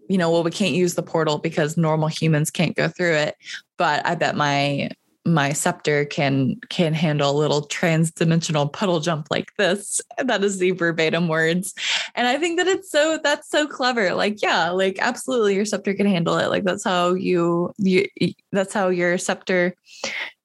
you 0.08 0.18
know, 0.18 0.30
well, 0.30 0.44
we 0.44 0.52
can't 0.52 0.74
use 0.74 0.94
the 0.94 1.02
portal 1.02 1.38
because 1.38 1.76
normal 1.76 2.06
humans 2.06 2.50
can't 2.50 2.76
go 2.76 2.86
through 2.86 3.14
it. 3.14 3.34
But 3.76 4.06
I 4.06 4.14
bet 4.14 4.36
my 4.36 4.90
my 5.26 5.52
scepter 5.52 6.04
can 6.04 6.56
can 6.68 6.94
handle 6.94 7.30
a 7.30 7.36
little 7.36 7.62
trans-dimensional 7.62 8.68
puddle 8.68 9.00
jump 9.00 9.26
like 9.30 9.54
this. 9.56 10.00
That 10.18 10.44
is 10.44 10.58
the 10.58 10.70
verbatim 10.70 11.28
words. 11.28 11.74
And 12.14 12.26
i 12.26 12.38
think 12.38 12.58
that 12.58 12.66
it's 12.66 12.90
so 12.90 13.18
that's 13.22 13.50
so 13.50 13.66
clever. 13.66 14.14
Like 14.14 14.40
yeah 14.42 14.70
like 14.70 14.98
absolutely 15.00 15.54
your 15.54 15.64
scepter 15.64 15.94
can 15.94 16.06
handle 16.06 16.36
it. 16.38 16.48
Like 16.48 16.64
that's 16.64 16.84
how 16.84 17.14
you 17.14 17.72
you 17.78 18.06
that's 18.52 18.72
how 18.72 18.88
your 18.88 19.18
scepter 19.18 19.74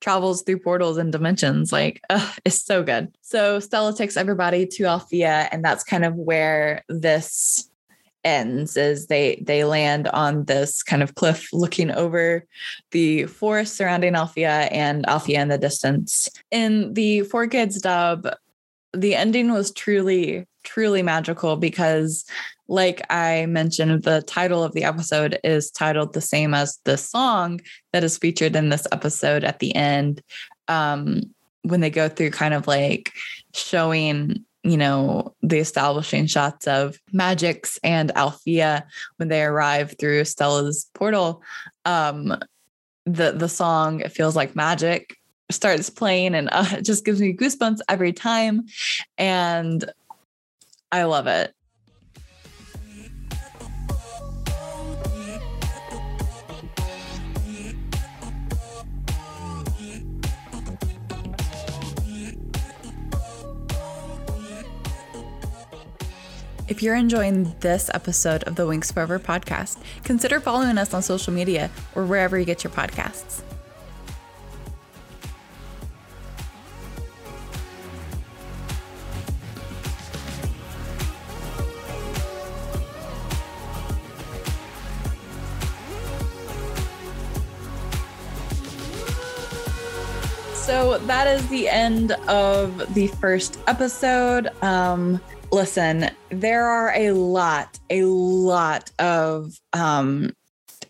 travels 0.01 0.41
through 0.41 0.59
portals 0.59 0.97
and 0.97 1.11
dimensions. 1.11 1.71
Like 1.71 2.01
ugh, 2.09 2.39
it's 2.43 2.61
so 2.61 2.83
good. 2.83 3.13
So 3.21 3.59
stella 3.59 3.95
takes 3.95 4.17
everybody 4.17 4.65
to 4.65 4.85
alfea 4.85 5.47
and 5.51 5.63
that's 5.63 5.83
kind 5.83 6.03
of 6.03 6.15
where 6.15 6.83
this 6.89 7.70
ends 8.23 8.77
is 8.77 9.07
they 9.07 9.41
they 9.45 9.63
land 9.63 10.07
on 10.09 10.45
this 10.45 10.83
kind 10.83 11.03
of 11.03 11.15
cliff 11.15 11.49
looking 11.53 11.91
over 11.91 12.45
the 12.91 13.25
forest 13.25 13.75
surrounding 13.75 14.15
Alfea 14.15 14.69
and 14.71 15.07
Alfea 15.07 15.41
in 15.41 15.47
the 15.47 15.57
distance. 15.57 16.29
In 16.51 16.93
the 16.93 17.21
4Kids 17.21 17.81
dub, 17.81 18.27
the 18.93 19.15
ending 19.15 19.51
was 19.51 19.71
truly 19.71 20.45
truly 20.63 21.01
magical 21.01 21.55
because 21.55 22.25
like 22.67 23.01
I 23.09 23.47
mentioned 23.47 24.03
the 24.03 24.21
title 24.21 24.63
of 24.63 24.73
the 24.73 24.83
episode 24.83 25.39
is 25.43 25.71
titled 25.71 26.13
the 26.13 26.21
same 26.21 26.53
as 26.53 26.79
the 26.83 26.97
song 26.97 27.61
that 27.93 28.03
is 28.03 28.17
featured 28.17 28.55
in 28.55 28.69
this 28.69 28.85
episode 28.91 29.43
at 29.43 29.59
the 29.59 29.75
end 29.75 30.21
um 30.67 31.21
when 31.63 31.81
they 31.81 31.89
go 31.89 32.09
through 32.09 32.31
kind 32.31 32.53
of 32.53 32.67
like 32.67 33.11
showing 33.53 34.45
you 34.63 34.77
know, 34.77 35.33
the 35.41 35.57
establishing 35.57 36.27
shots 36.27 36.67
of 36.67 36.99
Magix 37.13 37.79
and 37.83 38.15
Alfea 38.15 38.85
when 39.17 39.29
they 39.29 39.43
arrive 39.43 39.95
through 39.99 40.25
Stella's 40.25 40.89
portal. 40.93 41.41
Um, 41.85 42.37
the 43.05 43.31
the 43.31 43.49
song 43.49 44.01
"It 44.01 44.11
Feels 44.11 44.35
Like 44.35 44.55
Magic" 44.55 45.15
starts 45.49 45.89
playing, 45.89 46.35
and 46.35 46.49
uh, 46.51 46.65
it 46.71 46.85
just 46.85 47.05
gives 47.05 47.19
me 47.19 47.33
goosebumps 47.33 47.79
every 47.89 48.13
time, 48.13 48.65
and 49.17 49.91
I 50.91 51.03
love 51.03 51.27
it. 51.27 51.53
If 66.71 66.81
you're 66.81 66.95
enjoying 66.95 67.53
this 67.59 67.91
episode 67.93 68.43
of 68.43 68.55
the 68.55 68.65
Winx 68.65 68.93
Forever 68.93 69.19
podcast, 69.19 69.77
consider 70.05 70.39
following 70.39 70.77
us 70.77 70.93
on 70.93 71.01
social 71.01 71.33
media 71.33 71.69
or 71.95 72.05
wherever 72.05 72.39
you 72.39 72.45
get 72.45 72.63
your 72.63 72.71
podcasts. 72.71 73.41
So 90.53 90.99
that 90.99 91.27
is 91.27 91.45
the 91.49 91.67
end 91.67 92.13
of 92.29 92.93
the 92.93 93.07
first 93.07 93.59
episode. 93.67 94.47
Um, 94.63 95.19
listen, 95.51 96.09
there 96.29 96.65
are 96.65 96.93
a 96.95 97.11
lot, 97.11 97.79
a 97.89 98.03
lot 98.03 98.89
of 98.99 99.53
um, 99.73 100.31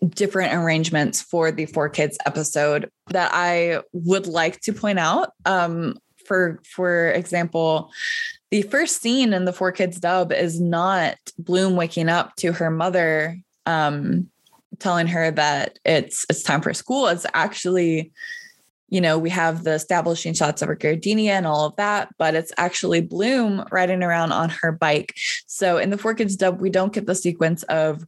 different 0.08 0.54
arrangements 0.54 1.20
for 1.20 1.50
the 1.50 1.66
4Kids 1.66 2.16
episode 2.26 2.90
that 3.08 3.30
I 3.32 3.80
would 3.92 4.26
like 4.26 4.60
to 4.62 4.72
point 4.72 4.98
out. 4.98 5.30
Um, 5.44 5.98
for 6.26 6.60
for 6.64 7.10
example, 7.10 7.90
the 8.50 8.62
first 8.62 9.02
scene 9.02 9.32
in 9.32 9.44
the 9.44 9.52
4Kids 9.52 10.00
dub 10.00 10.32
is 10.32 10.60
not 10.60 11.16
Bloom 11.38 11.74
waking 11.74 12.08
up 12.08 12.36
to 12.36 12.52
her 12.52 12.70
mother 12.70 13.38
um, 13.66 14.28
telling 14.78 15.06
her 15.08 15.30
that 15.30 15.78
it's 15.84 16.24
it's 16.30 16.42
time 16.42 16.60
for 16.60 16.72
school. 16.74 17.08
It's 17.08 17.26
actually 17.34 18.12
you 18.92 19.00
know, 19.00 19.18
we 19.18 19.30
have 19.30 19.64
the 19.64 19.72
establishing 19.72 20.34
shots 20.34 20.60
of 20.60 20.68
her 20.68 20.74
gardenia 20.74 21.32
and 21.32 21.46
all 21.46 21.64
of 21.64 21.74
that, 21.76 22.10
but 22.18 22.34
it's 22.34 22.52
actually 22.58 23.00
Bloom 23.00 23.64
riding 23.72 24.02
around 24.02 24.32
on 24.32 24.50
her 24.50 24.70
bike. 24.70 25.14
So 25.46 25.78
in 25.78 25.88
the 25.88 25.96
4Kids 25.96 26.36
dub, 26.36 26.60
we 26.60 26.68
don't 26.68 26.92
get 26.92 27.06
the 27.06 27.14
sequence 27.14 27.62
of 27.64 28.04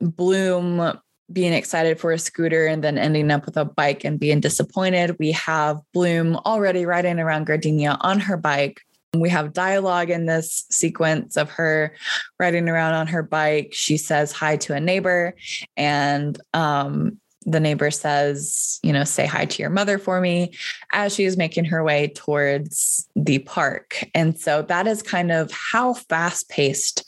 Bloom 0.00 0.92
being 1.32 1.54
excited 1.54 1.98
for 1.98 2.12
a 2.12 2.18
scooter 2.18 2.66
and 2.66 2.84
then 2.84 2.98
ending 2.98 3.30
up 3.30 3.46
with 3.46 3.56
a 3.56 3.64
bike 3.64 4.04
and 4.04 4.20
being 4.20 4.40
disappointed. 4.40 5.16
We 5.18 5.32
have 5.32 5.80
Bloom 5.94 6.36
already 6.44 6.84
riding 6.84 7.18
around 7.18 7.46
Gardenia 7.46 7.96
on 8.02 8.20
her 8.20 8.36
bike 8.36 8.82
We 9.14 9.30
have 9.30 9.54
dialogue 9.54 10.10
in 10.10 10.26
this 10.26 10.66
sequence 10.70 11.38
of 11.38 11.48
her 11.52 11.94
riding 12.38 12.68
around 12.68 12.92
on 12.92 13.06
her 13.06 13.22
bike. 13.22 13.70
She 13.72 13.96
says 13.96 14.32
hi 14.32 14.58
to 14.58 14.74
a 14.74 14.80
neighbor, 14.80 15.34
and 15.78 16.38
um, 16.52 17.20
the 17.46 17.60
neighbor 17.60 17.90
says, 17.90 18.78
you 18.82 18.92
know, 18.92 19.04
say 19.04 19.26
hi 19.26 19.44
to 19.44 19.62
your 19.62 19.70
mother 19.70 19.98
for 19.98 20.20
me 20.20 20.54
as 20.92 21.14
she 21.14 21.24
is 21.24 21.36
making 21.36 21.66
her 21.66 21.84
way 21.84 22.08
towards 22.14 23.08
the 23.16 23.38
park. 23.40 24.04
And 24.14 24.38
so 24.38 24.62
that 24.62 24.86
is 24.86 25.02
kind 25.02 25.30
of 25.30 25.50
how 25.50 25.94
fast 25.94 26.48
paced 26.48 27.04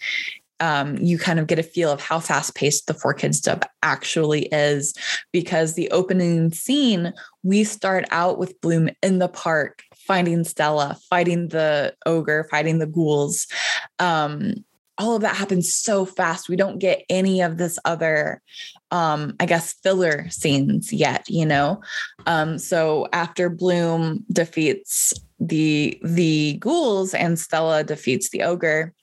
um, 0.58 0.96
you 0.96 1.18
kind 1.18 1.38
of 1.38 1.46
get 1.46 1.58
a 1.58 1.62
feel 1.62 1.90
of 1.90 2.00
how 2.00 2.18
fast 2.18 2.54
paced 2.54 2.86
the 2.86 2.94
4Kids 2.94 3.42
dub 3.42 3.66
actually 3.82 4.46
is 4.46 4.94
because 5.30 5.74
the 5.74 5.90
opening 5.90 6.50
scene, 6.50 7.12
we 7.42 7.62
start 7.62 8.06
out 8.10 8.38
with 8.38 8.58
Bloom 8.62 8.88
in 9.02 9.18
the 9.18 9.28
park 9.28 9.82
finding 10.06 10.44
Stella, 10.44 10.96
fighting 11.10 11.48
the 11.48 11.94
ogre, 12.06 12.46
fighting 12.50 12.78
the 12.78 12.86
ghouls. 12.86 13.46
Um, 13.98 14.54
all 14.98 15.16
of 15.16 15.22
that 15.22 15.36
happens 15.36 15.74
so 15.74 16.06
fast. 16.06 16.48
We 16.48 16.56
don't 16.56 16.78
get 16.78 17.04
any 17.10 17.42
of 17.42 17.58
this 17.58 17.78
other, 17.84 18.40
um, 18.90 19.34
I 19.40 19.46
guess, 19.46 19.72
filler 19.82 20.28
scenes 20.30 20.92
yet, 20.92 21.28
you 21.28 21.46
know? 21.46 21.80
Um, 22.26 22.58
so 22.58 23.08
after 23.12 23.48
Bloom 23.50 24.24
defeats 24.32 25.12
the 25.38 25.98
the 26.02 26.54
ghouls 26.54 27.12
and 27.12 27.38
Stella 27.38 27.84
defeats 27.84 28.30
the 28.30 28.42
ogre, 28.42 28.94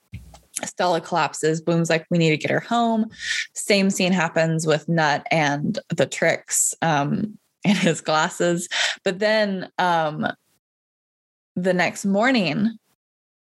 Stella 0.64 1.02
collapses. 1.02 1.62
Bloom's 1.62 1.90
like, 1.90 2.06
we 2.10 2.18
need 2.18 2.32
to 2.32 2.38
get 2.38 2.52
her 2.52 2.60
home. 2.60 3.10
Same 3.54 3.90
scene 3.90 4.14
happens 4.14 4.66
with 4.68 4.88
Knut 4.88 5.24
and 5.32 5.80
the 5.90 6.06
Trix 6.06 6.74
um, 6.82 7.38
and 7.66 7.78
his 7.78 8.02
glasses. 8.02 8.68
But 9.04 9.20
then 9.20 9.70
um, 9.78 10.28
the 11.56 11.74
next 11.74 12.06
morning, 12.06 12.78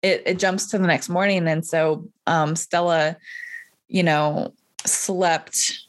it, 0.01 0.23
it 0.25 0.39
jumps 0.39 0.67
to 0.67 0.77
the 0.77 0.87
next 0.87 1.09
morning. 1.09 1.47
And 1.47 1.65
so 1.65 2.07
um, 2.27 2.55
Stella, 2.55 3.17
you 3.87 4.03
know, 4.03 4.53
slept, 4.85 5.84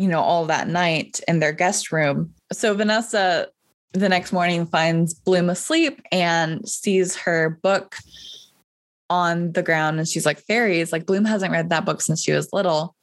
you 0.00 0.08
know, 0.08 0.20
all 0.20 0.46
that 0.46 0.66
night 0.66 1.20
in 1.28 1.40
their 1.40 1.52
guest 1.52 1.92
room. 1.92 2.32
So 2.52 2.74
Vanessa 2.74 3.48
the 3.92 4.08
next 4.08 4.32
morning 4.32 4.66
finds 4.66 5.12
Bloom 5.12 5.50
asleep 5.50 6.00
and 6.10 6.66
sees 6.66 7.16
her 7.16 7.58
book 7.62 7.96
on 9.10 9.52
the 9.52 9.62
ground 9.62 9.98
and 9.98 10.06
she's 10.08 10.24
like 10.24 10.38
fairies 10.38 10.92
like 10.92 11.04
bloom 11.04 11.24
hasn't 11.24 11.50
read 11.50 11.68
that 11.68 11.84
book 11.84 12.00
since 12.00 12.22
she 12.22 12.32
was 12.32 12.48
little. 12.52 12.94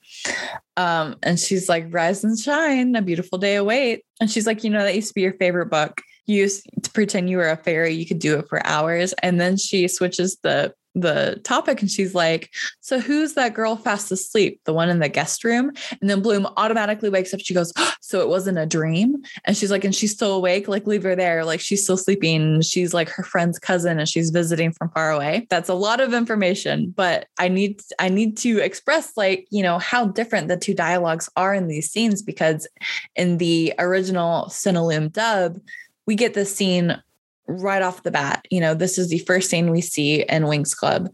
Um 0.77 1.17
and 1.21 1.37
she's 1.37 1.69
like 1.69 1.85
rise 1.89 2.23
and 2.23 2.39
shine 2.39 2.95
a 2.95 3.01
beautiful 3.01 3.37
day 3.37 3.57
await 3.57 4.03
and 4.19 4.31
she's 4.31 4.47
like 4.47 4.63
you 4.63 4.69
know 4.69 4.81
that 4.81 4.95
used 4.95 5.09
to 5.09 5.13
be 5.13 5.21
your 5.21 5.33
favorite 5.33 5.69
book. 5.69 6.01
You 6.25 6.37
used 6.37 6.67
to 6.81 6.91
pretend 6.91 7.29
you 7.29 7.37
were 7.37 7.49
a 7.49 7.57
fairy 7.57 7.93
you 7.93 8.07
could 8.07 8.19
do 8.19 8.39
it 8.39 8.47
for 8.47 8.65
hours. 8.65 9.13
And 9.21 9.39
then 9.39 9.57
she 9.57 9.87
switches 9.87 10.37
the 10.41 10.73
the 11.01 11.39
topic 11.43 11.81
and 11.81 11.89
she's 11.89 12.15
like, 12.15 12.51
So 12.81 12.99
who's 12.99 13.33
that 13.33 13.53
girl 13.53 13.75
fast 13.75 14.11
asleep? 14.11 14.61
The 14.65 14.73
one 14.73 14.89
in 14.89 14.99
the 14.99 15.09
guest 15.09 15.43
room? 15.43 15.71
And 16.01 16.09
then 16.09 16.21
Bloom 16.21 16.47
automatically 16.57 17.09
wakes 17.09 17.33
up. 17.33 17.39
She 17.39 17.53
goes, 17.53 17.73
So 18.01 18.21
it 18.21 18.29
wasn't 18.29 18.57
a 18.57 18.65
dream? 18.65 19.17
And 19.45 19.55
she's 19.55 19.71
like, 19.71 19.83
And 19.83 19.95
she's 19.95 20.11
still 20.11 20.33
awake? 20.33 20.67
Like, 20.67 20.87
leave 20.87 21.03
her 21.03 21.15
there. 21.15 21.45
Like, 21.45 21.59
she's 21.59 21.83
still 21.83 21.97
sleeping. 21.97 22.61
She's 22.61 22.93
like 22.93 23.09
her 23.09 23.23
friend's 23.23 23.59
cousin 23.59 23.99
and 23.99 24.07
she's 24.07 24.29
visiting 24.29 24.71
from 24.71 24.89
far 24.89 25.11
away. 25.11 25.47
That's 25.49 25.69
a 25.69 25.73
lot 25.73 25.99
of 25.99 26.13
information, 26.13 26.93
but 26.95 27.27
I 27.37 27.47
need, 27.47 27.81
I 27.99 28.09
need 28.09 28.37
to 28.37 28.59
express 28.59 29.15
like, 29.17 29.47
you 29.49 29.63
know, 29.63 29.79
how 29.79 30.07
different 30.07 30.47
the 30.47 30.57
two 30.57 30.73
dialogues 30.73 31.29
are 31.35 31.53
in 31.53 31.67
these 31.67 31.89
scenes 31.89 32.21
because 32.21 32.67
in 33.15 33.37
the 33.37 33.73
original 33.79 34.45
Cinelume 34.49 35.11
dub, 35.11 35.59
we 36.05 36.15
get 36.15 36.33
the 36.33 36.45
scene 36.45 37.01
right 37.47 37.81
off 37.81 38.03
the 38.03 38.11
bat. 38.11 38.45
You 38.49 38.59
know, 38.59 38.73
this 38.73 38.97
is 38.97 39.09
the 39.09 39.19
first 39.19 39.49
scene 39.49 39.71
we 39.71 39.81
see 39.81 40.23
in 40.23 40.43
Winx 40.43 40.75
Club. 40.75 41.09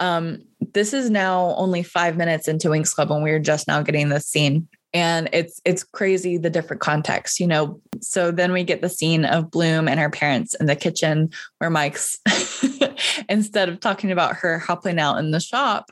Um, 0.00 0.42
this 0.74 0.92
is 0.92 1.10
now 1.10 1.54
only 1.56 1.82
five 1.82 2.16
minutes 2.16 2.48
into 2.48 2.68
Winx 2.68 2.94
Club, 2.94 3.12
and 3.12 3.22
we're 3.22 3.38
just 3.38 3.68
now 3.68 3.82
getting 3.82 4.08
this 4.08 4.26
scene. 4.26 4.68
And 4.94 5.30
it's 5.32 5.60
it's 5.64 5.84
crazy 5.84 6.36
the 6.36 6.50
different 6.50 6.82
contexts, 6.82 7.40
you 7.40 7.46
know. 7.46 7.80
So 8.00 8.30
then 8.30 8.52
we 8.52 8.62
get 8.62 8.82
the 8.82 8.88
scene 8.88 9.24
of 9.24 9.50
Bloom 9.50 9.88
and 9.88 9.98
her 9.98 10.10
parents 10.10 10.54
in 10.54 10.66
the 10.66 10.76
kitchen 10.76 11.30
where 11.58 11.70
Mike's 11.70 12.18
instead 13.28 13.68
of 13.68 13.80
talking 13.80 14.10
about 14.10 14.36
her 14.36 14.58
helping 14.58 14.98
out 14.98 15.16
in 15.18 15.30
the 15.30 15.40
shop, 15.40 15.90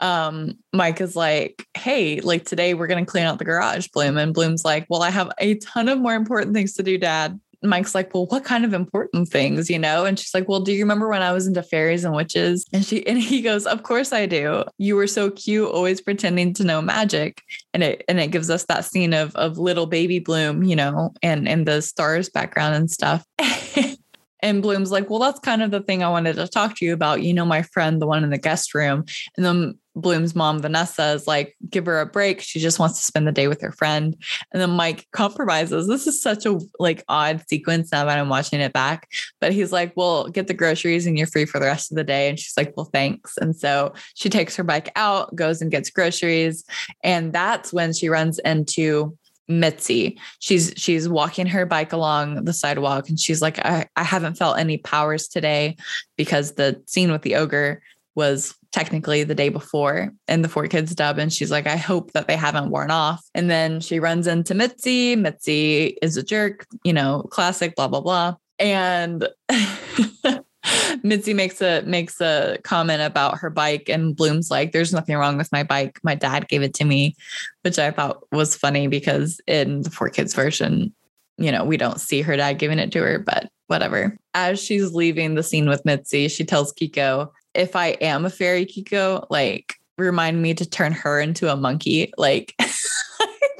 um, 0.00 0.58
Mike 0.72 1.00
is 1.00 1.16
like, 1.16 1.66
Hey, 1.76 2.20
like 2.20 2.44
today 2.44 2.74
we're 2.74 2.86
gonna 2.86 3.06
clean 3.06 3.24
out 3.24 3.38
the 3.38 3.44
garage, 3.44 3.88
Bloom. 3.88 4.16
And 4.16 4.34
Bloom's 4.34 4.64
like, 4.64 4.86
Well, 4.88 5.02
I 5.02 5.10
have 5.10 5.30
a 5.38 5.54
ton 5.56 5.88
of 5.88 5.98
more 5.98 6.14
important 6.14 6.54
things 6.54 6.74
to 6.74 6.82
do, 6.82 6.98
Dad. 6.98 7.40
Mike's 7.62 7.94
like, 7.94 8.12
well, 8.14 8.26
what 8.26 8.44
kind 8.44 8.64
of 8.64 8.72
important 8.72 9.28
things, 9.28 9.68
you 9.70 9.78
know? 9.78 10.04
And 10.04 10.18
she's 10.18 10.34
like, 10.34 10.48
well, 10.48 10.60
do 10.60 10.72
you 10.72 10.82
remember 10.82 11.08
when 11.08 11.22
I 11.22 11.32
was 11.32 11.46
into 11.46 11.62
fairies 11.62 12.04
and 12.04 12.14
witches? 12.14 12.66
And 12.72 12.84
she 12.84 13.06
and 13.06 13.18
he 13.18 13.42
goes, 13.42 13.66
of 13.66 13.82
course 13.82 14.12
I 14.12 14.26
do. 14.26 14.64
You 14.78 14.96
were 14.96 15.06
so 15.06 15.30
cute, 15.30 15.70
always 15.70 16.00
pretending 16.00 16.54
to 16.54 16.64
know 16.64 16.80
magic. 16.82 17.42
And 17.74 17.82
it 17.82 18.04
and 18.08 18.20
it 18.20 18.30
gives 18.30 18.50
us 18.50 18.64
that 18.64 18.84
scene 18.84 19.12
of 19.12 19.34
of 19.36 19.58
little 19.58 19.86
baby 19.86 20.18
Bloom, 20.18 20.62
you 20.62 20.76
know, 20.76 21.12
and 21.22 21.48
and 21.48 21.66
the 21.66 21.82
stars 21.82 22.28
background 22.28 22.74
and 22.74 22.90
stuff. 22.90 23.24
And 24.40 24.62
Bloom's 24.62 24.92
like, 24.92 25.08
well, 25.08 25.18
that's 25.18 25.40
kind 25.40 25.62
of 25.62 25.70
the 25.70 25.80
thing 25.80 26.04
I 26.04 26.08
wanted 26.08 26.36
to 26.36 26.46
talk 26.46 26.76
to 26.76 26.84
you 26.84 26.92
about. 26.92 27.22
You 27.22 27.32
know, 27.32 27.44
my 27.44 27.62
friend, 27.62 28.00
the 28.00 28.06
one 28.06 28.22
in 28.22 28.30
the 28.30 28.38
guest 28.38 28.74
room. 28.74 29.04
And 29.36 29.44
then 29.44 29.78
Bloom's 29.96 30.34
mom, 30.34 30.60
Vanessa, 30.60 31.12
is 31.12 31.26
like, 31.26 31.56
give 31.68 31.86
her 31.86 32.00
a 32.00 32.06
break. 32.06 32.42
She 32.42 32.60
just 32.60 32.78
wants 32.78 32.98
to 32.98 33.04
spend 33.04 33.26
the 33.26 33.32
day 33.32 33.48
with 33.48 33.62
her 33.62 33.72
friend. 33.72 34.14
And 34.52 34.60
then 34.60 34.70
Mike 34.70 35.06
compromises. 35.12 35.88
This 35.88 36.06
is 36.06 36.22
such 36.22 36.44
a 36.44 36.60
like 36.78 37.02
odd 37.08 37.42
sequence 37.48 37.90
now 37.90 38.04
that 38.04 38.18
I'm 38.18 38.28
watching 38.28 38.60
it 38.60 38.74
back. 38.74 39.08
But 39.40 39.52
he's 39.52 39.72
like, 39.72 39.94
well, 39.96 40.28
get 40.28 40.48
the 40.48 40.54
groceries 40.54 41.06
and 41.06 41.16
you're 41.16 41.26
free 41.26 41.46
for 41.46 41.58
the 41.58 41.66
rest 41.66 41.90
of 41.90 41.96
the 41.96 42.04
day. 42.04 42.28
And 42.28 42.38
she's 42.38 42.56
like, 42.56 42.76
well, 42.76 42.90
thanks. 42.92 43.38
And 43.38 43.56
so 43.56 43.94
she 44.14 44.28
takes 44.28 44.54
her 44.56 44.64
bike 44.64 44.92
out, 44.96 45.34
goes 45.34 45.62
and 45.62 45.70
gets 45.70 45.90
groceries. 45.90 46.64
And 47.02 47.32
that's 47.32 47.72
when 47.72 47.94
she 47.94 48.10
runs 48.10 48.38
into 48.40 49.16
Mitzi. 49.48 50.18
She's 50.40 50.74
she's 50.76 51.08
walking 51.08 51.46
her 51.46 51.64
bike 51.64 51.92
along 51.92 52.44
the 52.44 52.52
sidewalk 52.52 53.08
and 53.08 53.18
she's 53.18 53.40
like, 53.40 53.58
I, 53.64 53.88
I 53.96 54.02
haven't 54.02 54.36
felt 54.36 54.58
any 54.58 54.78
powers 54.78 55.28
today 55.28 55.76
because 56.16 56.54
the 56.54 56.82
scene 56.86 57.12
with 57.12 57.22
the 57.22 57.36
ogre 57.36 57.80
was 58.16 58.54
technically 58.72 59.22
the 59.22 59.34
day 59.34 59.48
before 59.48 60.12
in 60.26 60.42
the 60.42 60.48
4Kids 60.48 60.94
dub. 60.94 61.18
And 61.18 61.32
she's 61.32 61.50
like, 61.50 61.66
I 61.66 61.76
hope 61.76 62.12
that 62.12 62.26
they 62.26 62.36
haven't 62.36 62.70
worn 62.70 62.90
off. 62.90 63.24
And 63.34 63.48
then 63.48 63.80
she 63.80 64.00
runs 64.00 64.26
into 64.26 64.54
Mitzi. 64.54 65.14
Mitzi 65.14 65.96
is 66.02 66.16
a 66.16 66.22
jerk, 66.22 66.66
you 66.82 66.92
know, 66.92 67.22
classic, 67.30 67.76
blah, 67.76 67.88
blah, 67.88 68.00
blah. 68.00 68.34
And 68.58 69.28
Mitzi 71.02 71.34
makes 71.34 71.60
a 71.60 71.82
makes 71.82 72.20
a 72.20 72.58
comment 72.64 73.02
about 73.02 73.38
her 73.38 73.50
bike 73.50 73.88
and 73.88 74.16
Bloom's 74.16 74.50
like, 74.50 74.72
there's 74.72 74.92
nothing 74.92 75.16
wrong 75.16 75.36
with 75.36 75.52
my 75.52 75.62
bike. 75.62 76.00
My 76.02 76.14
dad 76.14 76.48
gave 76.48 76.62
it 76.62 76.74
to 76.74 76.84
me, 76.84 77.14
which 77.62 77.78
I 77.78 77.90
thought 77.90 78.24
was 78.32 78.56
funny 78.56 78.88
because 78.88 79.40
in 79.46 79.82
the 79.82 79.90
4Kids 79.90 80.34
version, 80.34 80.94
you 81.38 81.52
know, 81.52 81.64
we 81.64 81.76
don't 81.76 82.00
see 82.00 82.22
her 82.22 82.36
dad 82.36 82.54
giving 82.54 82.78
it 82.78 82.92
to 82.92 83.02
her, 83.02 83.18
but 83.18 83.48
whatever. 83.66 84.16
As 84.34 84.62
she's 84.62 84.92
leaving 84.92 85.34
the 85.34 85.42
scene 85.42 85.68
with 85.68 85.84
Mitzi, 85.84 86.28
she 86.28 86.44
tells 86.44 86.72
Kiko, 86.72 87.30
if 87.56 87.76
I 87.76 87.88
am 88.00 88.24
a 88.24 88.30
fairy 88.30 88.66
Kiko, 88.66 89.26
like 89.30 89.74
remind 89.98 90.42
me 90.42 90.54
to 90.54 90.68
turn 90.68 90.92
her 90.92 91.20
into 91.20 91.50
a 91.52 91.56
monkey. 91.56 92.12
Like 92.16 92.54
I 92.60 92.68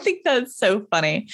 think 0.00 0.24
that's 0.24 0.56
so 0.56 0.86
funny. 0.90 1.28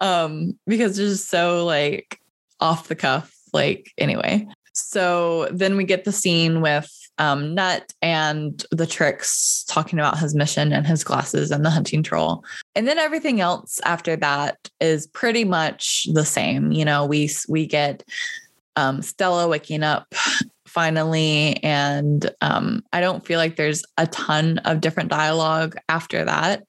Um, 0.00 0.58
because 0.66 0.98
it's 0.98 1.10
just 1.10 1.30
so 1.30 1.64
like 1.64 2.20
off 2.60 2.88
the 2.88 2.96
cuff. 2.96 3.34
Like 3.52 3.92
anyway. 3.98 4.46
So 4.72 5.48
then 5.50 5.76
we 5.76 5.84
get 5.84 6.04
the 6.04 6.12
scene 6.12 6.60
with 6.60 6.90
um, 7.18 7.54
Knut 7.54 7.92
and 8.00 8.64
the 8.70 8.86
Trix 8.86 9.64
talking 9.64 9.98
about 9.98 10.18
his 10.18 10.34
mission 10.34 10.72
and 10.72 10.86
his 10.86 11.04
glasses 11.04 11.50
and 11.50 11.64
the 11.64 11.70
hunting 11.70 12.02
troll. 12.02 12.44
And 12.74 12.88
then 12.88 12.98
everything 12.98 13.40
else 13.40 13.78
after 13.84 14.16
that 14.16 14.70
is 14.80 15.06
pretty 15.08 15.44
much 15.44 16.06
the 16.12 16.24
same. 16.24 16.72
You 16.72 16.84
know, 16.84 17.04
we 17.04 17.30
we 17.48 17.66
get 17.66 18.04
um, 18.76 19.02
Stella 19.02 19.48
waking 19.48 19.82
up 19.82 20.14
finally. 20.70 21.62
And 21.64 22.30
um, 22.40 22.84
I 22.92 23.00
don't 23.00 23.26
feel 23.26 23.38
like 23.38 23.56
there's 23.56 23.84
a 23.98 24.06
ton 24.06 24.58
of 24.58 24.80
different 24.80 25.10
dialogue 25.10 25.76
after 25.88 26.24
that. 26.24 26.64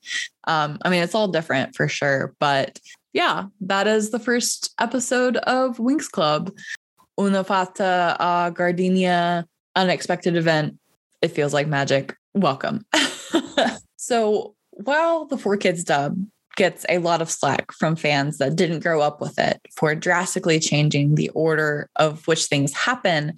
Um, 0.45 0.80
I 0.82 0.89
mean, 0.89 1.04
it's 1.04 1.14
all 1.14 1.28
different 1.28 1.76
for 1.76 1.88
sure. 1.88 2.34
But 2.39 2.80
yeah, 3.14 3.45
that 3.62 3.88
is 3.88 4.10
the 4.10 4.20
first 4.20 4.74
episode 4.80 5.38
of 5.38 5.78
Winx 5.78 6.10
Club. 6.10 6.52
Una 7.20 7.43
fata 7.43 8.18
uh, 8.20 8.49
gardenia, 8.49 9.45
unexpected 9.76 10.36
event. 10.36 10.78
It 11.22 11.30
feels 11.30 11.54
like 11.54 11.68
magic. 11.68 12.16
Welcome. 12.34 12.86
so 13.97 14.56
while 14.72 15.26
the 15.26 15.36
4Kids 15.36 15.86
dub 15.86 16.18
gets 16.56 16.86
a 16.89 16.97
lot 16.97 17.22
of 17.22 17.32
slack 17.32 17.72
from 17.72 17.95
fans 17.95 18.38
that 18.38 18.56
didn't 18.56 18.82
grow 18.82 19.02
up 19.02 19.22
with 19.22 19.39
it 19.39 19.60
for 19.76 19.95
drastically 19.95 20.60
changing 20.60 21.16
the 21.16 21.30
order 21.30 21.89
of 21.95 22.28
which 22.28 22.45
things 22.45 22.74
happen 22.74 23.34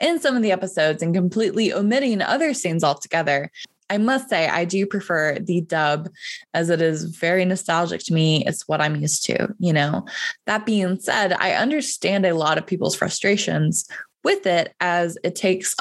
in 0.00 0.18
some 0.20 0.36
of 0.36 0.42
the 0.42 0.52
episodes 0.52 1.02
and 1.02 1.14
completely 1.14 1.72
omitting 1.72 2.20
other 2.22 2.52
scenes 2.54 2.82
altogether. 2.82 3.50
I 3.88 3.98
must 3.98 4.28
say, 4.28 4.48
I 4.48 4.64
do 4.64 4.84
prefer 4.84 5.38
the 5.38 5.60
dub 5.60 6.08
as 6.54 6.70
it 6.70 6.82
is 6.82 7.04
very 7.04 7.44
nostalgic 7.44 8.00
to 8.04 8.14
me. 8.14 8.44
It's 8.44 8.66
what 8.66 8.80
I'm 8.80 8.96
used 8.96 9.24
to, 9.26 9.54
you 9.58 9.72
know. 9.72 10.06
That 10.46 10.66
being 10.66 10.98
said, 10.98 11.32
I 11.34 11.52
understand 11.52 12.26
a 12.26 12.34
lot 12.34 12.58
of 12.58 12.66
people's 12.66 12.96
frustrations 12.96 13.88
with 14.24 14.44
it 14.44 14.74
as 14.80 15.16
it 15.22 15.36
takes 15.36 15.76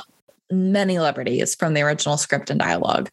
many 0.52 1.00
liberties 1.00 1.56
from 1.56 1.74
the 1.74 1.82
original 1.82 2.18
script 2.18 2.50
and 2.50 2.60
dialogue. 2.60 3.10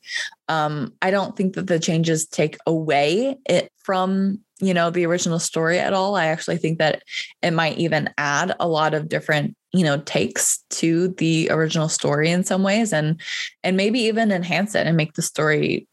Um, 0.49 0.93
I 1.03 1.11
don't 1.11 1.37
think 1.37 1.55
that 1.55 1.67
the 1.67 1.79
changes 1.79 2.27
take 2.27 2.57
away 2.67 3.37
it 3.49 3.71
from 3.79 4.41
you 4.61 4.73
know 4.73 4.91
the 4.91 5.07
original 5.07 5.39
story 5.39 5.79
at 5.79 5.93
all. 5.93 6.15
I 6.15 6.27
actually 6.27 6.59
think 6.59 6.79
that 6.79 7.03
it 7.43 7.51
might 7.53 7.79
even 7.79 8.11
add 8.17 8.55
a 8.61 8.69
lot 8.69 8.95
of 8.95 9.09
different 9.09 9.57
you 9.73 9.85
know 9.85 9.99
takes 9.99 10.63
to 10.71 11.09
the 11.09 11.49
original 11.51 11.89
story 11.89 12.31
in 12.31 12.45
some 12.45 12.63
ways 12.63 12.93
and 12.93 13.21
and 13.65 13.77
maybe 13.77 14.01
even 14.01 14.31
enhance 14.31 14.75
it 14.75 14.87
and 14.87 14.97
make 14.97 15.15
the 15.15 15.23
story 15.23 15.89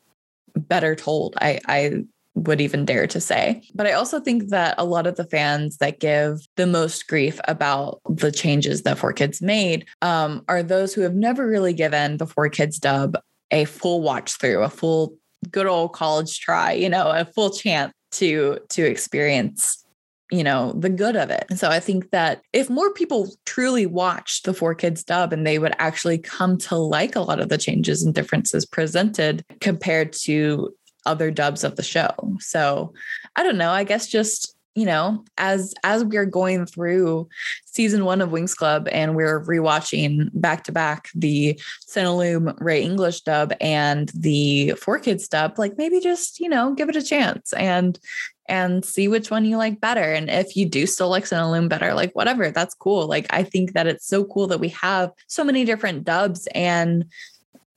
better 0.55 0.95
told. 0.95 1.35
I 1.41 1.59
I 1.67 2.03
would 2.39 2.61
even 2.61 2.85
dare 2.85 3.07
to 3.07 3.19
say. 3.19 3.61
But 3.73 3.87
I 3.87 3.93
also 3.93 4.19
think 4.19 4.49
that 4.49 4.75
a 4.77 4.85
lot 4.85 5.07
of 5.07 5.15
the 5.15 5.25
fans 5.25 5.77
that 5.77 5.99
give 5.99 6.39
the 6.55 6.67
most 6.67 7.07
grief 7.07 7.39
about 7.47 8.01
the 8.09 8.31
changes 8.31 8.83
that 8.83 8.97
4Kids 8.97 9.41
made 9.41 9.85
um, 10.01 10.43
are 10.47 10.63
those 10.63 10.93
who 10.93 11.01
have 11.01 11.15
never 11.15 11.47
really 11.47 11.73
given 11.73 12.17
the 12.17 12.25
4Kids 12.25 12.79
dub 12.79 13.17
a 13.51 13.65
full 13.65 14.01
watch 14.01 14.37
through, 14.37 14.63
a 14.63 14.69
full 14.69 15.15
good 15.51 15.67
old 15.67 15.93
college 15.93 16.39
try, 16.39 16.71
you 16.71 16.89
know, 16.89 17.09
a 17.09 17.25
full 17.25 17.49
chance 17.49 17.93
to 18.11 18.59
to 18.69 18.83
experience 18.83 19.85
you 20.31 20.43
know 20.43 20.73
the 20.73 20.89
good 20.89 21.15
of 21.15 21.29
it 21.29 21.45
and 21.49 21.59
so 21.59 21.69
i 21.69 21.79
think 21.79 22.11
that 22.11 22.41
if 22.53 22.69
more 22.69 22.93
people 22.93 23.29
truly 23.45 23.85
watched 23.85 24.45
the 24.45 24.51
4Kids 24.51 25.03
dub 25.03 25.33
and 25.33 25.45
they 25.45 25.59
would 25.59 25.73
actually 25.79 26.17
come 26.17 26.57
to 26.57 26.75
like 26.75 27.15
a 27.15 27.21
lot 27.21 27.39
of 27.39 27.49
the 27.49 27.57
changes 27.57 28.03
and 28.03 28.13
differences 28.13 28.65
presented 28.65 29.43
compared 29.59 30.13
to 30.13 30.73
other 31.06 31.32
dubs 31.32 31.64
of 31.64 31.76
the 31.76 31.84
show. 31.84 32.12
So 32.39 32.93
I 33.36 33.43
don't 33.43 33.58
know. 33.58 33.72
I 33.72 33.84
guess 33.84 34.08
just 34.08 34.56
you 34.76 34.86
know, 34.86 35.26
as 35.38 35.74
as 35.84 36.06
we're 36.06 36.26
going 36.26 36.66
through 36.66 37.28
season 37.66 38.06
one 38.06 38.22
of 38.22 38.30
Winx 38.30 38.56
Club 38.56 38.88
and 38.91 39.14
we're 39.14 39.43
rewatching 39.43 40.30
back 40.34 40.64
to 40.64 40.72
back 40.72 41.10
the 41.14 41.60
Cinelume 41.89 42.56
Rai 42.62 42.82
English 42.82 43.22
dub 43.22 43.52
and 43.60 44.10
the 44.16 44.74
4Kids 44.78 45.28
dub, 45.28 45.60
like 45.60 45.78
maybe 45.78 46.00
just 46.00 46.39
you 46.39 46.47
know 46.47 46.74
give 46.76 46.88
it 46.88 46.95
a 46.95 47.02
chance 47.02 47.52
and 47.54 48.00
and 48.47 48.86
see 48.86 49.08
which 49.08 49.30
one 49.30 49.43
you 49.43 49.58
like 49.58 49.82
better. 49.82 50.14
And 50.14 50.30
if 50.30 50.56
you 50.56 50.66
do 50.66 50.86
still 50.88 51.10
like 51.10 51.26
Cinelume 51.26 51.68
better, 51.68 51.93
like 51.93 52.16
whatever, 52.16 52.50
that's 52.50 52.74
cool. 52.74 53.06
Like 53.06 53.28
I 53.32 53.43
think 53.43 53.74
that 53.74 53.88
it's 53.88 54.08
so 54.08 54.24
cool 54.24 54.47
that 54.47 54.60
we 54.60 54.70
have 54.70 55.12
so 55.28 55.43
many 55.43 55.66
different 55.66 56.06
dubs 56.06 56.47
and 56.56 57.06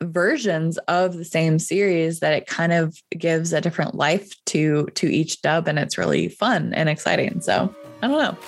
versions 0.05 0.79
of 0.89 1.17
the 1.17 1.25
same 1.25 1.59
series 1.59 2.21
that 2.21 2.33
it 2.33 2.47
kind 2.47 2.73
of 2.73 2.97
gives 3.17 3.53
a 3.53 3.61
different 3.61 3.95
life 3.95 4.33
to 4.47 4.87
to 4.95 5.07
each 5.07 5.43
dub 5.43 5.69
and 5.69 5.79
it's 5.79 5.99
really 5.99 6.29
fun 6.29 6.73
and 6.75 6.89
exciting. 6.89 7.41
So 7.41 7.75
i 8.03 8.09
don't 8.09 8.19
know. 8.19 8.39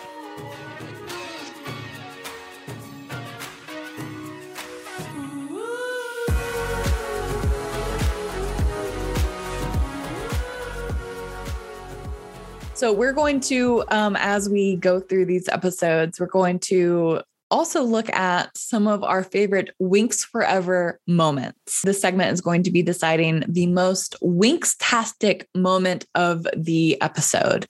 So, 12.76 12.92
we're 12.92 13.12
going 13.12 13.38
to, 13.40 13.84
um, 13.88 14.16
as 14.18 14.48
we 14.48 14.76
go 14.76 14.98
through 14.98 15.26
these 15.26 15.48
episodes, 15.48 16.18
we're 16.18 16.26
going 16.26 16.58
to 16.58 17.22
also 17.54 17.84
look 17.84 18.12
at 18.12 18.56
some 18.58 18.88
of 18.88 19.04
our 19.04 19.22
favorite 19.22 19.70
Winx 19.80 20.26
Forever 20.26 20.98
moments. 21.06 21.82
This 21.84 22.00
segment 22.00 22.32
is 22.32 22.40
going 22.40 22.64
to 22.64 22.72
be 22.72 22.82
deciding 22.82 23.44
the 23.46 23.68
most 23.68 24.16
Winx-tastic 24.20 25.48
moment 25.54 26.04
of 26.16 26.48
the 26.56 27.00
episode. 27.00 27.68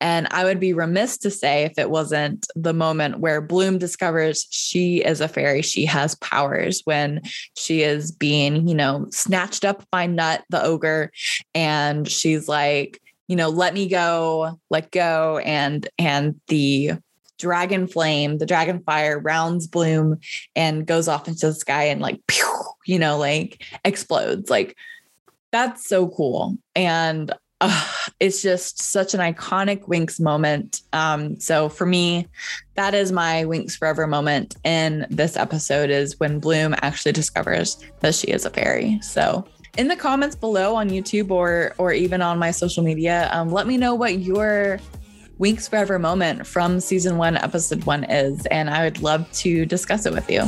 And 0.00 0.26
I 0.30 0.44
would 0.44 0.58
be 0.58 0.72
remiss 0.72 1.18
to 1.18 1.30
say 1.30 1.64
if 1.64 1.78
it 1.78 1.90
wasn't 1.90 2.46
the 2.54 2.72
moment 2.72 3.20
where 3.20 3.42
Bloom 3.42 3.76
discovers 3.76 4.46
she 4.50 5.04
is 5.04 5.20
a 5.20 5.28
fairy, 5.28 5.60
she 5.60 5.84
has 5.84 6.14
powers 6.16 6.80
when 6.86 7.20
she 7.58 7.82
is 7.82 8.10
being, 8.12 8.66
you 8.66 8.74
know, 8.74 9.06
snatched 9.10 9.66
up 9.66 9.84
by 9.90 10.08
Knut, 10.08 10.44
the 10.48 10.64
ogre, 10.64 11.12
and 11.54 12.08
she's 12.08 12.48
like, 12.48 13.02
you 13.28 13.36
know, 13.36 13.50
let 13.50 13.74
me 13.74 13.86
go, 13.86 14.58
let 14.70 14.90
go. 14.92 15.38
And 15.44 15.86
and 15.98 16.40
the 16.48 16.92
dragon 17.38 17.86
flame, 17.86 18.38
the 18.38 18.46
dragon 18.46 18.82
fire 18.82 19.18
rounds 19.18 19.66
bloom 19.66 20.18
and 20.54 20.86
goes 20.86 21.08
off 21.08 21.28
into 21.28 21.46
the 21.46 21.54
sky 21.54 21.84
and 21.84 22.00
like, 22.00 22.20
pew, 22.26 22.46
you 22.86 22.98
know, 22.98 23.18
like 23.18 23.62
explodes. 23.84 24.50
Like 24.50 24.76
that's 25.52 25.88
so 25.88 26.08
cool. 26.08 26.56
And 26.74 27.32
uh, 27.60 27.88
it's 28.20 28.42
just 28.42 28.80
such 28.80 29.14
an 29.14 29.20
iconic 29.20 29.86
Winx 29.86 30.20
moment. 30.20 30.82
Um, 30.92 31.40
so 31.40 31.68
for 31.68 31.86
me, 31.86 32.28
that 32.74 32.94
is 32.94 33.12
my 33.12 33.44
Winx 33.44 33.76
Forever 33.76 34.06
moment 34.06 34.56
in 34.64 35.06
this 35.08 35.36
episode 35.36 35.90
is 35.90 36.20
when 36.20 36.38
Bloom 36.38 36.74
actually 36.82 37.12
discovers 37.12 37.82
that 38.00 38.14
she 38.14 38.28
is 38.28 38.44
a 38.44 38.50
fairy. 38.50 39.00
So 39.02 39.46
in 39.78 39.88
the 39.88 39.96
comments 39.96 40.36
below 40.36 40.74
on 40.74 40.90
YouTube 40.90 41.30
or 41.30 41.74
or 41.78 41.92
even 41.92 42.22
on 42.22 42.38
my 42.38 42.50
social 42.50 42.82
media, 42.82 43.28
um, 43.32 43.50
let 43.50 43.66
me 43.66 43.76
know 43.76 43.94
what 43.94 44.18
your 44.18 44.78
Winx 45.38 45.68
Forever 45.68 45.98
moment 45.98 46.46
from 46.46 46.80
season 46.80 47.18
one, 47.18 47.36
episode 47.36 47.84
one 47.84 48.04
is, 48.04 48.46
and 48.46 48.70
I 48.70 48.84
would 48.84 49.02
love 49.02 49.30
to 49.32 49.66
discuss 49.66 50.06
it 50.06 50.14
with 50.14 50.30
you. 50.30 50.40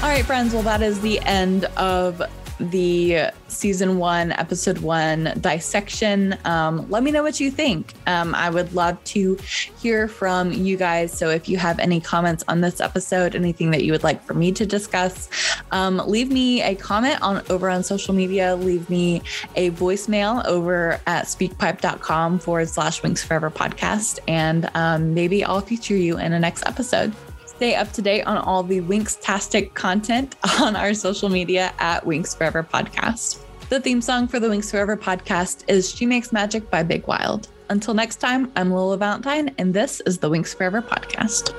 All 0.00 0.14
right, 0.14 0.24
friends. 0.24 0.54
Well, 0.54 0.62
that 0.62 0.80
is 0.80 1.00
the 1.00 1.18
end 1.22 1.64
of 1.76 2.22
the 2.58 3.30
season 3.48 3.98
one, 3.98 4.32
episode 4.32 4.78
one 4.78 5.32
dissection. 5.40 6.36
Um, 6.44 6.88
let 6.90 7.02
me 7.02 7.10
know 7.10 7.22
what 7.22 7.40
you 7.40 7.50
think. 7.50 7.94
Um, 8.06 8.34
I 8.34 8.50
would 8.50 8.72
love 8.74 9.02
to 9.04 9.38
hear 9.80 10.08
from 10.08 10.52
you 10.52 10.76
guys. 10.76 11.16
So 11.16 11.30
if 11.30 11.48
you 11.48 11.56
have 11.56 11.78
any 11.78 12.00
comments 12.00 12.44
on 12.48 12.60
this 12.60 12.80
episode, 12.80 13.34
anything 13.34 13.70
that 13.70 13.84
you 13.84 13.92
would 13.92 14.02
like 14.02 14.22
for 14.24 14.34
me 14.34 14.52
to 14.52 14.66
discuss, 14.66 15.28
um, 15.70 15.98
leave 16.06 16.30
me 16.30 16.62
a 16.62 16.74
comment 16.74 17.20
on 17.22 17.42
over 17.48 17.70
on 17.70 17.82
social 17.82 18.14
media. 18.14 18.56
Leave 18.56 18.88
me 18.90 19.22
a 19.56 19.70
voicemail 19.72 20.44
over 20.46 21.00
at 21.06 21.26
speakpipe.com 21.26 22.38
forward 22.38 22.68
slash 22.68 23.00
Winx 23.02 23.24
Forever 23.24 23.50
podcast. 23.50 24.18
And 24.28 24.70
um, 24.74 25.14
maybe 25.14 25.44
I'll 25.44 25.60
feature 25.60 25.96
you 25.96 26.18
in 26.18 26.32
a 26.32 26.38
next 26.38 26.66
episode. 26.66 27.12
Stay 27.58 27.74
up 27.74 27.90
to 27.90 28.00
date 28.00 28.22
on 28.22 28.36
all 28.36 28.62
the 28.62 28.80
Winx-tastic 28.82 29.74
content 29.74 30.36
on 30.60 30.76
our 30.76 30.94
social 30.94 31.28
media 31.28 31.72
at 31.80 32.04
Winx 32.04 32.36
Forever 32.36 32.62
Podcast. 32.62 33.40
The 33.68 33.80
theme 33.80 34.00
song 34.00 34.28
for 34.28 34.38
the 34.38 34.46
Winx 34.46 34.70
Forever 34.70 34.96
podcast 34.96 35.64
is 35.66 35.92
She 35.92 36.06
Makes 36.06 36.32
Magic 36.32 36.70
by 36.70 36.84
Big 36.84 37.04
Wild. 37.08 37.48
Until 37.68 37.94
next 37.94 38.20
time, 38.20 38.52
I'm 38.54 38.70
Lola 38.70 38.96
Valentine, 38.96 39.52
and 39.58 39.74
this 39.74 40.00
is 40.06 40.18
the 40.18 40.30
Winx 40.30 40.56
Forever 40.56 40.80
podcast. 40.80 41.52